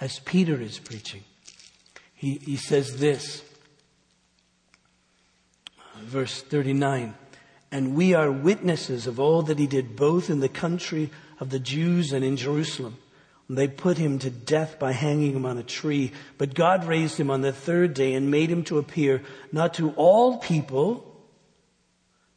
as 0.00 0.18
Peter 0.20 0.60
is 0.60 0.78
preaching, 0.78 1.24
he, 2.14 2.34
he 2.34 2.56
says 2.56 2.98
this, 2.98 3.42
verse 6.02 6.42
39. 6.42 7.14
And 7.70 7.94
we 7.94 8.14
are 8.14 8.30
witnesses 8.30 9.06
of 9.06 9.20
all 9.20 9.42
that 9.42 9.58
he 9.58 9.66
did 9.66 9.96
both 9.96 10.30
in 10.30 10.40
the 10.40 10.48
country 10.48 11.10
of 11.38 11.50
the 11.50 11.58
Jews 11.58 12.12
and 12.12 12.24
in 12.24 12.36
Jerusalem. 12.36 12.96
They 13.50 13.68
put 13.68 13.96
him 13.96 14.18
to 14.18 14.30
death 14.30 14.78
by 14.78 14.92
hanging 14.92 15.34
him 15.34 15.46
on 15.46 15.56
a 15.56 15.62
tree, 15.62 16.12
but 16.36 16.54
God 16.54 16.84
raised 16.84 17.18
him 17.18 17.30
on 17.30 17.40
the 17.40 17.52
third 17.52 17.94
day 17.94 18.12
and 18.12 18.30
made 18.30 18.50
him 18.50 18.62
to 18.64 18.78
appear 18.78 19.22
not 19.52 19.74
to 19.74 19.92
all 19.92 20.36
people, 20.36 21.04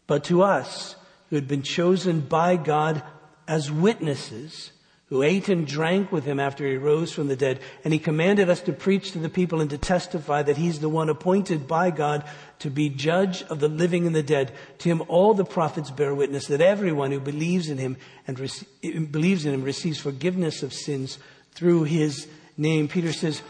but 0.07 0.23
to 0.25 0.43
us 0.43 0.95
who 1.29 1.35
had 1.35 1.49
been 1.49 1.63
chosen 1.63 2.21
by 2.21 2.55
God 2.55 3.03
as 3.45 3.69
witnesses 3.69 4.71
who 5.11 5.23
ate 5.23 5.49
and 5.49 5.67
drank 5.67 6.09
with 6.09 6.23
him 6.23 6.39
after 6.39 6.65
he 6.65 6.77
rose 6.77 7.11
from 7.11 7.27
the 7.27 7.35
dead. 7.35 7.59
And 7.83 7.91
he 7.91 7.99
commanded 7.99 8.49
us 8.49 8.61
to 8.61 8.71
preach 8.71 9.11
to 9.11 9.19
the 9.19 9.27
people 9.27 9.59
and 9.59 9.69
to 9.69 9.77
testify 9.77 10.41
that 10.41 10.55
he's 10.55 10.79
the 10.79 10.87
one 10.87 11.09
appointed 11.09 11.67
by 11.67 11.91
God 11.91 12.23
to 12.59 12.69
be 12.69 12.87
judge 12.87 13.43
of 13.43 13.59
the 13.59 13.67
living 13.67 14.07
and 14.07 14.15
the 14.15 14.23
dead. 14.23 14.53
To 14.79 14.89
him, 14.89 15.03
all 15.09 15.33
the 15.33 15.43
prophets 15.43 15.91
bear 15.91 16.15
witness 16.15 16.47
that 16.47 16.61
everyone 16.61 17.11
who 17.11 17.19
believes 17.19 17.67
in 17.67 17.77
him 17.77 17.97
and 18.25 18.39
rec- 18.39 19.11
believes 19.11 19.45
in 19.45 19.53
him 19.53 19.63
receives 19.63 19.99
forgiveness 19.99 20.63
of 20.63 20.71
sins 20.71 21.19
through 21.51 21.83
his 21.83 22.25
name. 22.55 22.87
Peter 22.87 23.11
says, 23.11 23.41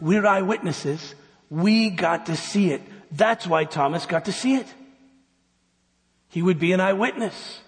we're 0.00 0.24
eyewitnesses. 0.24 1.14
We 1.50 1.90
got 1.90 2.24
to 2.26 2.36
see 2.36 2.72
it. 2.72 2.80
That's 3.12 3.46
why 3.46 3.64
Thomas 3.64 4.06
got 4.06 4.24
to 4.24 4.32
see 4.32 4.54
it. 4.54 4.66
He 6.30 6.40
would 6.40 6.58
be 6.58 6.72
an 6.72 6.80
eyewitness. 6.80 7.60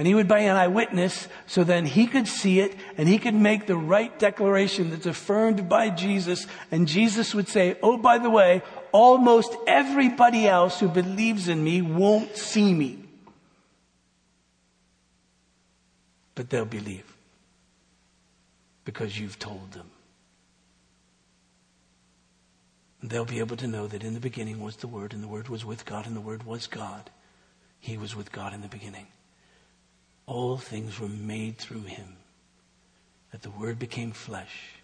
And 0.00 0.06
he 0.06 0.14
would 0.14 0.28
be 0.28 0.46
an 0.46 0.56
eyewitness 0.56 1.28
so 1.46 1.62
then 1.62 1.84
he 1.84 2.06
could 2.06 2.26
see 2.26 2.60
it 2.60 2.74
and 2.96 3.06
he 3.06 3.18
could 3.18 3.34
make 3.34 3.66
the 3.66 3.76
right 3.76 4.18
declaration 4.18 4.88
that's 4.88 5.04
affirmed 5.04 5.68
by 5.68 5.90
Jesus. 5.90 6.46
And 6.70 6.88
Jesus 6.88 7.34
would 7.34 7.48
say, 7.48 7.76
Oh, 7.82 7.98
by 7.98 8.16
the 8.16 8.30
way, 8.30 8.62
almost 8.92 9.54
everybody 9.66 10.48
else 10.48 10.80
who 10.80 10.88
believes 10.88 11.48
in 11.48 11.62
me 11.62 11.82
won't 11.82 12.34
see 12.34 12.72
me. 12.72 13.04
But 16.34 16.48
they'll 16.48 16.64
believe 16.64 17.14
because 18.86 19.20
you've 19.20 19.38
told 19.38 19.72
them. 19.72 19.90
And 23.02 23.10
they'll 23.10 23.26
be 23.26 23.40
able 23.40 23.58
to 23.58 23.66
know 23.66 23.86
that 23.86 24.02
in 24.02 24.14
the 24.14 24.20
beginning 24.20 24.60
was 24.60 24.76
the 24.76 24.88
Word, 24.88 25.12
and 25.12 25.22
the 25.22 25.28
Word 25.28 25.50
was 25.50 25.66
with 25.66 25.84
God, 25.84 26.06
and 26.06 26.16
the 26.16 26.22
Word 26.22 26.44
was 26.44 26.66
God. 26.66 27.10
He 27.80 27.98
was 27.98 28.16
with 28.16 28.32
God 28.32 28.54
in 28.54 28.62
the 28.62 28.68
beginning. 28.68 29.06
All 30.30 30.58
things 30.58 31.00
were 31.00 31.08
made 31.08 31.58
through 31.58 31.82
him, 31.82 32.14
that 33.32 33.42
the 33.42 33.50
Word 33.50 33.80
became 33.80 34.12
flesh 34.12 34.76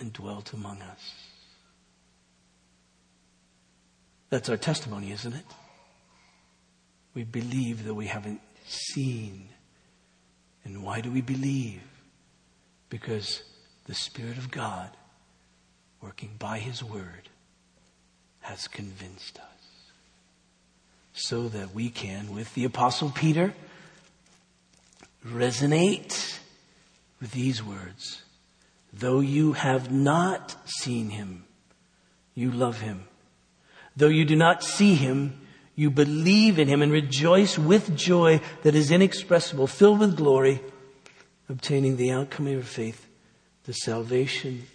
and 0.00 0.12
dwelt 0.12 0.52
among 0.52 0.82
us. 0.82 1.14
That's 4.28 4.48
our 4.48 4.56
testimony, 4.56 5.12
isn't 5.12 5.34
it? 5.34 5.44
We 7.14 7.22
believe 7.22 7.84
that 7.84 7.94
we 7.94 8.06
haven't 8.06 8.40
seen. 8.66 9.50
And 10.64 10.82
why 10.82 11.00
do 11.00 11.12
we 11.12 11.20
believe? 11.20 11.82
Because 12.88 13.44
the 13.84 13.94
Spirit 13.94 14.36
of 14.36 14.50
God, 14.50 14.90
working 16.00 16.34
by 16.40 16.58
His 16.58 16.82
Word, 16.82 17.28
has 18.40 18.66
convinced 18.66 19.38
us. 19.38 19.92
So 21.12 21.46
that 21.50 21.72
we 21.72 21.88
can, 21.88 22.34
with 22.34 22.52
the 22.54 22.64
Apostle 22.64 23.12
Peter, 23.14 23.54
resonate 25.28 26.38
with 27.20 27.32
these 27.32 27.62
words. 27.62 28.22
Though 28.92 29.20
you 29.20 29.52
have 29.52 29.90
not 29.90 30.56
seen 30.64 31.10
him, 31.10 31.44
you 32.34 32.50
love 32.50 32.80
him. 32.80 33.04
Though 33.96 34.08
you 34.08 34.24
do 34.24 34.36
not 34.36 34.62
see 34.62 34.94
him, 34.94 35.40
you 35.74 35.90
believe 35.90 36.58
in 36.58 36.68
him 36.68 36.82
and 36.82 36.90
rejoice 36.90 37.58
with 37.58 37.96
joy 37.96 38.40
that 38.62 38.74
is 38.74 38.90
inexpressible, 38.90 39.66
filled 39.66 40.00
with 40.00 40.16
glory, 40.16 40.60
obtaining 41.48 41.96
the 41.96 42.10
outcome 42.10 42.46
of 42.46 42.52
your 42.52 42.62
faith, 42.62 43.06
the 43.64 43.72
salvation 43.72 44.66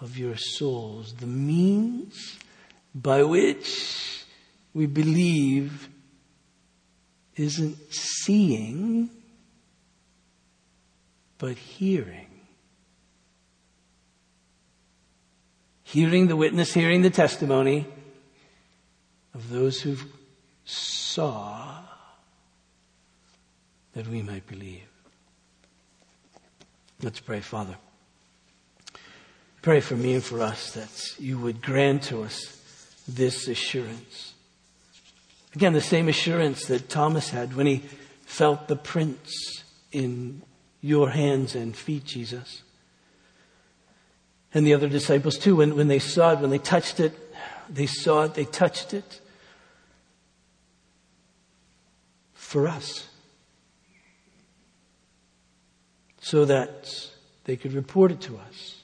of 0.00 0.16
your 0.16 0.36
souls. 0.36 1.14
The 1.14 1.26
means 1.26 2.38
by 2.94 3.22
which 3.22 4.24
we 4.72 4.86
believe 4.86 5.88
isn't 7.36 7.76
seeing, 7.92 9.10
but 11.38 11.56
hearing. 11.56 12.26
Hearing 15.82 16.26
the 16.26 16.36
witness, 16.36 16.74
hearing 16.74 17.02
the 17.02 17.10
testimony 17.10 17.86
of 19.34 19.50
those 19.50 19.80
who 19.80 19.96
saw 20.64 21.82
that 23.92 24.08
we 24.08 24.22
might 24.22 24.46
believe. 24.46 24.82
Let's 27.02 27.20
pray, 27.20 27.40
Father. 27.40 27.76
Pray 29.62 29.80
for 29.80 29.96
me 29.96 30.14
and 30.14 30.24
for 30.24 30.40
us 30.40 30.72
that 30.72 31.20
you 31.20 31.38
would 31.38 31.60
grant 31.60 32.04
to 32.04 32.22
us 32.22 32.56
this 33.08 33.48
assurance. 33.48 34.34
Again, 35.54 35.72
the 35.72 35.80
same 35.80 36.08
assurance 36.08 36.66
that 36.66 36.88
Thomas 36.88 37.30
had 37.30 37.56
when 37.56 37.66
he 37.66 37.82
felt 38.26 38.68
the 38.68 38.76
prints 38.76 39.64
in 39.92 40.42
your 40.80 41.10
hands 41.10 41.54
and 41.54 41.76
feet, 41.76 42.04
Jesus. 42.04 42.62
And 44.54 44.66
the 44.66 44.74
other 44.74 44.88
disciples 44.88 45.36
too, 45.36 45.56
when, 45.56 45.76
when 45.76 45.88
they 45.88 45.98
saw 45.98 46.32
it, 46.32 46.40
when 46.40 46.50
they 46.50 46.58
touched 46.58 47.00
it, 47.00 47.12
they 47.68 47.86
saw 47.86 48.22
it, 48.22 48.34
they 48.34 48.44
touched 48.44 48.94
it 48.94 49.20
for 52.32 52.68
us. 52.68 53.08
So 56.20 56.44
that 56.44 57.10
they 57.44 57.56
could 57.56 57.72
report 57.72 58.12
it 58.12 58.20
to 58.22 58.38
us. 58.38 58.82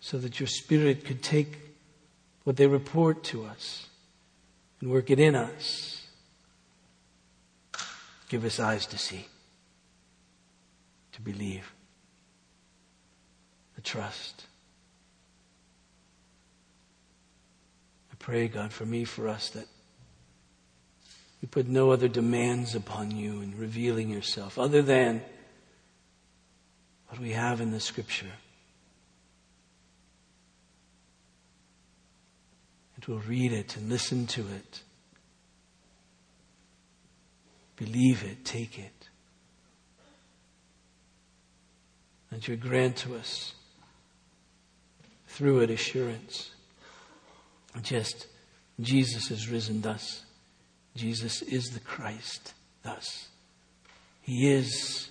So 0.00 0.18
that 0.18 0.40
your 0.40 0.46
spirit 0.46 1.04
could 1.04 1.22
take 1.22 1.58
what 2.44 2.56
they 2.56 2.66
report 2.66 3.22
to 3.24 3.44
us 3.44 3.86
and 4.80 4.90
work 4.90 5.10
it 5.10 5.20
in 5.20 5.34
us. 5.34 6.06
Give 8.28 8.44
us 8.44 8.58
eyes 8.60 8.86
to 8.86 8.98
see, 8.98 9.26
to 11.20 11.32
believe, 11.32 11.72
to 13.74 13.80
trust. 13.80 14.46
I 18.12 18.14
pray, 18.18 18.48
God, 18.48 18.72
for 18.72 18.86
me, 18.86 19.04
for 19.04 19.28
us, 19.28 19.50
that 19.50 19.66
you 21.40 21.48
put 21.48 21.68
no 21.68 21.90
other 21.90 22.08
demands 22.08 22.74
upon 22.74 23.10
you 23.10 23.40
in 23.40 23.56
revealing 23.56 24.10
yourself 24.10 24.58
other 24.58 24.82
than 24.82 25.22
what 27.08 27.20
we 27.20 27.32
have 27.32 27.60
in 27.60 27.70
the 27.70 27.80
scripture. 27.80 28.32
And 32.94 33.04
we'll 33.06 33.18
read 33.26 33.52
it 33.52 33.76
and 33.76 33.88
listen 33.88 34.26
to 34.28 34.42
it. 34.42 34.82
Believe 37.76 38.22
it, 38.22 38.44
take 38.44 38.78
it. 38.78 38.99
And 42.30 42.46
you 42.46 42.56
grant 42.56 42.96
to 42.98 43.16
us 43.16 43.54
through 45.26 45.60
it 45.60 45.70
assurance. 45.70 46.50
Just 47.82 48.26
Jesus 48.80 49.28
has 49.28 49.48
risen 49.48 49.80
thus. 49.80 50.24
Jesus 50.96 51.42
is 51.42 51.70
the 51.70 51.80
Christ 51.80 52.54
thus. 52.82 53.28
He 54.22 54.50
is 54.52 55.10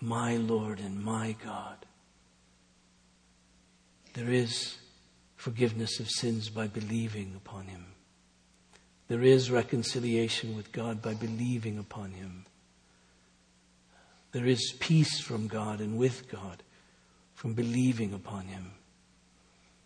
my 0.00 0.36
Lord 0.36 0.80
and 0.80 1.02
my 1.02 1.36
God. 1.44 1.86
There 4.14 4.30
is 4.30 4.76
forgiveness 5.36 5.98
of 6.00 6.08
sins 6.08 6.48
by 6.48 6.68
believing 6.68 7.34
upon 7.36 7.66
Him. 7.66 7.86
There 9.08 9.22
is 9.22 9.50
reconciliation 9.50 10.56
with 10.56 10.72
God 10.72 11.02
by 11.02 11.14
believing 11.14 11.78
upon 11.78 12.12
Him. 12.12 12.46
There 14.34 14.46
is 14.46 14.74
peace 14.80 15.20
from 15.20 15.46
God 15.46 15.78
and 15.78 15.96
with 15.96 16.28
God 16.28 16.64
from 17.34 17.54
believing 17.54 18.12
upon 18.12 18.46
Him. 18.46 18.72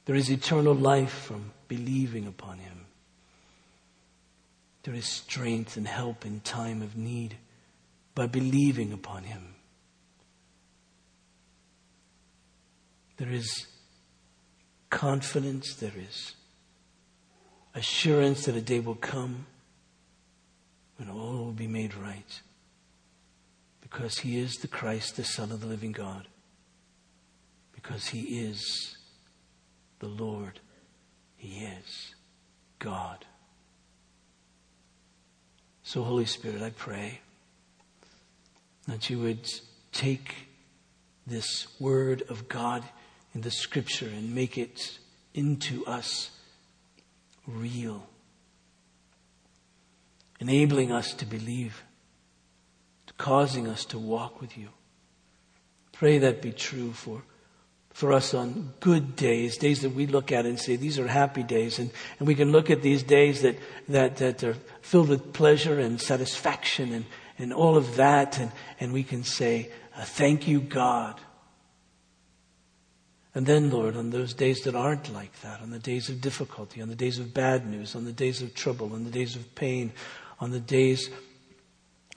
There 0.07 0.17
is 0.17 0.31
eternal 0.31 0.75
life 0.75 1.13
from 1.13 1.53
believing 1.69 2.27
upon 2.27 2.57
Him. 2.57 2.87
There 4.85 4.95
is 4.95 5.05
strength 5.05 5.77
and 5.77 5.87
help 5.87 6.25
in 6.25 6.41
time 6.41 6.81
of 6.81 6.97
need 6.97 7.37
by 8.15 8.27
believing 8.27 8.91
upon 8.91 9.25
Him. 9.25 9.55
There 13.19 13.31
is 13.31 13.67
confidence, 14.89 15.75
there 15.75 15.93
is 15.95 16.33
assurance 17.75 18.47
that 18.47 18.57
a 18.57 18.63
day 18.63 18.81
will 18.81 18.95
come 18.95 19.45
when 20.97 21.11
all 21.11 21.45
will 21.45 21.53
be 21.53 21.67
made 21.67 21.95
right. 21.95 22.41
Because 23.91 24.19
He 24.19 24.39
is 24.39 24.57
the 24.57 24.69
Christ, 24.69 25.17
the 25.17 25.25
Son 25.25 25.51
of 25.51 25.61
the 25.61 25.67
living 25.67 25.93
God. 25.93 26.29
Because 27.73 28.09
He 28.09 28.41
is 28.41 28.97
the 29.99 30.09
Lord. 30.09 30.61
He 31.37 31.65
is 31.65 32.15
God. 32.79 33.25
So, 35.83 36.03
Holy 36.03 36.27
Spirit, 36.27 36.61
I 36.61 36.71
pray 36.71 37.21
that 38.87 39.09
you 39.09 39.19
would 39.21 39.49
take 39.93 40.49
this 41.27 41.67
word 41.81 42.23
of 42.29 42.49
God 42.49 42.85
in 43.35 43.43
the 43.43 43.51
scripture 43.51 44.09
and 44.09 44.35
make 44.35 44.59
it 44.59 44.99
into 45.35 45.87
us 45.87 46.31
real, 47.47 48.07
enabling 50.41 50.93
us 50.93 51.15
to 51.15 51.27
believe, 51.27 51.83
causing 53.19 53.67
us 53.67 53.85
to 53.87 53.99
walk 53.99 54.41
with 54.41 54.57
you. 54.57 54.69
Pray 55.93 56.19
that 56.19 56.41
be 56.41 56.53
true 56.53 56.93
for, 56.93 57.23
for 57.93 58.13
us 58.13 58.33
on 58.33 58.73
good 58.79 59.17
days, 59.17 59.59
days 59.59 59.83
that 59.83 59.91
we 59.91 60.07
look 60.07 60.31
at 60.31 60.47
and 60.47 60.59
say, 60.59 60.77
these 60.77 60.99
are 60.99 61.09
happy 61.09 61.43
days. 61.43 61.81
And, 61.81 61.91
and 62.19 62.29
we 62.29 62.37
can 62.37 62.53
look 62.53 62.71
at 62.71 62.81
these 62.81 63.03
days 63.03 63.43
that, 63.43 63.57
that, 63.89 64.17
that 64.19 64.45
are 64.45 64.57
filled 64.81 65.09
with 65.09 65.33
pleasure 65.33 65.81
and 65.81 66.01
satisfaction 66.01 66.93
and, 66.93 67.05
and 67.39 67.53
all 67.53 67.77
of 67.77 67.97
that. 67.97 68.39
And, 68.39 68.53
and 68.79 68.93
we 68.93 69.03
can 69.03 69.25
say, 69.25 69.71
uh, 69.97 70.05
thank 70.05 70.47
you, 70.47 70.61
God. 70.61 71.21
And 73.35 73.47
then, 73.47 73.71
Lord, 73.71 73.97
on 73.97 74.11
those 74.11 74.35
days 74.35 74.63
that 74.63 74.75
aren't 74.75 75.13
like 75.13 75.41
that, 75.43 75.61
on 75.61 75.71
the 75.71 75.79
days 75.79 76.09
of 76.09 76.21
difficulty, 76.21 76.81
on 76.81 76.89
the 76.89 76.95
days 76.95 77.19
of 77.19 77.35
bad 77.35 77.67
news, 77.67 77.95
on 77.95 78.05
the 78.05 78.13
days 78.13 78.43
of 78.43 78.55
trouble, 78.55 78.93
on 78.95 79.05
the 79.05 79.11
days 79.11 79.37
of 79.37 79.55
pain, 79.55 79.93
on 80.41 80.51
the 80.53 80.61
days 80.61 81.11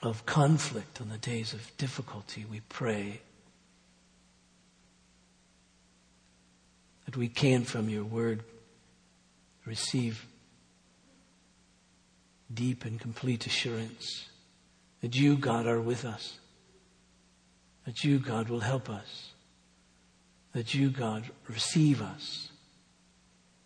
of 0.02 0.26
conflict, 0.26 1.00
on 1.00 1.08
the 1.08 1.18
days 1.18 1.52
of 1.52 1.76
difficulty, 1.76 2.44
we 2.50 2.60
pray 2.68 3.20
that 7.06 7.16
we 7.16 7.28
can, 7.28 7.64
from 7.64 7.88
your 7.88 8.04
word, 8.04 8.42
receive 9.64 10.26
deep 12.52 12.84
and 12.84 13.00
complete 13.00 13.46
assurance 13.46 14.28
that 15.00 15.14
you, 15.14 15.36
God, 15.36 15.66
are 15.66 15.80
with 15.80 16.04
us, 16.04 16.38
that 17.86 18.04
you, 18.04 18.18
God, 18.18 18.48
will 18.48 18.60
help 18.60 18.90
us 18.90 19.32
that 20.52 20.74
you, 20.74 20.90
God, 20.90 21.24
receive 21.48 22.02
us 22.02 22.50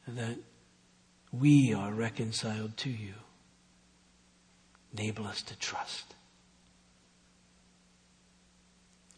and 0.06 0.16
that 0.16 0.36
we 1.32 1.74
are 1.74 1.92
reconciled 1.92 2.76
to 2.78 2.90
you. 2.90 3.14
Enable 4.96 5.26
us 5.26 5.42
to 5.42 5.58
trust. 5.58 6.14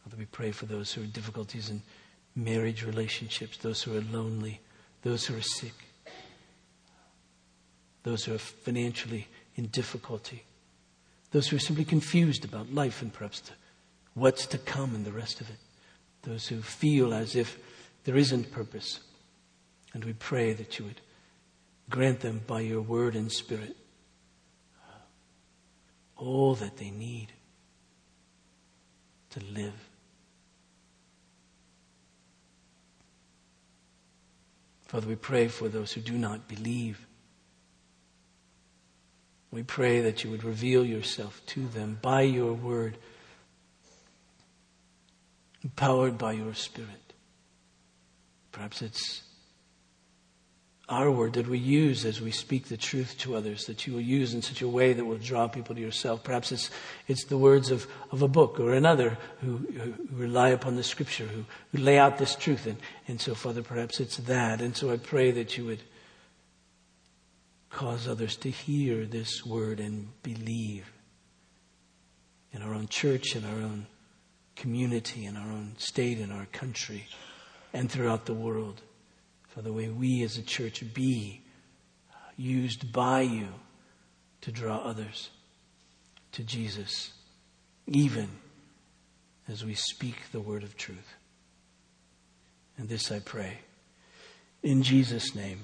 Father, 0.08 0.20
we 0.20 0.26
pray 0.26 0.52
for 0.52 0.64
those 0.64 0.90
who 0.90 1.02
are 1.02 1.06
difficulties 1.06 1.68
in 1.68 1.82
marriage 2.34 2.82
relationships, 2.82 3.58
those 3.58 3.82
who 3.82 3.94
are 3.94 4.00
lonely, 4.10 4.58
those 5.02 5.26
who 5.26 5.36
are 5.36 5.42
sick, 5.42 5.74
those 8.04 8.24
who 8.24 8.34
are 8.34 8.38
financially 8.38 9.28
in 9.56 9.66
difficulty, 9.66 10.44
those 11.30 11.48
who 11.48 11.56
are 11.56 11.60
simply 11.60 11.84
confused 11.84 12.42
about 12.42 12.72
life 12.72 13.02
and 13.02 13.12
perhaps 13.12 13.40
the, 13.40 13.52
what's 14.14 14.46
to 14.46 14.56
come 14.56 14.94
and 14.94 15.04
the 15.04 15.12
rest 15.12 15.42
of 15.42 15.50
it 15.50 15.58
those 16.22 16.48
who 16.48 16.62
feel 16.62 17.12
as 17.12 17.36
if 17.36 17.58
there 18.04 18.16
isn't 18.16 18.50
purpose. 18.50 19.00
And 19.92 20.04
we 20.04 20.14
pray 20.14 20.54
that 20.54 20.78
you 20.78 20.86
would 20.86 21.02
grant 21.90 22.20
them 22.20 22.40
by 22.46 22.60
your 22.60 22.80
word 22.80 23.14
and 23.14 23.30
spirit 23.30 23.76
all 26.16 26.54
that 26.54 26.78
they 26.78 26.90
need 26.90 27.28
to 29.30 29.40
live. 29.54 29.87
Father, 34.88 35.06
we 35.06 35.16
pray 35.16 35.48
for 35.48 35.68
those 35.68 35.92
who 35.92 36.00
do 36.00 36.14
not 36.14 36.48
believe. 36.48 37.06
We 39.50 39.62
pray 39.62 40.00
that 40.00 40.24
you 40.24 40.30
would 40.30 40.44
reveal 40.44 40.84
yourself 40.84 41.42
to 41.46 41.68
them 41.68 41.98
by 42.02 42.22
your 42.22 42.52
word 42.52 42.98
empowered 45.62 46.16
by 46.16 46.32
your 46.32 46.54
Spirit. 46.54 47.12
Perhaps 48.52 48.82
it's 48.82 49.22
our 50.88 51.10
word 51.10 51.34
that 51.34 51.46
we 51.46 51.58
use 51.58 52.06
as 52.06 52.20
we 52.20 52.30
speak 52.30 52.68
the 52.68 52.76
truth 52.76 53.16
to 53.18 53.36
others, 53.36 53.66
that 53.66 53.86
you 53.86 53.92
will 53.92 54.00
use 54.00 54.32
in 54.32 54.40
such 54.40 54.62
a 54.62 54.68
way 54.68 54.94
that 54.94 55.04
will 55.04 55.18
draw 55.18 55.46
people 55.46 55.74
to 55.74 55.80
yourself. 55.80 56.24
Perhaps 56.24 56.50
it's, 56.50 56.70
it's 57.06 57.24
the 57.24 57.36
words 57.36 57.70
of, 57.70 57.86
of 58.10 58.22
a 58.22 58.28
book 58.28 58.58
or 58.58 58.72
another 58.72 59.18
who, 59.40 59.58
who 59.58 59.94
rely 60.10 60.48
upon 60.48 60.76
the 60.76 60.82
scripture, 60.82 61.26
who, 61.26 61.44
who 61.72 61.78
lay 61.78 61.98
out 61.98 62.16
this 62.16 62.34
truth. 62.34 62.66
And, 62.66 62.78
and 63.06 63.20
so, 63.20 63.34
Father, 63.34 63.62
perhaps 63.62 64.00
it's 64.00 64.16
that. 64.18 64.62
And 64.62 64.74
so 64.74 64.90
I 64.90 64.96
pray 64.96 65.30
that 65.32 65.58
you 65.58 65.66
would 65.66 65.82
cause 67.70 68.08
others 68.08 68.36
to 68.36 68.50
hear 68.50 69.04
this 69.04 69.44
word 69.44 69.80
and 69.80 70.08
believe 70.22 70.90
in 72.52 72.62
our 72.62 72.72
own 72.72 72.88
church, 72.88 73.36
in 73.36 73.44
our 73.44 73.58
own 73.58 73.86
community, 74.56 75.26
in 75.26 75.36
our 75.36 75.50
own 75.50 75.74
state, 75.76 76.18
in 76.18 76.32
our 76.32 76.46
country, 76.46 77.04
and 77.74 77.90
throughout 77.90 78.24
the 78.24 78.32
world. 78.32 78.80
Father, 79.58 79.72
way 79.72 79.88
we 79.88 80.22
as 80.22 80.38
a 80.38 80.42
church 80.42 80.84
be 80.94 81.40
uh, 82.12 82.14
used 82.36 82.92
by 82.92 83.22
you 83.22 83.48
to 84.40 84.52
draw 84.52 84.76
others 84.76 85.30
to 86.30 86.44
Jesus, 86.44 87.10
even 87.88 88.28
as 89.48 89.64
we 89.64 89.74
speak 89.74 90.30
the 90.30 90.38
word 90.38 90.62
of 90.62 90.76
truth. 90.76 91.16
And 92.76 92.88
this 92.88 93.10
I 93.10 93.18
pray. 93.18 93.58
In 94.62 94.84
Jesus' 94.84 95.34
name. 95.34 95.58